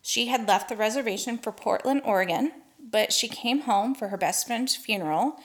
she 0.07 0.27
had 0.27 0.47
left 0.47 0.69
the 0.69 0.75
reservation 0.77 1.37
for 1.37 1.51
Portland, 1.51 2.01
Oregon, 2.05 2.53
but 2.79 3.11
she 3.11 3.27
came 3.27 3.63
home 3.63 3.93
for 3.93 4.07
her 4.07 4.15
best 4.15 4.47
friend's 4.47 4.73
funeral. 4.73 5.35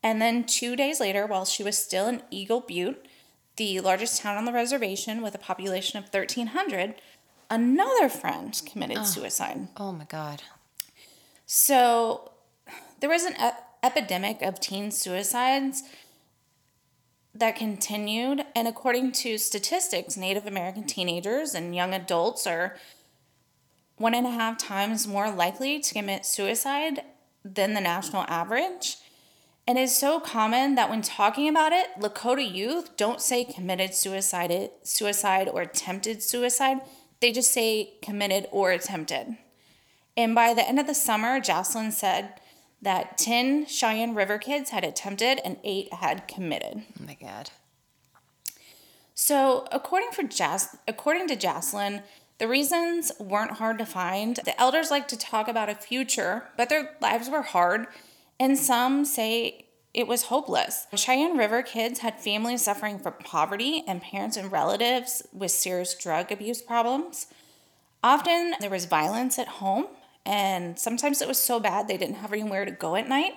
And 0.00 0.22
then, 0.22 0.44
two 0.44 0.76
days 0.76 1.00
later, 1.00 1.26
while 1.26 1.44
she 1.44 1.64
was 1.64 1.76
still 1.76 2.06
in 2.06 2.22
Eagle 2.30 2.60
Butte, 2.60 3.04
the 3.56 3.80
largest 3.80 4.20
town 4.20 4.36
on 4.36 4.44
the 4.44 4.52
reservation 4.52 5.22
with 5.22 5.34
a 5.34 5.38
population 5.38 5.98
of 5.98 6.04
1,300, 6.04 6.94
another 7.50 8.08
friend 8.08 8.62
committed 8.64 8.98
ah. 8.98 9.02
suicide. 9.02 9.66
Oh 9.76 9.90
my 9.90 10.04
God. 10.04 10.44
So 11.44 12.30
there 13.00 13.10
was 13.10 13.24
an 13.24 13.34
ep- 13.40 13.74
epidemic 13.82 14.40
of 14.40 14.60
teen 14.60 14.92
suicides 14.92 15.82
that 17.34 17.56
continued. 17.56 18.44
And 18.54 18.68
according 18.68 19.10
to 19.12 19.36
statistics, 19.36 20.16
Native 20.16 20.46
American 20.46 20.84
teenagers 20.84 21.56
and 21.56 21.74
young 21.74 21.92
adults 21.92 22.46
are 22.46 22.76
one 24.02 24.14
and 24.14 24.26
a 24.26 24.30
half 24.30 24.58
times 24.58 25.06
more 25.06 25.30
likely 25.30 25.78
to 25.78 25.94
commit 25.94 26.26
suicide 26.26 27.02
than 27.44 27.72
the 27.72 27.80
national 27.80 28.24
average. 28.26 28.96
And 29.66 29.78
it's 29.78 29.96
so 29.96 30.18
common 30.18 30.74
that 30.74 30.90
when 30.90 31.02
talking 31.02 31.48
about 31.48 31.72
it, 31.72 31.86
Lakota 32.00 32.42
youth 32.52 32.96
don't 32.96 33.20
say 33.20 33.44
committed 33.44 33.94
suicide, 33.94 34.70
suicide 34.82 35.48
or 35.48 35.62
attempted 35.62 36.20
suicide. 36.20 36.78
They 37.20 37.30
just 37.30 37.52
say 37.52 37.94
committed 38.02 38.48
or 38.50 38.72
attempted. 38.72 39.36
And 40.16 40.34
by 40.34 40.52
the 40.52 40.66
end 40.68 40.80
of 40.80 40.88
the 40.88 40.94
summer, 40.94 41.40
Jasilyn 41.40 41.92
said 41.92 42.40
that 42.82 43.16
10 43.16 43.66
Cheyenne 43.66 44.16
River 44.16 44.36
kids 44.38 44.70
had 44.70 44.82
attempted 44.82 45.40
and 45.44 45.58
eight 45.62 45.94
had 45.94 46.26
committed. 46.26 46.82
Oh 47.00 47.04
my 47.06 47.14
God. 47.14 47.50
So, 49.14 49.68
according 49.70 50.10
for 50.10 50.24
Jas- 50.24 50.76
according 50.88 51.28
to 51.28 51.36
Jasilyn, 51.36 52.02
the 52.38 52.48
reasons 52.48 53.12
weren't 53.18 53.52
hard 53.52 53.78
to 53.78 53.86
find. 53.86 54.38
The 54.44 54.60
elders 54.60 54.90
like 54.90 55.08
to 55.08 55.18
talk 55.18 55.48
about 55.48 55.68
a 55.68 55.74
future, 55.74 56.44
but 56.56 56.68
their 56.68 56.96
lives 57.00 57.30
were 57.30 57.42
hard, 57.42 57.86
and 58.40 58.58
some 58.58 59.04
say 59.04 59.66
it 59.94 60.06
was 60.06 60.24
hopeless. 60.24 60.86
Cheyenne 60.94 61.36
River 61.36 61.62
kids 61.62 62.00
had 62.00 62.18
families 62.18 62.62
suffering 62.62 62.98
from 62.98 63.14
poverty 63.24 63.84
and 63.86 64.00
parents 64.00 64.36
and 64.36 64.50
relatives 64.50 65.22
with 65.32 65.50
serious 65.50 65.94
drug 65.94 66.32
abuse 66.32 66.62
problems. 66.62 67.26
Often 68.02 68.54
there 68.60 68.70
was 68.70 68.86
violence 68.86 69.38
at 69.38 69.48
home, 69.48 69.86
and 70.24 70.78
sometimes 70.78 71.20
it 71.20 71.28
was 71.28 71.38
so 71.38 71.60
bad 71.60 71.86
they 71.86 71.98
didn't 71.98 72.16
have 72.16 72.32
anywhere 72.32 72.64
to 72.64 72.70
go 72.70 72.96
at 72.96 73.08
night. 73.08 73.34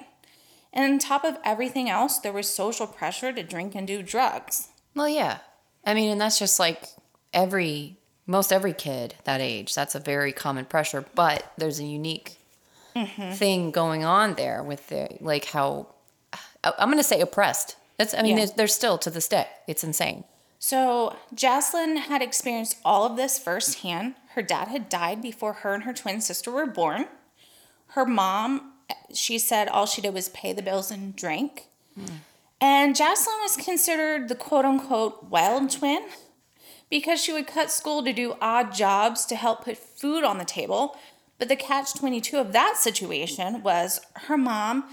And 0.72 0.93
on 0.93 1.00
top 1.00 1.24
of 1.24 1.38
everything 1.43 1.89
else, 1.89 2.20
there 2.20 2.34
was 2.34 2.54
social 2.54 2.88
pressure 2.88 3.32
to 3.32 3.43
drink 3.43 3.76
and 3.76 3.88
do 3.88 4.02
drugs. 4.02 4.70
Well, 4.93 5.10
yeah. 5.10 5.39
I 5.86 5.93
mean, 5.93 6.12
and 6.12 6.20
that's 6.20 6.39
just 6.39 6.60
like 6.60 6.84
every, 7.34 7.98
most 8.28 8.51
every 8.51 8.73
kid 8.73 9.15
that 9.23 9.41
age. 9.41 9.73
That's 9.73 9.95
a 9.95 9.99
very 9.99 10.32
common 10.32 10.65
pressure, 10.65 11.05
but 11.15 11.51
there's 11.57 11.80
a 11.80 11.84
unique 11.84 12.38
mm-hmm. 12.95 13.34
thing 13.34 13.71
going 13.71 14.03
on 14.03 14.36
there 14.36 14.63
with 14.63 14.88
the, 14.88 15.09
like 15.21 15.45
how, 15.45 15.88
I'm 16.63 16.89
going 16.89 16.97
to 16.97 17.03
say 17.03 17.21
oppressed. 17.21 17.76
That's, 17.97 18.13
I 18.13 18.21
mean, 18.21 18.38
Yeah. 18.38 18.47
they're 18.55 18.67
still 18.67 18.97
to 18.99 19.09
this 19.09 19.28
day. 19.28 19.47
It's 19.67 19.84
insane. 19.84 20.23
So, 20.57 21.15
Jasilyn 21.36 21.97
had 21.97 22.21
experienced 22.21 22.78
all 22.84 23.05
of 23.05 23.17
this 23.17 23.38
firsthand. 23.38 24.15
Her 24.30 24.41
dad 24.41 24.69
had 24.69 24.89
died 24.89 25.21
before 25.21 25.53
her 25.53 25.73
and 25.73 25.84
her 25.84 25.93
twin 25.93 26.21
sister 26.21 26.49
were 26.49 26.65
born. 26.65 27.07
Her 27.89 28.05
mom, 28.05 28.73
she 29.13 29.38
said 29.38 29.67
all 29.67 29.86
she 29.86 30.01
did 30.01 30.13
was 30.13 30.30
pay 30.30 30.53
the 30.53 30.63
bills 30.63 30.89
and 30.89 31.15
drink. 31.15 31.67
Hmm. 31.93 32.05
And 32.59 32.95
Jasilyn 32.95 33.41
was 33.41 33.57
considered 33.57 34.28
the 34.28 34.36
quote 34.36 34.65
unquote 34.65 35.26
wild 35.26 35.69
twin 35.69 36.03
because 36.89 37.21
she 37.21 37.33
would 37.33 37.47
cut 37.47 37.71
school 37.71 38.03
to 38.03 38.13
do 38.13 38.36
odd 38.41 38.73
jobs 38.73 39.25
to 39.25 39.36
help 39.36 39.65
put 39.65 39.77
food 39.77 40.23
on 40.23 40.38
the 40.38 40.45
table. 40.45 40.97
But 41.38 41.49
the 41.49 41.55
catch 41.55 41.93
22 41.93 42.38
of 42.38 42.53
that 42.53 42.77
situation 42.77 43.61
was 43.63 43.99
her 44.27 44.38
mom 44.38 44.86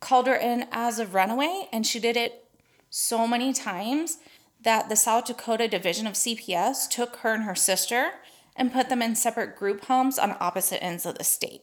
called 0.00 0.26
her 0.26 0.36
in 0.36 0.66
as 0.70 0.98
a 0.98 1.06
runaway, 1.06 1.68
and 1.72 1.86
she 1.86 1.98
did 1.98 2.16
it 2.16 2.44
so 2.90 3.26
many 3.26 3.52
times 3.52 4.18
that 4.62 4.88
the 4.88 4.96
South 4.96 5.26
Dakota 5.26 5.68
division 5.68 6.06
of 6.06 6.14
CPS 6.14 6.88
took 6.88 7.16
her 7.16 7.34
and 7.34 7.44
her 7.44 7.54
sister 7.54 8.12
and 8.56 8.72
put 8.72 8.88
them 8.88 9.02
in 9.02 9.14
separate 9.14 9.56
group 9.56 9.84
homes 9.84 10.18
on 10.18 10.36
opposite 10.40 10.82
ends 10.82 11.06
of 11.06 11.16
the 11.16 11.24
state. 11.24 11.62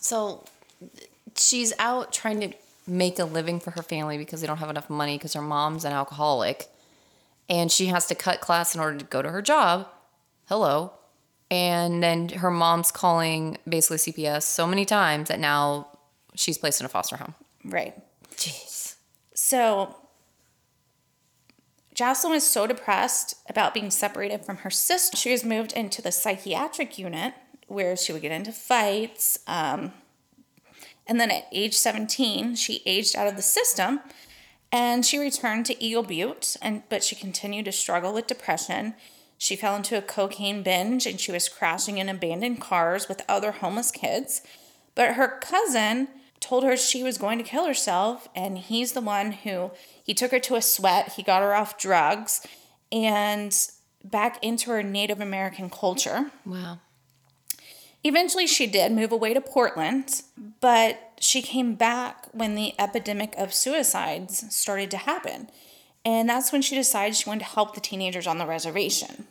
So 0.00 0.44
she's 1.36 1.72
out 1.78 2.12
trying 2.12 2.40
to 2.40 2.52
make 2.86 3.18
a 3.18 3.24
living 3.24 3.60
for 3.60 3.70
her 3.72 3.82
family 3.82 4.18
because 4.18 4.40
they 4.40 4.46
don't 4.46 4.58
have 4.58 4.70
enough 4.70 4.90
money 4.90 5.16
because 5.16 5.34
her 5.34 5.42
mom's 5.42 5.84
an 5.84 5.92
alcoholic. 5.92 6.68
And 7.48 7.70
she 7.70 7.86
has 7.86 8.06
to 8.06 8.14
cut 8.14 8.40
class 8.40 8.74
in 8.74 8.80
order 8.80 8.98
to 8.98 9.04
go 9.04 9.22
to 9.22 9.30
her 9.30 9.42
job. 9.42 9.88
Hello. 10.46 10.92
And 11.50 12.02
then 12.02 12.30
her 12.30 12.50
mom's 12.50 12.90
calling 12.90 13.58
basically 13.68 13.98
CPS 13.98 14.42
so 14.42 14.66
many 14.66 14.84
times 14.84 15.28
that 15.28 15.38
now 15.38 15.88
she's 16.34 16.58
placed 16.58 16.80
in 16.80 16.86
a 16.86 16.88
foster 16.88 17.16
home. 17.16 17.34
Right. 17.64 17.94
Jeez. 18.36 18.96
So 19.34 19.94
Jasilyn 21.94 22.30
was 22.30 22.46
so 22.46 22.66
depressed 22.66 23.36
about 23.48 23.72
being 23.72 23.90
separated 23.90 24.44
from 24.44 24.58
her 24.58 24.70
sister. 24.70 25.16
She 25.16 25.30
was 25.30 25.44
moved 25.44 25.72
into 25.72 26.02
the 26.02 26.10
psychiatric 26.10 26.98
unit 26.98 27.34
where 27.68 27.96
she 27.96 28.12
would 28.12 28.22
get 28.22 28.32
into 28.32 28.52
fights. 28.52 29.38
Um, 29.46 29.92
and 31.06 31.20
then 31.20 31.30
at 31.30 31.46
age 31.52 31.74
17, 31.74 32.56
she 32.56 32.82
aged 32.84 33.14
out 33.14 33.28
of 33.28 33.36
the 33.36 33.42
system 33.42 34.00
and 34.74 35.06
she 35.06 35.18
returned 35.18 35.66
to 35.66 35.82
Eagle 35.82 36.02
Butte, 36.02 36.56
and 36.60 36.82
but 36.88 37.04
she 37.04 37.14
continued 37.14 37.66
to 37.66 37.72
struggle 37.72 38.12
with 38.12 38.26
depression. 38.26 38.94
She 39.38 39.54
fell 39.54 39.76
into 39.76 39.96
a 39.96 40.02
cocaine 40.02 40.64
binge 40.64 41.06
and 41.06 41.20
she 41.20 41.30
was 41.30 41.48
crashing 41.48 41.98
in 41.98 42.08
abandoned 42.08 42.60
cars 42.60 43.08
with 43.08 43.22
other 43.28 43.52
homeless 43.52 43.92
kids. 43.92 44.42
But 44.96 45.14
her 45.14 45.38
cousin 45.38 46.08
told 46.40 46.64
her 46.64 46.76
she 46.76 47.04
was 47.04 47.18
going 47.18 47.38
to 47.38 47.44
kill 47.44 47.66
herself, 47.66 48.28
and 48.34 48.58
he's 48.58 48.92
the 48.92 49.00
one 49.00 49.30
who 49.30 49.70
he 50.02 50.12
took 50.12 50.32
her 50.32 50.40
to 50.40 50.56
a 50.56 50.62
sweat, 50.62 51.12
he 51.12 51.22
got 51.22 51.42
her 51.42 51.54
off 51.54 51.78
drugs, 51.78 52.44
and 52.90 53.56
back 54.02 54.42
into 54.42 54.70
her 54.70 54.82
Native 54.82 55.20
American 55.20 55.70
culture. 55.70 56.32
Wow. 56.44 56.80
Eventually, 58.02 58.48
she 58.48 58.66
did 58.66 58.90
move 58.90 59.12
away 59.12 59.34
to 59.34 59.40
Portland, 59.40 60.22
but 60.60 61.13
she 61.24 61.40
came 61.40 61.74
back 61.74 62.26
when 62.32 62.54
the 62.54 62.74
epidemic 62.78 63.34
of 63.36 63.54
suicides 63.54 64.54
started 64.54 64.90
to 64.90 64.98
happen. 64.98 65.48
And 66.04 66.28
that's 66.28 66.52
when 66.52 66.60
she 66.60 66.74
decided 66.74 67.16
she 67.16 67.28
wanted 67.28 67.44
to 67.46 67.54
help 67.54 67.74
the 67.74 67.80
teenagers 67.80 68.26
on 68.26 68.36
the 68.36 68.46
reservation. 68.46 69.26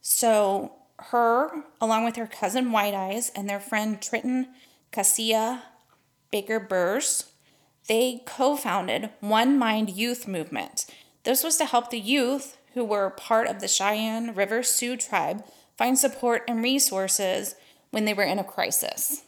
So, 0.00 0.72
her, 1.10 1.64
along 1.80 2.04
with 2.04 2.14
her 2.14 2.28
cousin 2.28 2.70
White 2.70 2.94
Eyes 2.94 3.32
and 3.34 3.48
their 3.48 3.58
friend 3.58 4.00
Triton 4.00 4.48
Cassia 4.92 5.64
Baker 6.30 6.60
Burrs, 6.60 7.32
they 7.88 8.22
co 8.24 8.56
founded 8.56 9.10
One 9.18 9.58
Mind 9.58 9.90
Youth 9.90 10.28
Movement. 10.28 10.86
This 11.24 11.42
was 11.42 11.56
to 11.56 11.64
help 11.64 11.90
the 11.90 11.98
youth 11.98 12.56
who 12.74 12.84
were 12.84 13.10
part 13.10 13.48
of 13.48 13.60
the 13.60 13.68
Cheyenne 13.68 14.34
River 14.34 14.62
Sioux 14.62 14.96
tribe 14.96 15.44
find 15.76 15.98
support 15.98 16.44
and 16.46 16.62
resources 16.62 17.56
when 17.90 18.04
they 18.04 18.14
were 18.14 18.22
in 18.22 18.38
a 18.38 18.44
crisis. 18.44 19.22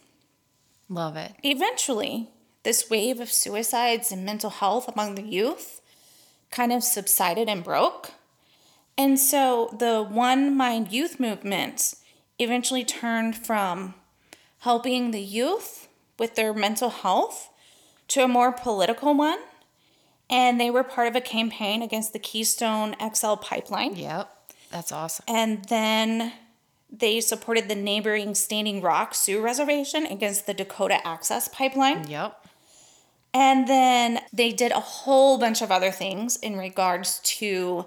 Love 0.89 1.15
it. 1.17 1.33
Eventually, 1.43 2.29
this 2.63 2.89
wave 2.89 3.19
of 3.19 3.31
suicides 3.31 4.11
and 4.11 4.25
mental 4.25 4.49
health 4.49 4.87
among 4.87 5.15
the 5.15 5.23
youth 5.23 5.81
kind 6.51 6.71
of 6.71 6.83
subsided 6.83 7.49
and 7.49 7.63
broke. 7.63 8.11
And 8.97 9.19
so 9.19 9.75
the 9.77 10.01
One 10.01 10.55
Mind 10.55 10.91
Youth 10.91 11.19
movement 11.19 11.93
eventually 12.39 12.83
turned 12.83 13.35
from 13.35 13.93
helping 14.59 15.11
the 15.11 15.21
youth 15.21 15.87
with 16.17 16.35
their 16.35 16.53
mental 16.53 16.89
health 16.89 17.49
to 18.09 18.23
a 18.23 18.27
more 18.27 18.51
political 18.51 19.13
one. 19.13 19.39
And 20.29 20.59
they 20.59 20.69
were 20.69 20.83
part 20.83 21.07
of 21.07 21.15
a 21.15 21.21
campaign 21.21 21.81
against 21.81 22.11
the 22.11 22.19
Keystone 22.19 22.95
XL 23.13 23.35
pipeline. 23.35 23.95
Yep. 23.95 24.29
That's 24.71 24.91
awesome. 24.91 25.23
And 25.27 25.63
then 25.65 26.33
they 26.91 27.19
supported 27.19 27.67
the 27.67 27.75
neighboring 27.75 28.35
Standing 28.35 28.81
Rock 28.81 29.13
Sioux 29.13 29.41
Reservation 29.41 30.05
against 30.05 30.45
the 30.45 30.53
Dakota 30.53 31.05
Access 31.05 31.47
Pipeline. 31.47 32.07
Yep. 32.07 32.45
And 33.33 33.67
then 33.67 34.21
they 34.31 34.51
did 34.51 34.71
a 34.71 34.79
whole 34.79 35.37
bunch 35.37 35.61
of 35.61 35.71
other 35.71 35.91
things 35.91 36.37
in 36.37 36.57
regards 36.57 37.19
to 37.19 37.85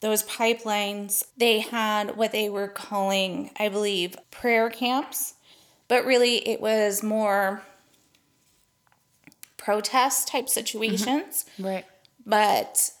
those 0.00 0.22
pipelines. 0.24 1.24
They 1.36 1.60
had 1.60 2.16
what 2.16 2.32
they 2.32 2.48
were 2.48 2.68
calling, 2.68 3.50
I 3.58 3.68
believe, 3.68 4.16
prayer 4.30 4.70
camps, 4.70 5.34
but 5.88 6.04
really 6.04 6.46
it 6.48 6.60
was 6.60 7.02
more 7.02 7.62
protest 9.56 10.28
type 10.28 10.44
mm-hmm. 10.44 10.50
situations. 10.50 11.46
Right. 11.58 11.84
But 12.24 12.92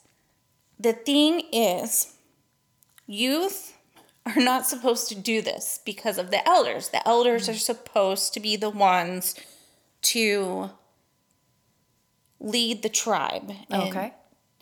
the 0.78 0.92
thing 0.92 1.42
is, 1.52 2.14
youth 3.06 3.76
are 4.26 4.36
not 4.42 4.66
supposed 4.66 5.08
to 5.08 5.14
do 5.14 5.40
this 5.42 5.80
because 5.84 6.18
of 6.18 6.30
the 6.30 6.46
elders. 6.48 6.88
The 6.90 7.06
elders 7.08 7.48
are 7.48 7.54
supposed 7.54 8.34
to 8.34 8.40
be 8.40 8.56
the 8.56 8.70
ones 8.70 9.34
to 10.02 10.70
lead 12.38 12.82
the 12.82 12.88
tribe. 12.88 13.52
And, 13.70 13.82
Okay. 13.82 14.12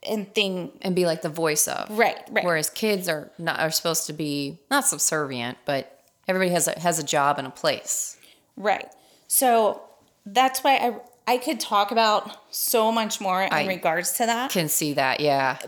And 0.09 0.33
thing. 0.33 0.71
And 0.83 0.95
be 0.95 1.07
like 1.07 1.23
the 1.23 1.29
voice 1.29 1.67
of. 1.67 1.91
Right, 1.91 2.19
right. 2.31 2.45
Whereas 2.45 2.71
kids 2.71 3.09
are 3.09 3.31
not 3.37 3.59
are 3.59 3.71
supposed 3.71 4.07
to 4.07 4.13
be 4.13 4.59
not 4.71 4.85
subservient, 4.87 5.59
but 5.65 6.01
everybody 6.29 6.53
has 6.53 6.69
a 6.69 6.79
has 6.79 7.01
a 7.01 7.03
job 7.03 7.37
and 7.39 7.47
a 7.49 7.51
place. 7.51 8.17
Right. 8.57 8.87
So 9.27 9.83
that's 10.25 10.61
why 10.63 10.77
I 10.77 11.35
I 11.35 11.37
could 11.39 11.59
talk 11.59 11.91
about 11.91 12.31
so 12.55 12.93
much 12.93 13.21
more 13.21 13.43
in 13.43 13.53
I- 13.53 13.67
regards 13.67 14.13
to 14.15 14.27
that. 14.27 14.53
Can 14.53 14.69
see 14.69 14.93
that, 14.95 15.19
yeah. 15.19 15.59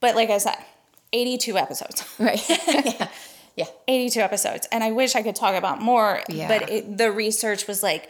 But 0.00 0.16
like 0.16 0.28
I 0.30 0.38
said, 0.38 0.56
82 1.12 1.58
episodes. 1.58 2.04
Right. 2.18 2.42
yeah. 2.68 3.08
Yeah. 3.54 3.66
82 3.86 4.18
episodes 4.20 4.66
and 4.72 4.82
i 4.82 4.92
wish 4.92 5.14
i 5.14 5.22
could 5.22 5.36
talk 5.36 5.54
about 5.54 5.82
more 5.82 6.22
Yeah. 6.28 6.48
but 6.48 6.70
it, 6.70 6.96
the 6.96 7.12
research 7.12 7.66
was 7.66 7.82
like 7.82 8.08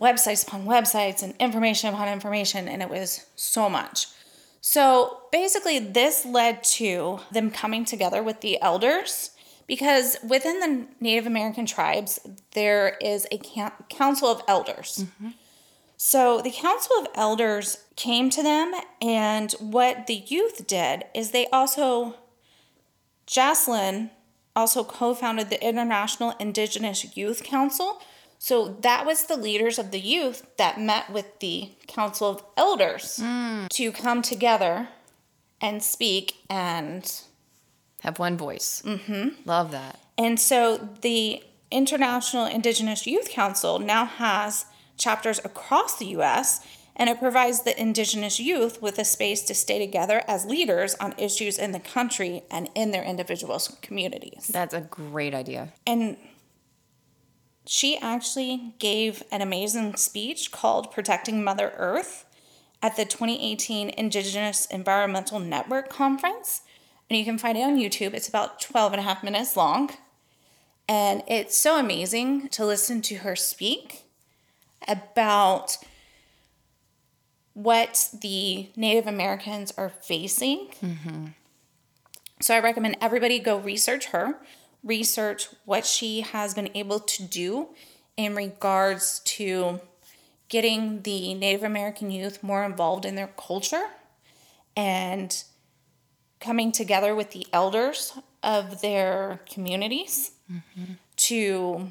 websites 0.00 0.46
upon 0.46 0.66
websites 0.66 1.22
and 1.22 1.34
information 1.38 1.92
upon 1.92 2.08
information, 2.08 2.68
and 2.68 2.82
it 2.82 2.90
was 2.90 3.26
so 3.34 3.68
much. 3.68 4.08
So 4.60 5.20
basically, 5.32 5.78
this 5.78 6.26
led 6.26 6.62
to 6.64 7.20
them 7.30 7.50
coming 7.50 7.84
together 7.84 8.22
with 8.22 8.40
the 8.40 8.60
elders 8.60 9.30
because 9.66 10.16
within 10.28 10.60
the 10.60 10.86
Native 11.00 11.26
American 11.26 11.66
tribes, 11.66 12.18
there 12.52 12.96
is 13.00 13.26
a 13.32 13.38
council 13.88 14.28
of 14.28 14.42
elders. 14.46 15.04
Mm-hmm. 15.04 15.30
So 15.96 16.42
the 16.42 16.50
council 16.50 16.94
of 17.00 17.06
elders 17.14 17.78
came 17.96 18.28
to 18.30 18.42
them, 18.42 18.72
and 19.00 19.52
what 19.52 20.06
the 20.06 20.22
youth 20.26 20.66
did 20.66 21.04
is 21.14 21.30
they 21.30 21.46
also, 21.46 22.16
Jasilyn 23.26 24.10
also 24.54 24.84
co 24.84 25.14
founded 25.14 25.50
the 25.50 25.64
International 25.64 26.34
Indigenous 26.38 27.16
Youth 27.16 27.42
Council. 27.42 28.00
So 28.38 28.76
that 28.82 29.06
was 29.06 29.26
the 29.26 29.36
leaders 29.36 29.78
of 29.78 29.90
the 29.90 30.00
youth 30.00 30.46
that 30.58 30.80
met 30.80 31.10
with 31.10 31.38
the 31.40 31.70
Council 31.86 32.28
of 32.28 32.44
Elders 32.56 33.18
mm. 33.22 33.68
to 33.70 33.92
come 33.92 34.22
together 34.22 34.88
and 35.60 35.82
speak 35.82 36.36
and 36.50 37.22
have 38.00 38.18
one 38.18 38.36
voice. 38.36 38.82
Mm-hmm. 38.84 39.28
Love 39.46 39.70
that. 39.70 39.98
And 40.18 40.38
so 40.38 40.90
the 41.00 41.42
International 41.70 42.46
Indigenous 42.46 43.06
Youth 43.06 43.30
Council 43.30 43.78
now 43.78 44.04
has 44.04 44.66
chapters 44.96 45.40
across 45.44 45.98
the 45.98 46.06
U.S. 46.06 46.66
and 46.96 47.10
it 47.10 47.20
provides 47.20 47.62
the 47.62 47.78
Indigenous 47.80 48.40
youth 48.40 48.80
with 48.80 48.98
a 48.98 49.04
space 49.04 49.42
to 49.42 49.54
stay 49.54 49.78
together 49.78 50.22
as 50.26 50.46
leaders 50.46 50.94
on 50.94 51.14
issues 51.18 51.58
in 51.58 51.72
the 51.72 51.78
country 51.78 52.42
and 52.50 52.70
in 52.74 52.90
their 52.90 53.04
individual 53.04 53.60
communities. 53.82 54.48
That's 54.50 54.74
a 54.74 54.80
great 54.80 55.34
idea. 55.34 55.74
And 55.86 56.16
she 57.66 57.98
actually 57.98 58.74
gave 58.78 59.22
an 59.30 59.42
amazing 59.42 59.96
speech 59.96 60.50
called 60.50 60.90
Protecting 60.90 61.44
Mother 61.44 61.72
Earth 61.76 62.24
at 62.82 62.96
the 62.96 63.04
2018 63.04 63.90
Indigenous 63.90 64.66
Environmental 64.66 65.38
Network 65.38 65.90
Conference. 65.90 66.62
And 67.10 67.18
you 67.18 67.24
can 67.24 67.38
find 67.38 67.58
it 67.58 67.62
on 67.62 67.76
YouTube. 67.76 68.14
It's 68.14 68.28
about 68.28 68.60
12 68.60 68.94
and 68.94 69.00
a 69.00 69.04
half 69.04 69.22
minutes 69.22 69.56
long. 69.56 69.90
And 70.88 71.22
it's 71.26 71.56
so 71.56 71.78
amazing 71.78 72.48
to 72.50 72.64
listen 72.64 73.02
to 73.02 73.16
her 73.16 73.36
speak 73.36 74.04
about 74.86 75.78
what 77.56 78.10
the 78.20 78.68
Native 78.76 79.06
Americans 79.06 79.72
are 79.78 79.88
facing. 79.88 80.68
Mm-hmm. 80.82 81.26
So 82.42 82.54
I 82.54 82.60
recommend 82.60 82.98
everybody 83.00 83.38
go 83.38 83.56
research 83.56 84.08
her, 84.08 84.34
research 84.84 85.48
what 85.64 85.86
she 85.86 86.20
has 86.20 86.52
been 86.52 86.68
able 86.74 87.00
to 87.00 87.22
do 87.22 87.68
in 88.14 88.34
regards 88.34 89.20
to 89.20 89.80
getting 90.50 91.00
the 91.00 91.32
Native 91.32 91.62
American 91.62 92.10
youth 92.10 92.42
more 92.42 92.62
involved 92.62 93.06
in 93.06 93.14
their 93.14 93.32
culture 93.38 93.86
and 94.76 95.42
coming 96.38 96.72
together 96.72 97.14
with 97.14 97.30
the 97.30 97.46
elders 97.54 98.12
of 98.42 98.82
their 98.82 99.40
communities 99.50 100.32
mm-hmm. 100.52 100.92
to 101.16 101.88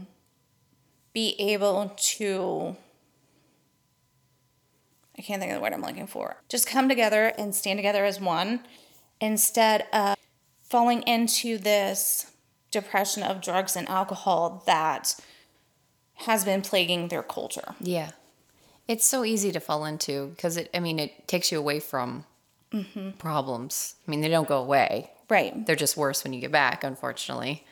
be 1.12 1.36
able 1.40 1.92
to 1.98 2.76
I 5.18 5.22
can't 5.22 5.42
think 5.42 5.52
of 5.52 5.58
the 5.58 5.62
word 5.62 5.74
I'm 5.74 5.82
looking 5.82 6.08
for. 6.08 6.38
Just 6.50 6.68
come 6.68 6.90
together 6.90 7.34
and 7.38 7.56
stand 7.56 7.78
together 7.78 8.06
as 8.06 8.20
one 8.20 8.62
instead 9.22 9.88
of 9.94 10.16
falling 10.62 11.04
into 11.04 11.58
this 11.58 12.32
depression 12.72 13.24
of 13.24 13.42
drugs 13.42 13.76
and 13.76 13.88
alcohol 13.88 14.64
that 14.66 15.16
has 16.16 16.44
been 16.44 16.62
plaguing 16.62 17.08
their 17.08 17.24
culture. 17.24 17.76
Yeah. 17.80 18.12
It's 18.88 19.06
so 19.06 19.24
easy 19.24 19.52
to 19.52 19.60
fall 19.60 19.86
into 19.86 20.28
because 20.36 20.58
it, 20.58 20.70
I 20.74 20.80
mean, 20.80 21.00
it 21.00 21.28
takes 21.28 21.52
you 21.52 21.58
away 21.58 21.80
from 21.80 22.26
mm-hmm. 22.72 23.12
problems. 23.12 23.96
I 24.08 24.12
mean, 24.12 24.22
they 24.22 24.30
don't 24.30 24.48
go 24.48 24.60
away. 24.60 25.12
Right. 25.30 25.66
They're 25.66 25.76
just 25.76 25.98
worse 25.98 26.24
when 26.24 26.34
you 26.34 26.42
get 26.42 26.52
back, 26.52 26.84
unfortunately. 26.84 27.66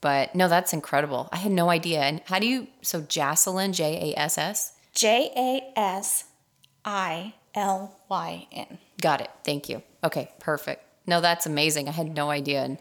But 0.00 0.34
no, 0.34 0.48
that's 0.48 0.72
incredible. 0.72 1.28
I 1.32 1.38
had 1.38 1.50
no 1.50 1.70
idea. 1.70 2.00
And 2.02 2.20
how 2.26 2.38
do 2.38 2.46
you, 2.46 2.68
so 2.82 3.02
Jasilyn, 3.02 3.72
J 3.74 4.12
A 4.14 4.18
S 4.18 4.38
S? 4.38 4.72
J 4.94 5.32
A 5.36 5.78
S 5.78 6.24
I 6.84 7.34
L 7.54 7.96
Y 8.08 8.46
N. 8.52 8.78
Got 9.00 9.20
it. 9.20 9.30
Thank 9.44 9.68
you. 9.68 9.82
Okay, 10.04 10.30
perfect. 10.38 10.84
No, 11.06 11.20
that's 11.20 11.46
amazing. 11.46 11.88
I 11.88 11.92
had 11.92 12.14
no 12.14 12.30
idea. 12.30 12.62
And 12.62 12.78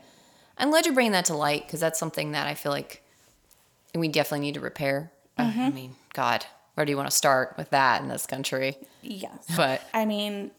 I'm 0.57 0.69
glad 0.69 0.85
you're 0.85 0.93
bringing 0.93 1.13
that 1.13 1.25
to 1.25 1.35
light 1.35 1.65
because 1.65 1.79
that's 1.79 1.99
something 1.99 2.31
that 2.33 2.47
I 2.47 2.53
feel 2.53 2.71
like 2.71 3.03
we 3.95 4.07
definitely 4.07 4.45
need 4.45 4.55
to 4.55 4.59
repair. 4.59 5.11
Mm-hmm. 5.39 5.59
Uh, 5.59 5.63
I 5.65 5.69
mean, 5.69 5.95
God, 6.13 6.45
where 6.73 6.85
do 6.85 6.91
you 6.91 6.97
want 6.97 7.09
to 7.09 7.15
start 7.15 7.55
with 7.57 7.69
that 7.71 8.01
in 8.01 8.07
this 8.07 8.25
country? 8.25 8.77
Yes. 9.01 9.45
But 9.55 9.81
I 9.93 10.05
mean, 10.05 10.51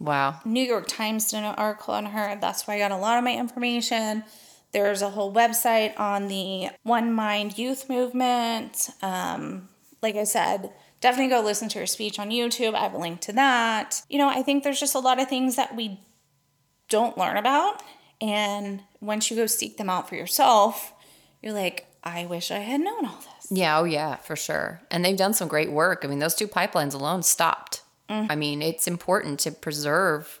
Wow. 0.00 0.40
New 0.46 0.62
York 0.62 0.86
Times 0.88 1.30
did 1.30 1.38
an 1.38 1.54
article 1.56 1.94
on 1.94 2.06
her. 2.06 2.36
That's 2.40 2.66
where 2.66 2.74
I 2.76 2.80
got 2.80 2.90
a 2.90 2.96
lot 2.96 3.18
of 3.18 3.24
my 3.24 3.36
information. 3.36 4.24
There's 4.72 5.02
a 5.02 5.10
whole 5.10 5.32
website 5.32 5.98
on 6.00 6.28
the 6.28 6.70
One 6.84 7.12
Mind 7.12 7.58
Youth 7.58 7.88
Movement. 7.88 8.88
Um, 9.02 9.68
like 10.00 10.16
I 10.16 10.24
said, 10.24 10.72
definitely 11.00 11.30
go 11.30 11.40
listen 11.40 11.68
to 11.70 11.78
her 11.80 11.86
speech 11.86 12.18
on 12.18 12.30
YouTube. 12.30 12.74
I 12.74 12.80
have 12.80 12.94
a 12.94 12.98
link 12.98 13.20
to 13.22 13.32
that. 13.32 14.02
You 14.08 14.18
know, 14.18 14.28
I 14.28 14.42
think 14.42 14.64
there's 14.64 14.80
just 14.80 14.94
a 14.94 14.98
lot 15.00 15.20
of 15.20 15.28
things 15.28 15.56
that 15.56 15.74
we 15.74 16.00
don't 16.88 17.16
learn 17.16 17.36
about. 17.36 17.82
And 18.20 18.82
once 19.00 19.30
you 19.30 19.36
go 19.36 19.46
seek 19.46 19.76
them 19.76 19.88
out 19.88 20.08
for 20.08 20.14
yourself, 20.14 20.92
you're 21.42 21.54
like, 21.54 21.86
I 22.04 22.26
wish 22.26 22.50
I 22.50 22.58
had 22.58 22.80
known 22.80 23.06
all 23.06 23.18
this. 23.18 23.50
Yeah, 23.50 23.78
oh 23.78 23.84
yeah, 23.84 24.16
for 24.16 24.36
sure. 24.36 24.80
And 24.90 25.04
they've 25.04 25.16
done 25.16 25.34
some 25.34 25.48
great 25.48 25.72
work. 25.72 26.02
I 26.04 26.06
mean, 26.06 26.18
those 26.18 26.34
two 26.34 26.48
pipelines 26.48 26.94
alone 26.94 27.22
stopped 27.22 27.82
Mm. 28.10 28.26
I 28.28 28.34
mean, 28.34 28.60
it's 28.60 28.88
important 28.88 29.38
to 29.40 29.52
preserve 29.52 30.40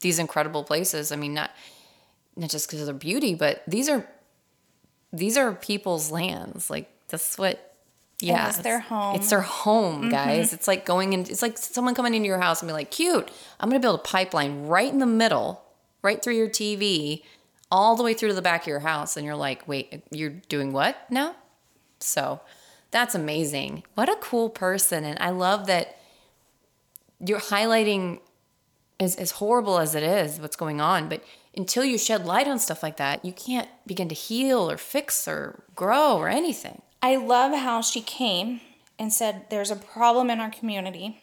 these 0.00 0.18
incredible 0.18 0.62
places. 0.62 1.10
I 1.10 1.16
mean, 1.16 1.34
not 1.34 1.50
not 2.36 2.50
just 2.50 2.68
because 2.68 2.80
of 2.80 2.86
their 2.86 2.94
beauty, 2.94 3.34
but 3.34 3.62
these 3.66 3.88
are 3.88 4.06
these 5.12 5.36
are 5.36 5.52
people's 5.52 6.12
lands. 6.12 6.70
Like 6.70 6.88
that's 7.08 7.36
what 7.36 7.67
yeah, 8.20 8.48
it's 8.48 8.58
their 8.58 8.80
home. 8.80 9.16
It's 9.16 9.30
their 9.30 9.40
home, 9.40 10.02
mm-hmm. 10.02 10.10
guys. 10.10 10.52
It's 10.52 10.66
like 10.66 10.84
going 10.84 11.12
in. 11.12 11.20
It's 11.20 11.42
like 11.42 11.56
someone 11.56 11.94
coming 11.94 12.14
into 12.14 12.26
your 12.26 12.38
house 12.38 12.60
and 12.60 12.68
be 12.68 12.72
like, 12.72 12.90
"Cute, 12.90 13.30
I'm 13.60 13.68
gonna 13.68 13.80
build 13.80 14.00
a 14.00 14.02
pipeline 14.02 14.66
right 14.66 14.92
in 14.92 14.98
the 14.98 15.06
middle, 15.06 15.62
right 16.02 16.22
through 16.22 16.34
your 16.34 16.48
TV, 16.48 17.22
all 17.70 17.96
the 17.96 18.02
way 18.02 18.14
through 18.14 18.30
to 18.30 18.34
the 18.34 18.42
back 18.42 18.62
of 18.62 18.66
your 18.66 18.80
house." 18.80 19.16
And 19.16 19.24
you're 19.24 19.36
like, 19.36 19.68
"Wait, 19.68 20.02
you're 20.10 20.30
doing 20.48 20.72
what 20.72 20.96
now?" 21.10 21.36
So, 22.00 22.40
that's 22.90 23.14
amazing. 23.14 23.84
What 23.94 24.08
a 24.08 24.16
cool 24.16 24.50
person, 24.50 25.04
and 25.04 25.18
I 25.20 25.30
love 25.30 25.66
that 25.66 25.98
you're 27.20 27.40
highlighting 27.40 28.20
as, 29.00 29.16
as 29.16 29.32
horrible 29.32 29.78
as 29.78 29.94
it 29.94 30.02
is 30.02 30.40
what's 30.40 30.56
going 30.56 30.80
on 30.80 31.08
but 31.08 31.22
until 31.56 31.84
you 31.84 31.98
shed 31.98 32.24
light 32.24 32.48
on 32.48 32.58
stuff 32.58 32.82
like 32.82 32.96
that 32.96 33.24
you 33.24 33.32
can't 33.32 33.68
begin 33.86 34.08
to 34.08 34.14
heal 34.14 34.70
or 34.70 34.76
fix 34.76 35.26
or 35.28 35.62
grow 35.74 36.16
or 36.16 36.28
anything 36.28 36.82
i 37.02 37.16
love 37.16 37.52
how 37.52 37.80
she 37.80 38.00
came 38.00 38.60
and 38.98 39.12
said 39.12 39.46
there's 39.50 39.70
a 39.70 39.76
problem 39.76 40.30
in 40.30 40.40
our 40.40 40.50
community 40.50 41.20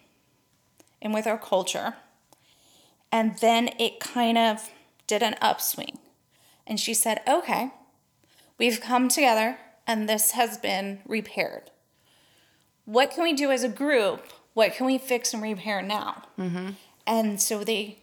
and 1.01 1.13
with 1.13 1.27
our 1.27 1.37
culture 1.37 1.95
and 3.11 3.37
then 3.39 3.69
it 3.79 3.99
kind 3.99 4.37
of 4.37 4.69
did 5.07 5.21
an 5.21 5.35
upswing 5.41 5.99
and 6.65 6.79
she 6.79 6.93
said 6.93 7.21
okay 7.27 7.71
we've 8.57 8.81
come 8.81 9.07
together 9.07 9.57
and 9.87 10.09
this 10.09 10.31
has 10.31 10.57
been 10.57 10.99
repaired 11.05 11.69
what 12.85 13.11
can 13.11 13.23
we 13.23 13.33
do 13.33 13.51
as 13.51 13.63
a 13.63 13.69
group 13.69 14.31
what 14.55 14.73
can 14.73 14.87
we 14.87 14.97
fix 14.97 15.33
and 15.33 15.43
repair 15.43 15.81
now? 15.83 16.23
Mm-hmm. 16.39 16.69
And 17.05 17.41
so 17.41 17.63
they 17.63 17.99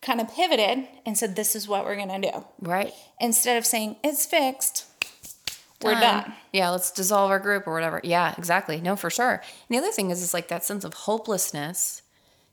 kind 0.00 0.20
of 0.22 0.34
pivoted 0.34 0.88
and 1.04 1.16
said, 1.16 1.36
this 1.36 1.54
is 1.54 1.68
what 1.68 1.84
we're 1.84 1.96
going 1.96 2.22
to 2.22 2.32
do. 2.32 2.44
Right. 2.60 2.92
Instead 3.20 3.58
of 3.58 3.66
saying, 3.66 3.96
it's 4.02 4.24
fixed, 4.24 4.86
we're 5.82 5.94
done. 6.00 6.32
Yeah, 6.52 6.70
let's 6.70 6.90
dissolve 6.90 7.30
our 7.30 7.38
group 7.38 7.66
or 7.66 7.72
whatever. 7.72 8.00
Yeah, 8.04 8.34
exactly. 8.36 8.80
No, 8.80 8.96
for 8.96 9.10
sure. 9.10 9.34
And 9.34 9.42
the 9.68 9.78
other 9.78 9.92
thing 9.92 10.10
is, 10.10 10.22
it's 10.22 10.34
like 10.34 10.48
that 10.48 10.64
sense 10.64 10.84
of 10.84 10.94
hopelessness 10.94 12.02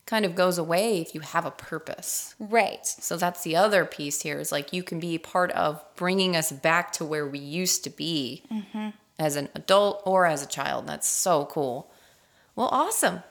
kind 0.05 0.25
of 0.25 0.35
goes 0.35 0.57
away 0.57 1.01
if 1.01 1.13
you 1.13 1.21
have 1.21 1.45
a 1.45 1.51
purpose. 1.51 2.33
Right. 2.39 2.85
So 2.85 3.17
that's 3.17 3.43
the 3.43 3.55
other 3.55 3.85
piece 3.85 4.21
here 4.21 4.39
is 4.39 4.51
like 4.51 4.71
you 4.73 4.81
can 4.81 4.99
be 4.99 5.17
part 5.17 5.51
of 5.51 5.83
bringing 5.95 6.35
us 6.35 6.51
back 6.51 6.93
to 6.93 7.05
where 7.05 7.27
we 7.27 7.39
used 7.39 7.83
to 7.83 7.89
be 7.89 8.43
mm-hmm. 8.51 8.89
as 9.19 9.35
an 9.35 9.49
adult 9.53 10.01
or 10.05 10.25
as 10.25 10.41
a 10.41 10.47
child. 10.47 10.87
That's 10.87 11.07
so 11.07 11.45
cool. 11.45 11.91
Well, 12.55 12.69
awesome. 12.71 13.21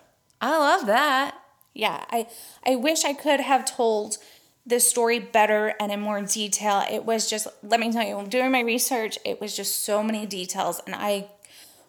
I 0.41 0.57
love 0.57 0.87
that. 0.87 1.35
Yeah, 1.73 2.05
I 2.11 2.27
I 2.65 2.77
wish 2.77 3.05
I 3.05 3.13
could 3.13 3.41
have 3.41 3.65
told 3.65 4.19
this 4.67 4.89
story 4.89 5.21
better 5.21 5.75
and 5.81 5.93
in 5.93 6.01
more 6.01 6.21
detail. 6.23 6.85
It 6.91 7.05
was 7.05 7.31
just 7.31 7.47
let 7.63 7.81
me 7.81 7.93
tell 7.93 8.03
you, 8.03 8.27
doing 8.29 8.51
my 8.51 8.61
research, 8.61 9.19
it 9.25 9.41
was 9.41 9.57
just 9.57 9.85
so 9.85 10.03
many 10.03 10.27
details 10.27 10.81
and 10.87 10.95
I 10.95 11.29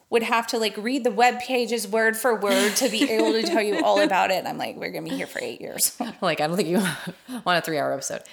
would 0.09 0.23
have 0.23 0.47
to 0.47 0.57
like 0.57 0.78
read 0.78 1.03
the 1.03 1.11
web 1.11 1.39
pages 1.39 1.88
word 1.88 2.15
for 2.15 2.34
word 2.39 2.75
to 2.78 2.88
be 2.88 3.09
able 3.11 3.34
to 3.34 3.43
tell 3.43 3.61
you 3.61 3.84
all 3.84 3.99
about 4.03 4.32
it. 4.32 4.45
I'm 4.45 4.57
like, 4.57 4.78
we're 4.78 4.91
gonna 4.91 5.09
be 5.09 5.15
here 5.15 5.28
for 5.28 5.39
eight 5.41 5.59
years. 5.59 5.97
like, 6.21 6.39
I 6.39 6.47
don't 6.47 6.55
think 6.55 6.69
you 6.69 6.78
want 7.45 7.57
a 7.57 7.61
three 7.61 7.78
hour 7.78 7.91
episode. 7.91 8.23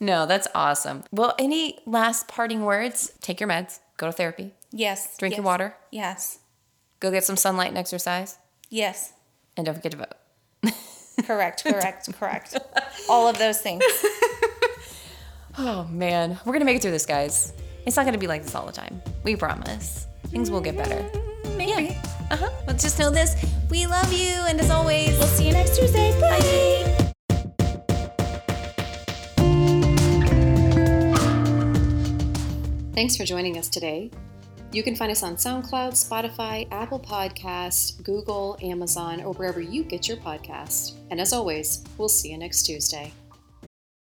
no, 0.00 0.26
that's 0.26 0.48
awesome. 0.54 1.04
Well, 1.10 1.34
any 1.38 1.80
last 1.86 2.28
parting 2.28 2.62
words? 2.64 3.12
Take 3.20 3.40
your 3.40 3.48
meds. 3.48 3.80
Go 3.96 4.06
to 4.06 4.12
therapy. 4.12 4.52
Yes. 4.70 5.16
Drink 5.18 5.32
yes, 5.32 5.38
your 5.38 5.44
water. 5.44 5.76
Yes. 5.90 6.38
Go 7.00 7.10
get 7.10 7.24
some 7.24 7.36
sunlight 7.36 7.68
and 7.68 7.78
exercise. 7.78 8.38
Yes. 8.70 9.12
And 9.56 9.66
don't 9.66 9.74
forget 9.74 9.92
to 9.92 9.98
vote. 9.98 10.72
Correct. 11.24 11.64
Correct. 11.64 12.12
correct. 12.18 12.56
All 13.08 13.28
of 13.28 13.38
those 13.38 13.60
things. 13.60 13.82
Oh 15.58 15.84
man, 15.84 16.38
we're 16.44 16.52
gonna 16.52 16.66
make 16.66 16.76
it 16.76 16.82
through 16.82 16.90
this, 16.90 17.06
guys. 17.06 17.54
It's 17.86 17.96
not 17.96 18.04
gonna 18.04 18.18
be 18.18 18.26
like 18.26 18.42
this 18.42 18.54
all 18.54 18.66
the 18.66 18.72
time. 18.72 19.00
We 19.24 19.36
promise. 19.36 20.06
Things 20.26 20.50
will 20.50 20.60
get 20.60 20.76
better. 20.76 21.02
Maybe. 21.56 21.96
Uh 22.30 22.36
huh. 22.36 22.50
But 22.66 22.76
just 22.76 22.98
know 22.98 23.08
this: 23.10 23.42
we 23.70 23.86
love 23.86 24.12
you, 24.12 24.34
and 24.46 24.60
as 24.60 24.70
always, 24.70 25.16
We'll 25.18 25.26
see 25.28 25.46
you 25.46 25.54
next 25.54 25.78
Tuesday. 25.78 26.12
Bye. 26.20 26.92
Thanks 32.94 33.16
for 33.16 33.24
joining 33.24 33.56
us 33.56 33.70
today. 33.70 34.10
You 34.72 34.82
can 34.82 34.96
find 34.96 35.10
us 35.10 35.22
on 35.22 35.36
SoundCloud, 35.36 35.92
Spotify, 35.92 36.68
Apple 36.70 37.00
Podcast, 37.00 38.02
Google, 38.02 38.58
Amazon, 38.62 39.22
or 39.22 39.32
wherever 39.34 39.60
you 39.60 39.82
get 39.82 40.08
your 40.08 40.18
podcast. 40.18 40.94
And 41.10 41.20
as 41.20 41.32
always, 41.32 41.82
we'll 41.96 42.08
see 42.08 42.30
you 42.30 42.38
next 42.38 42.64
Tuesday. 42.64 43.12